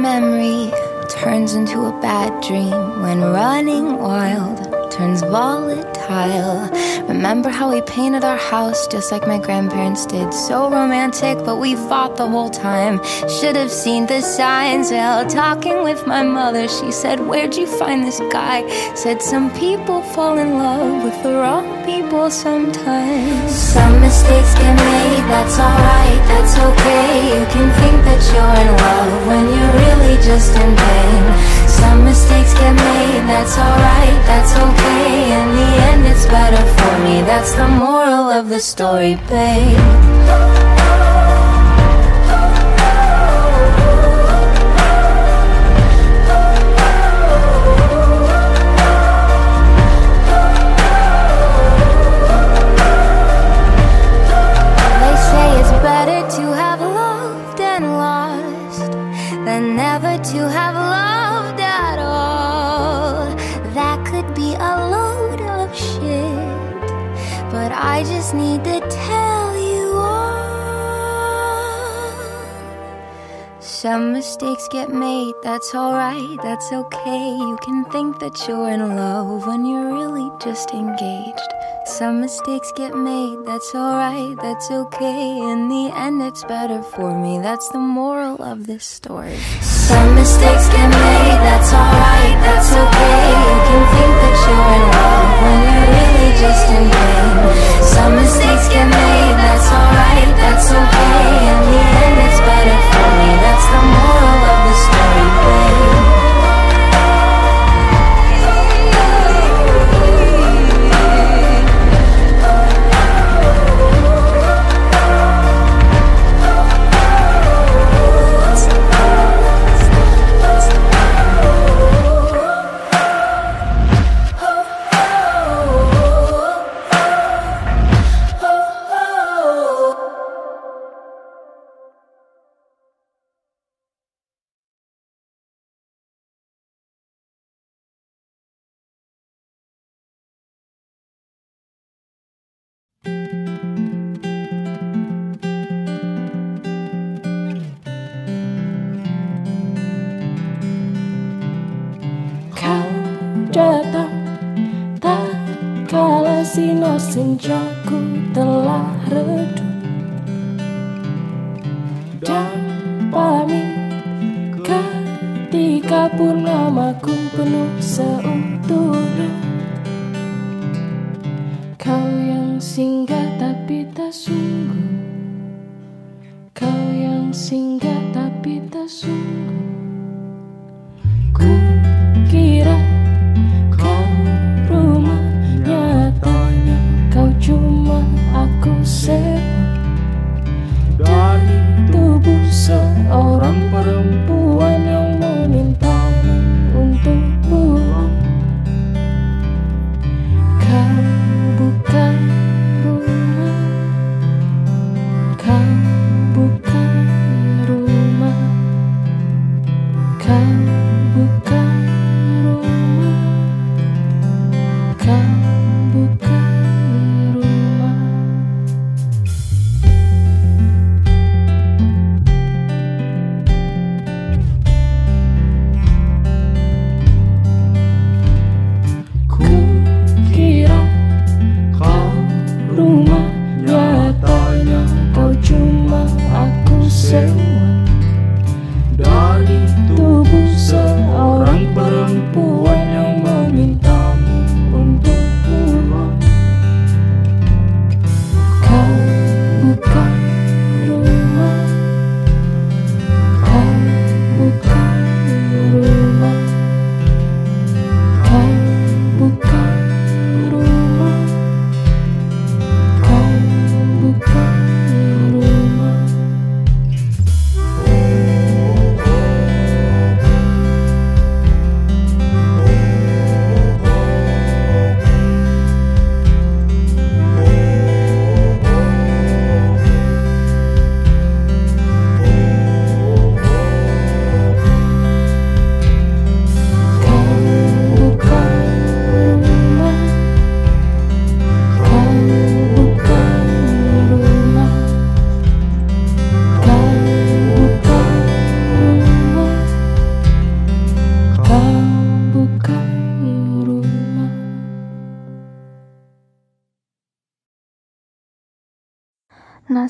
Memory 0.00 0.72
turns 1.10 1.54
into 1.54 1.84
a 1.84 2.00
bad 2.00 2.42
dream 2.42 3.02
when 3.02 3.20
running 3.20 3.98
wild 3.98 4.90
turns 4.90 5.20
volatile. 5.22 5.99
Remember 6.10 7.50
how 7.50 7.70
we 7.70 7.82
painted 7.82 8.24
our 8.24 8.36
house 8.36 8.88
just 8.88 9.12
like 9.12 9.28
my 9.28 9.38
grandparents 9.38 10.06
did? 10.06 10.34
So 10.34 10.68
romantic, 10.68 11.38
but 11.44 11.58
we 11.58 11.76
fought 11.76 12.16
the 12.16 12.26
whole 12.26 12.50
time. 12.50 13.00
Should 13.28 13.54
have 13.54 13.70
seen 13.70 14.06
the 14.06 14.20
signs. 14.20 14.90
Well, 14.90 15.24
talking 15.30 15.84
with 15.84 16.08
my 16.08 16.24
mother, 16.24 16.66
she 16.66 16.90
said, 16.90 17.20
Where'd 17.20 17.54
you 17.54 17.68
find 17.68 18.02
this 18.02 18.18
guy? 18.32 18.66
Said, 18.94 19.22
Some 19.22 19.52
people 19.52 20.02
fall 20.02 20.36
in 20.38 20.58
love 20.58 21.04
with 21.04 21.22
the 21.22 21.32
wrong 21.34 21.84
people 21.84 22.28
sometimes. 22.28 23.52
Some 23.54 24.00
mistakes 24.00 24.54
get 24.54 24.74
made, 24.74 25.24
that's 25.30 25.58
alright, 25.58 26.22
that's 26.26 26.54
okay. 26.58 27.38
You 27.38 27.44
can 27.54 27.68
think 27.78 27.98
that 28.08 28.20
you're 28.30 28.56
in 28.62 28.70
love 28.86 29.26
when 29.30 29.44
you're 29.54 29.74
really 29.84 30.16
just 30.22 30.56
in 30.58 30.70
pain. 30.74 31.24
Some 31.68 32.04
mistakes 32.04 32.52
get 32.54 32.74
made, 32.74 33.22
that's 33.30 33.56
alright, 33.56 34.18
that's 34.26 34.52
okay. 34.56 35.32
In 35.38 35.46
the 35.58 35.70
end, 35.88 35.99
it's 36.04 36.26
better 36.26 36.56
for 36.56 37.04
me. 37.04 37.22
That's 37.22 37.52
the 37.54 37.68
moral 37.68 38.30
of 38.30 38.48
the 38.48 38.60
story, 38.60 39.16
babe. 39.28 40.69
Some 73.90 74.12
mistakes 74.12 74.68
get 74.68 74.88
made, 74.90 75.34
that's 75.42 75.74
alright, 75.74 76.38
that's 76.44 76.70
okay. 76.72 77.24
You 77.44 77.58
can 77.60 77.84
think 77.86 78.20
that 78.20 78.38
you're 78.46 78.70
in 78.70 78.94
love 78.94 79.48
when 79.48 79.66
you're 79.66 79.92
really 79.92 80.30
just 80.40 80.70
engaged. 80.70 81.50
Some 81.86 82.20
mistakes 82.20 82.70
get 82.76 82.94
made, 82.94 83.38
that's 83.44 83.74
alright, 83.74 84.36
that's 84.36 84.70
okay. 84.70 85.26
In 85.50 85.68
the 85.68 85.90
end, 85.90 86.22
it's 86.22 86.44
better 86.44 86.84
for 86.94 87.10
me, 87.18 87.40
that's 87.40 87.68
the 87.70 87.80
moral 87.80 88.40
of 88.40 88.68
this 88.68 88.84
story. 88.84 89.36
Some 89.60 90.14
mistakes 90.14 90.68
get 90.70 90.86
made, 90.86 91.40
that's 91.42 91.72
alright, 91.74 92.38
that's 92.46 92.70
okay. 92.70 93.26
You 93.42 93.58
can 93.66 93.82
think 93.90 94.12
that 94.22 94.36
you're 94.46 94.70
in 94.78 94.84
love 94.94 95.30
when 95.42 95.58
you're 95.66 95.88
really 95.98 96.30
just 96.38 96.62
pain. 96.70 96.94
Some 97.82 98.12
mistakes 98.22 98.66
get 98.70 98.86
made, 98.86 99.34
that's 99.42 99.68
alright, 99.74 100.32
that's 100.38 100.68
okay. 100.78 101.26
In 101.50 101.58
the 101.66 101.78
end, 101.98 102.16
it's 102.22 102.38
better 102.38 102.78
for 102.86 102.99
that's 103.42 103.66
the 103.72 103.80
moral 103.82 104.29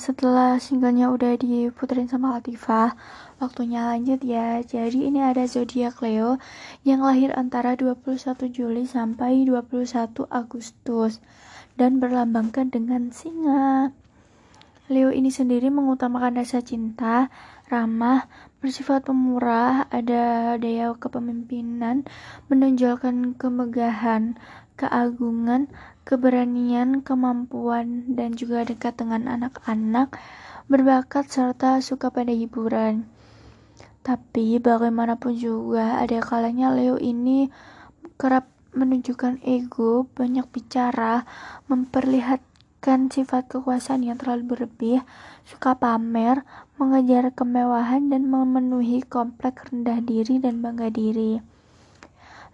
setelah 0.00 0.56
singlenya 0.56 1.12
udah 1.12 1.36
diputerin 1.36 2.08
sama 2.08 2.40
Latifah 2.40 2.96
Waktunya 3.36 3.84
lanjut 3.92 4.24
ya. 4.24 4.64
Jadi 4.64 5.04
ini 5.04 5.20
ada 5.20 5.44
zodiak 5.44 6.00
Leo 6.00 6.40
Yang 6.88 7.00
lahir 7.04 7.30
antara 7.36 7.76
21 7.76 8.48
Juli 8.48 8.88
sampai 8.88 9.44
21 9.44 10.24
Agustus 10.32 11.20
Dan 11.76 12.00
berlambangkan 12.00 12.72
dengan 12.72 13.12
singa. 13.12 13.92
Leo 14.90 15.14
ini 15.14 15.30
sendiri 15.30 15.70
mengutamakan 15.70 16.42
rasa 16.42 16.66
cinta, 16.66 17.30
ramah, 17.70 18.26
bersifat 18.58 19.06
pemurah, 19.06 19.86
ada 19.86 20.58
daya 20.58 20.90
kepemimpinan, 20.98 22.02
menonjolkan 22.50 23.38
kemegahan, 23.38 24.34
keagungan, 24.74 25.70
keberanian, 26.04 27.04
kemampuan, 27.04 28.08
dan 28.12 28.34
juga 28.34 28.64
dekat 28.64 28.98
dengan 28.98 29.28
anak-anak, 29.28 30.16
berbakat 30.70 31.28
serta 31.28 31.82
suka 31.82 32.10
pada 32.10 32.30
hiburan. 32.30 33.06
Tapi 34.00 34.56
bagaimanapun 34.56 35.36
juga 35.36 36.00
ada 36.00 36.18
kalanya 36.24 36.72
Leo 36.72 36.96
ini 36.96 37.52
kerap 38.16 38.48
menunjukkan 38.72 39.44
ego, 39.44 40.08
banyak 40.14 40.46
bicara, 40.48 41.28
memperlihatkan 41.68 43.12
sifat 43.12 43.50
kekuasaan 43.50 44.06
yang 44.06 44.16
terlalu 44.16 44.56
berlebih, 44.56 44.98
suka 45.44 45.76
pamer, 45.76 46.46
mengejar 46.80 47.34
kemewahan 47.34 48.08
dan 48.08 48.30
memenuhi 48.30 49.04
kompleks 49.04 49.68
rendah 49.68 50.00
diri 50.00 50.40
dan 50.40 50.64
bangga 50.64 50.88
diri. 50.88 51.42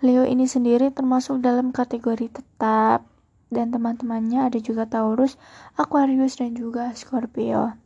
Leo 0.05 0.29
ini 0.29 0.45
sendiri 0.45 0.93
termasuk 0.93 1.41
dalam 1.41 1.73
kategori 1.73 2.29
tetap 2.43 3.16
dan 3.51 3.71
teman-temannya 3.71 4.51
ada 4.51 4.59
juga 4.59 4.87
Taurus, 4.91 5.39
Aquarius 5.79 6.39
dan 6.39 6.55
juga 6.59 6.91
Scorpio. 6.99 7.79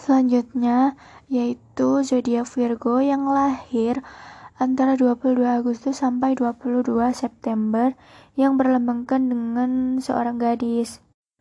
Selanjutnya 0.00 0.96
yaitu 1.28 2.00
zodiak 2.00 2.48
Virgo 2.48 3.04
yang 3.04 3.28
lahir 3.28 4.00
antara 4.60 4.96
22 4.96 5.40
Agustus 5.44 6.00
sampai 6.04 6.36
22 6.36 6.84
September 7.16 7.96
yang 8.36 8.60
berlambangkan 8.60 9.28
dengan 9.28 9.70
seorang 10.00 10.36
gadis. 10.36 11.00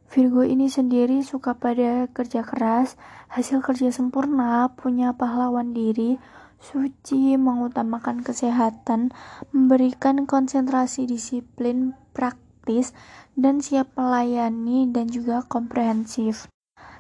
Virgo 0.10 0.42
ini 0.42 0.68
sendiri 0.68 1.22
suka 1.22 1.54
pada 1.56 2.10
kerja 2.10 2.42
keras, 2.42 2.98
hasil 3.30 3.62
kerja 3.62 3.94
sempurna, 3.94 4.74
punya 4.74 5.14
pahlawan 5.14 5.72
diri, 5.72 6.18
suci, 6.58 7.38
mengutamakan 7.38 8.26
kesehatan, 8.26 9.14
memberikan 9.54 10.26
konsentrasi 10.26 11.06
disiplin, 11.06 11.94
praktis, 12.70 12.94
dan 13.34 13.66
siap 13.66 13.90
melayani 13.98 14.86
dan 14.94 15.10
juga 15.10 15.42
komprehensif. 15.50 16.46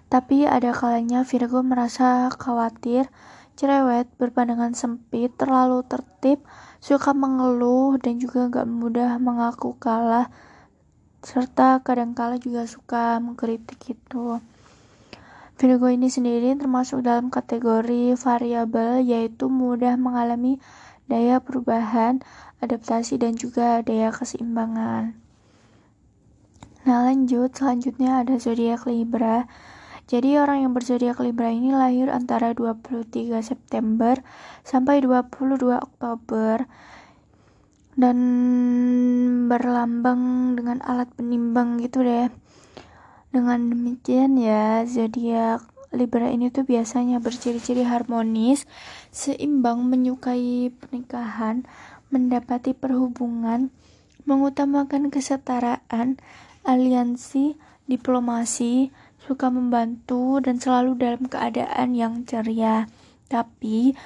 Tapi 0.10 0.50
ada 0.50 0.74
kalanya 0.74 1.22
Virgo 1.22 1.62
merasa 1.62 2.34
khawatir, 2.34 3.06
cerewet, 3.54 4.10
berpandangan 4.18 4.74
sempit, 4.74 5.30
terlalu 5.38 5.86
tertib, 5.86 6.42
suka 6.82 7.14
mengeluh, 7.14 8.02
dan 8.02 8.18
juga 8.18 8.50
gak 8.50 8.66
mudah 8.66 9.22
mengaku 9.22 9.78
kalah, 9.78 10.34
serta 11.22 11.86
kadangkala 11.86 12.42
juga 12.42 12.66
suka 12.66 13.22
mengkritik 13.22 13.78
gitu. 13.78 14.42
Virgo 15.60 15.92
ini 15.92 16.10
sendiri 16.10 16.58
termasuk 16.58 17.06
dalam 17.06 17.30
kategori 17.30 18.18
variabel 18.18 19.06
yaitu 19.06 19.52
mudah 19.52 20.00
mengalami 20.00 20.58
daya 21.06 21.38
perubahan, 21.44 22.24
adaptasi 22.64 23.22
dan 23.22 23.38
juga 23.38 23.84
daya 23.86 24.10
keseimbangan. 24.10 25.29
Nah, 26.90 27.06
lanjut 27.06 27.54
selanjutnya 27.54 28.26
ada 28.26 28.42
zodiak 28.42 28.90
Libra. 28.90 29.46
Jadi 30.10 30.42
orang 30.42 30.66
yang 30.66 30.74
berzodiak 30.74 31.22
Libra 31.22 31.54
ini 31.54 31.70
lahir 31.70 32.10
antara 32.10 32.50
23 32.58 33.06
September 33.46 34.18
sampai 34.66 34.98
22 35.06 35.70
Oktober 35.70 36.66
dan 37.94 38.18
berlambang 39.46 40.58
dengan 40.58 40.82
alat 40.82 41.14
penimbang 41.14 41.78
gitu 41.78 42.02
deh. 42.02 42.34
Dengan 43.30 43.70
demikian 43.70 44.42
ya, 44.42 44.82
zodiak 44.90 45.62
Libra 45.94 46.34
ini 46.34 46.50
tuh 46.50 46.66
biasanya 46.66 47.22
berciri-ciri 47.22 47.86
harmonis, 47.86 48.66
seimbang, 49.14 49.86
menyukai 49.86 50.74
pernikahan, 50.74 51.70
mendapati 52.10 52.74
perhubungan, 52.74 53.70
mengutamakan 54.26 55.14
kesetaraan, 55.14 56.18
aliansi, 56.70 57.58
diplomasi, 57.90 58.94
suka 59.18 59.50
membantu, 59.50 60.38
dan 60.38 60.62
selalu 60.62 61.02
dalam 61.02 61.26
keadaan 61.26 61.98
yang 61.98 62.22
ceria. 62.30 62.86
Tapi, 63.26 63.98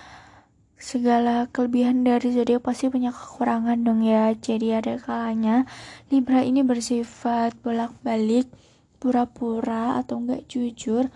segala 0.80 1.48
kelebihan 1.52 2.04
dari 2.04 2.32
zodiak 2.32 2.64
pasti 2.64 2.88
punya 2.88 3.12
kekurangan 3.12 3.84
dong 3.84 4.04
ya. 4.04 4.32
Jadi 4.36 4.76
ada 4.76 5.00
kalanya 5.00 5.64
Libra 6.12 6.44
ini 6.44 6.64
bersifat 6.64 7.56
bolak-balik, 7.60 8.52
pura-pura 9.00 10.00
atau 10.00 10.24
enggak 10.24 10.48
jujur, 10.48 11.08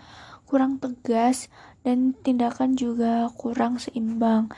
kurang 0.48 0.80
tegas, 0.80 1.52
dan 1.84 2.16
tindakan 2.20 2.76
juga 2.76 3.28
kurang 3.36 3.80
seimbang. 3.80 4.48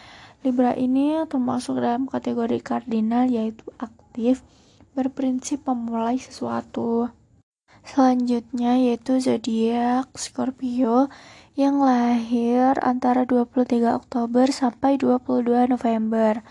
Libra 0.40 0.72
ini 0.78 1.20
termasuk 1.26 1.78
dalam 1.82 2.06
kategori 2.06 2.62
kardinal 2.64 3.28
yaitu 3.28 3.66
aktif, 3.82 4.40
berprinsip 4.94 5.62
memulai 5.66 6.18
sesuatu. 6.18 7.10
Selanjutnya 7.80 8.76
yaitu 8.76 9.18
zodiak 9.18 10.12
Scorpio 10.14 11.08
yang 11.56 11.80
lahir 11.80 12.76
antara 12.84 13.24
23 13.24 13.96
Oktober 13.96 14.46
sampai 14.52 15.00
22 15.00 15.72
November 15.72 16.44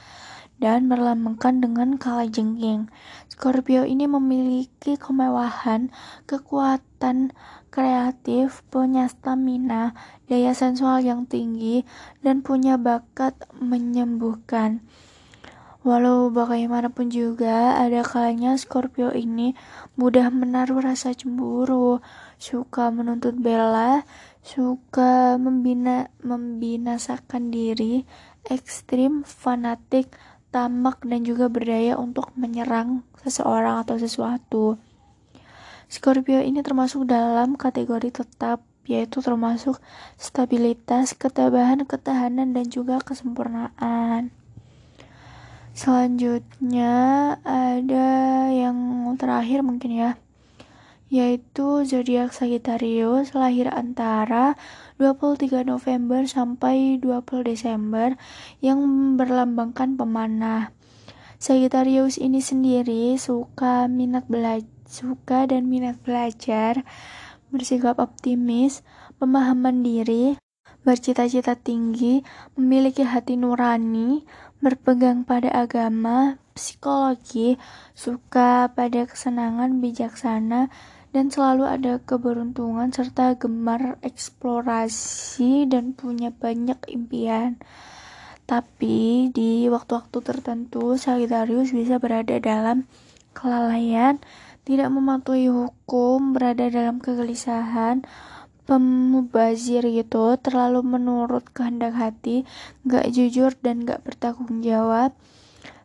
dan 0.59 0.91
berlambangkan 0.91 1.63
dengan 1.63 1.95
kalajengking. 1.95 2.91
Scorpio 3.31 3.87
ini 3.87 4.05
memiliki 4.05 4.99
kemewahan, 4.99 5.87
kekuatan 6.27 7.31
kreatif, 7.71 8.59
punya 8.67 9.07
stamina, 9.07 9.95
daya 10.27 10.51
sensual 10.51 10.99
yang 10.99 11.23
tinggi, 11.23 11.87
dan 12.19 12.43
punya 12.43 12.75
bakat 12.75 13.39
menyembuhkan. 13.55 14.83
Walau 15.79 16.27
bagaimanapun 16.27 17.07
juga, 17.07 17.79
ada 17.79 18.03
kalanya 18.03 18.59
Scorpio 18.59 19.15
ini 19.15 19.55
mudah 19.95 20.27
menaruh 20.27 20.83
rasa 20.83 21.15
cemburu, 21.15 22.03
suka 22.35 22.91
menuntut 22.91 23.39
bela, 23.39 24.03
suka 24.43 25.39
membina 25.39 26.11
membinasakan 26.19 27.47
diri, 27.47 28.03
ekstrim, 28.51 29.23
fanatik, 29.23 30.11
tamak, 30.51 30.99
dan 31.07 31.23
juga 31.23 31.47
berdaya 31.47 31.95
untuk 31.95 32.35
menyerang 32.35 33.07
seseorang 33.23 33.79
atau 33.79 33.95
sesuatu. 33.95 34.75
Scorpio 35.87 36.43
ini 36.43 36.59
termasuk 36.59 37.07
dalam 37.07 37.55
kategori 37.55 38.19
tetap, 38.19 38.67
yaitu 38.83 39.23
termasuk 39.23 39.79
stabilitas, 40.19 41.15
ketabahan, 41.15 41.87
ketahanan, 41.87 42.51
dan 42.51 42.67
juga 42.67 42.99
kesempurnaan. 42.99 44.38
Selanjutnya 45.79 46.91
ada 47.47 48.11
yang 48.51 49.07
terakhir 49.15 49.63
mungkin 49.63 49.95
ya, 49.95 50.11
yaitu 51.07 51.87
zodiak 51.87 52.35
Sagittarius 52.35 53.31
lahir 53.31 53.71
antara 53.71 54.59
23 54.99 55.63
November 55.63 56.27
sampai 56.27 56.99
20 56.99 57.23
Desember 57.47 58.19
yang 58.59 58.83
berlambangkan 59.15 59.95
pemanah. 59.95 60.75
Sagittarius 61.39 62.19
ini 62.19 62.43
sendiri 62.43 63.15
suka 63.15 63.87
minat 63.87 64.27
belajar, 64.27 64.67
suka 64.83 65.47
dan 65.47 65.71
minat 65.71 65.95
belajar, 66.03 66.83
bersikap 67.55 68.03
optimis, 68.03 68.83
pemahaman 69.15 69.79
diri, 69.79 70.35
bercita-cita 70.83 71.55
tinggi, 71.59 72.23
memiliki 72.55 73.03
hati 73.03 73.35
nurani, 73.35 74.23
berpegang 74.59 75.23
pada 75.23 75.47
agama, 75.51 76.39
psikologi, 76.51 77.55
suka 77.95 78.71
pada 78.75 79.07
kesenangan, 79.07 79.79
bijaksana, 79.79 80.67
dan 81.09 81.25
selalu 81.33 81.65
ada 81.65 81.93
keberuntungan 82.03 82.93
serta 82.93 83.33
gemar 83.39 83.97
eksplorasi 84.05 85.65
dan 85.65 85.97
punya 85.97 86.29
banyak 86.29 86.77
impian. 86.91 87.57
Tapi 88.45 89.29
di 89.33 89.69
waktu-waktu 89.69 90.19
tertentu 90.25 90.97
Sagittarius 90.97 91.73
bisa 91.73 92.01
berada 92.01 92.37
dalam 92.37 92.85
kelalaian, 93.33 94.17
tidak 94.65 94.89
mematuhi 94.93 95.49
hukum, 95.49 96.33
berada 96.33 96.69
dalam 96.69 97.01
kegelisahan, 97.01 98.05
pemubazir 98.69 99.81
gitu, 99.81 100.37
terlalu 100.37 100.85
menurut 100.85 101.41
kehendak 101.49 101.97
hati, 101.97 102.45
gak 102.85 103.09
jujur 103.09 103.57
dan 103.65 103.81
gak 103.81 104.05
bertanggung 104.05 104.61
jawab. 104.61 105.17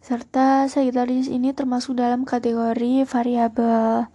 Serta 0.05 0.69
Sagittarius 0.69 1.32
ini 1.32 1.56
termasuk 1.56 1.97
dalam 1.97 2.28
kategori 2.28 3.09
variabel. 3.09 4.12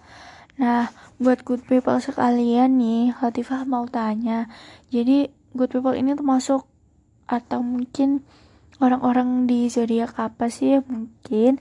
Nah, 0.61 0.93
buat 1.17 1.41
good 1.41 1.65
people 1.65 1.97
sekalian 1.97 2.77
nih, 2.77 3.17
Latifah 3.17 3.65
mau 3.65 3.89
tanya. 3.89 4.45
Jadi, 4.93 5.33
good 5.57 5.73
people 5.73 5.97
ini 5.97 6.13
termasuk 6.13 6.69
atau 7.25 7.65
mungkin 7.65 8.21
orang-orang 8.77 9.49
di 9.49 9.65
zodiak 9.65 10.13
apa 10.21 10.53
sih? 10.53 10.77
Mungkin 10.85 11.57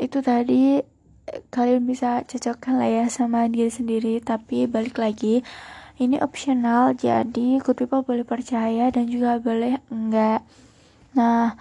itu 0.00 0.18
tadi 0.24 0.80
kalian 1.48 1.88
bisa 1.88 2.22
cocokkan 2.28 2.76
lah 2.76 2.90
ya 2.90 3.04
sama 3.08 3.48
diri 3.48 3.72
sendiri 3.72 4.20
tapi 4.20 4.68
balik 4.68 5.00
lagi 5.00 5.40
ini 5.94 6.18
optional 6.18 6.94
jadi 6.98 7.62
good 7.62 7.78
people 7.78 8.02
boleh 8.02 8.26
percaya 8.26 8.90
dan 8.90 9.06
juga 9.06 9.38
boleh 9.38 9.78
enggak. 9.94 10.42
Nah 11.14 11.54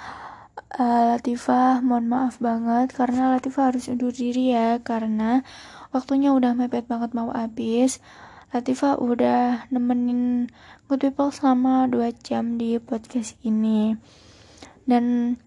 uh, 0.80 1.04
Latifah 1.14 1.86
mohon 1.86 2.10
maaf 2.10 2.42
banget 2.42 2.94
karena 2.98 3.38
Latifah 3.38 3.74
harus 3.74 3.86
undur 3.90 4.10
diri 4.10 4.54
ya 4.54 4.82
karena 4.82 5.46
waktunya 5.94 6.34
udah 6.34 6.58
mepet 6.58 6.90
banget 6.90 7.14
mau 7.14 7.30
habis. 7.30 8.02
Latifah 8.54 9.02
udah 9.02 9.66
nemenin 9.74 10.46
good 10.86 11.02
people 11.02 11.34
selama 11.34 11.90
2 11.90 12.14
jam 12.22 12.62
di 12.62 12.78
podcast 12.78 13.34
ini. 13.42 13.98
Dan 14.86 15.38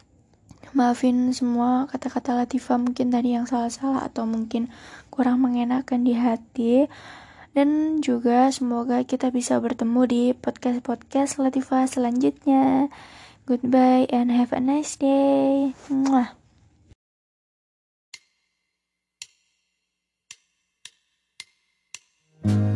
maafin 0.75 1.31
semua 1.31 1.87
kata-kata 1.87 2.35
Latifah 2.35 2.83
mungkin 2.83 3.15
tadi 3.15 3.39
yang 3.39 3.47
salah-salah 3.47 4.03
atau 4.03 4.27
mungkin 4.27 4.75
kurang 5.11 5.39
mengenakan 5.43 6.03
di 6.03 6.15
hati 6.19 6.91
dan 7.57 8.05
juga 8.05 8.53
semoga 8.53 9.01
kita 9.01 9.33
bisa 9.33 9.57
bertemu 9.57 10.01
di 10.05 10.23
podcast-podcast 10.37 11.41
Latifah 11.41 11.89
selanjutnya 11.89 12.93
goodbye 13.49 14.05
and 14.13 14.29
have 14.29 14.53
a 14.53 14.61
nice 14.61 15.01
day 15.01 15.73
Mwah. 15.89 16.37
Aku 22.47 22.76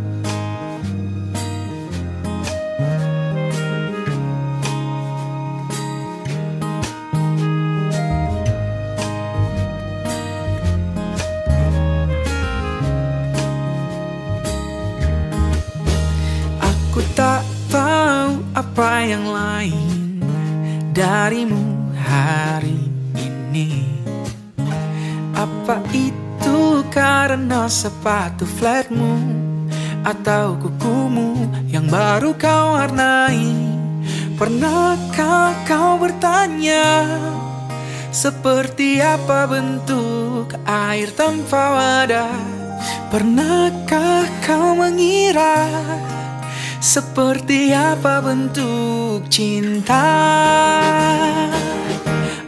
apa 18.50 19.06
yang 19.06 19.30
lain 19.30 20.18
darimu 20.90 21.94
hari 21.94 22.90
ini? 23.14 23.86
Apa 25.34 25.80
itu 25.94 26.84
karena 26.92 27.70
sepatu 27.70 28.44
flatmu 28.44 29.40
Atau 30.04 30.58
kukumu 30.58 31.48
yang 31.70 31.86
baru 31.88 32.34
kau 32.34 32.76
warnai? 32.76 33.54
Pernahkah 34.36 35.54
kau 35.68 36.00
bertanya 36.00 37.06
Seperti 38.10 38.98
apa 39.00 39.46
bentuk 39.46 40.52
air 40.66 41.08
tanpa 41.14 41.62
wadah? 41.76 42.36
Pernahkah 43.12 44.24
kau 44.44 44.74
mengira 44.74 45.68
seperti 46.80 47.76
apa 47.76 48.24
bentuk 48.24 49.28
cinta? 49.28 50.08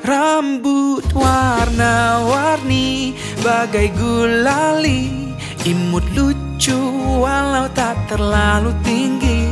Rambut 0.02 1.06
warna-warni 1.14 3.14
Bagai 3.44 3.92
gulali 3.94 5.30
Imut 5.62 6.02
lucu 6.16 6.74
walau 7.22 7.70
tak 7.70 7.94
terlalu 8.10 8.74
tinggi. 8.82 9.46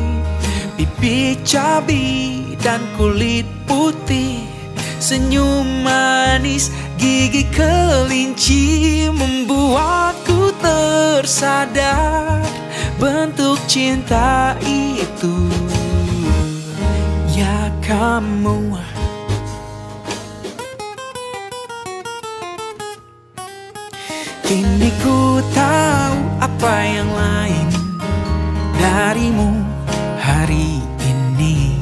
Pipi 0.74 1.39
cabi 1.47 2.43
dan 2.59 2.82
kulit 2.98 3.47
putih. 3.62 4.43
Senyum 4.98 5.86
manis 5.86 6.74
gigi 6.98 7.47
kelinci 7.55 9.07
Membuatku 9.15 10.51
tersadar 10.59 12.49
bentuk 13.01 13.56
cinta 13.64 14.52
itu. 14.60 15.48
Ya 17.32 17.72
kamu. 17.81 18.77
Kini 24.44 24.90
ku 25.01 25.39
tahu 25.55 26.16
apa 26.43 26.74
yang 26.85 27.09
lain 27.09 27.66
darimu 28.77 29.64
hari 30.20 30.85
ini. 31.01 31.81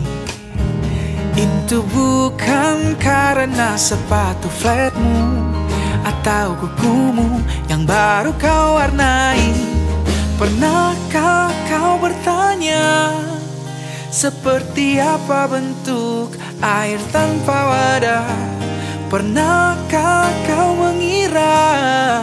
Itu 1.35 1.81
bukan 1.85 2.97
karena 2.97 3.77
sepatu 3.77 4.49
flatmu 4.49 5.49
Atau 6.01 6.57
kukumu 6.59 7.45
yang 7.69 7.85
baru 7.85 8.33
kau 8.41 8.81
warnai 8.81 9.78
Pernahkah 10.39 11.51
kau 11.67 11.99
bertanya 11.99 13.11
Seperti 14.07 15.03
apa 15.03 15.51
bentuk 15.51 16.31
air 16.63 17.03
tanpa 17.11 17.67
wadah? 17.67 18.31
Pernahkah 19.11 20.31
kau 20.47 20.79
mengira 20.79 22.23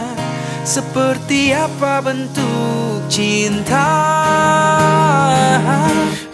Seperti 0.64 1.52
apa 1.52 2.00
bentuk 2.00 3.04
cinta? 3.12 3.84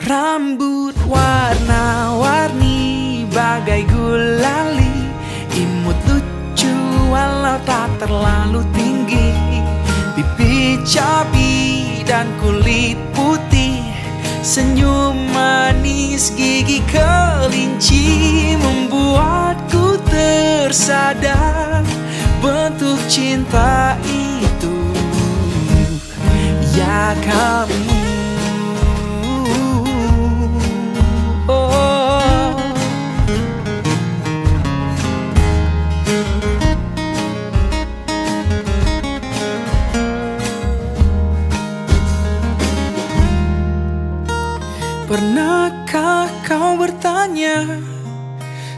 Rambut 0.06 0.94
warna-warni 1.10 2.78
bagai 3.26 3.90
gulali 3.90 5.10
Imut 5.59 5.98
lucu 6.06 6.70
walau 7.10 7.59
tak 7.66 7.90
terlalu 7.98 8.62
tinggi 8.70 9.51
Pipi 10.43 10.82
cabi 10.82 12.02
dan 12.02 12.27
kulit 12.43 12.98
putih 13.14 13.78
Senyum 14.43 15.31
manis 15.31 16.35
gigi 16.35 16.82
kelinci 16.90 18.59
Membuatku 18.59 20.02
tersadar 20.02 21.86
Bentuk 22.43 22.98
cinta 23.06 23.94
itu. 24.02 24.74
Ya 26.74 27.14
kamu 27.23 28.01
Pernahkah 45.12 46.24
kau 46.48 46.80
bertanya 46.80 47.68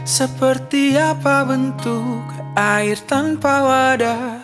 Seperti 0.03 0.91
apa 0.99 1.47
bentuk 1.47 2.27
air 2.59 2.99
tanpa 3.07 3.63
wadah? 3.63 4.43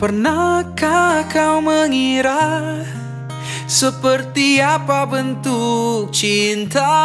Pernahkah 0.00 1.28
kau 1.28 1.60
mengira 1.60 2.80
Seperti 3.68 4.56
apa 4.64 5.04
bentuk 5.04 6.16
cinta? 6.16 6.96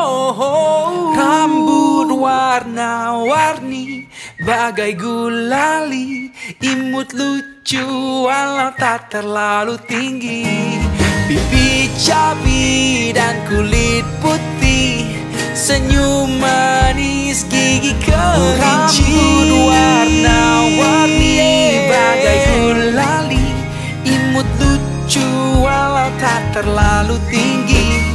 Oh, 0.00 0.32
oh. 0.32 1.12
Rambut 1.12 2.16
warna-warni 2.16 4.08
Bagai 4.40 4.96
gulali 4.96 6.32
Imut 6.64 7.12
lucu 7.12 7.84
walau 8.24 8.72
tak 8.72 9.12
terlalu 9.12 9.76
tinggi 9.84 10.95
Pipi 11.26 11.90
cabi 11.98 13.10
dan 13.10 13.34
kulit 13.50 14.06
putih 14.22 15.10
Senyum 15.58 16.38
manis 16.38 17.42
gigi 17.50 17.98
kelinci 17.98 19.10
Rambut 19.10 19.50
warna-warni 19.66 21.82
bagai 21.90 22.38
gulali 22.46 23.42
Imut 24.06 24.46
lucu 24.62 25.26
walau 25.66 26.14
tak 26.22 26.46
terlalu 26.54 27.18
tinggi. 27.26 28.06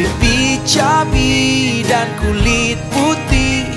Pipi 0.00 0.56
cabi 0.64 1.84
dan 1.84 2.08
kulit 2.16 2.80
putih 2.88 3.68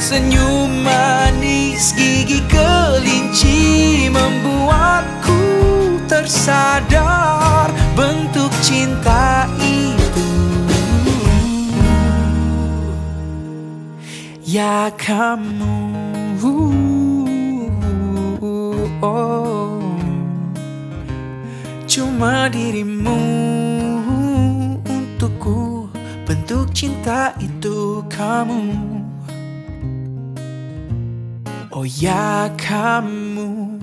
Senyum 0.00 0.80
manis 0.80 1.92
gigi 1.92 2.40
kelinci 2.48 4.08
Membuatku 4.08 5.44
tersadar 6.08 7.83
bentuk 7.94 8.50
cinta 8.58 9.46
itu. 9.62 10.28
Ya 14.42 14.90
kamu. 14.94 15.78
Oh. 19.02 19.82
Cuma 21.86 22.50
dirimu 22.50 23.20
untukku. 24.82 25.90
Bentuk 26.26 26.74
cinta 26.74 27.34
itu 27.38 28.02
kamu. 28.10 28.74
Oh 31.74 31.82
ya 31.82 32.48
kamu 32.54 33.73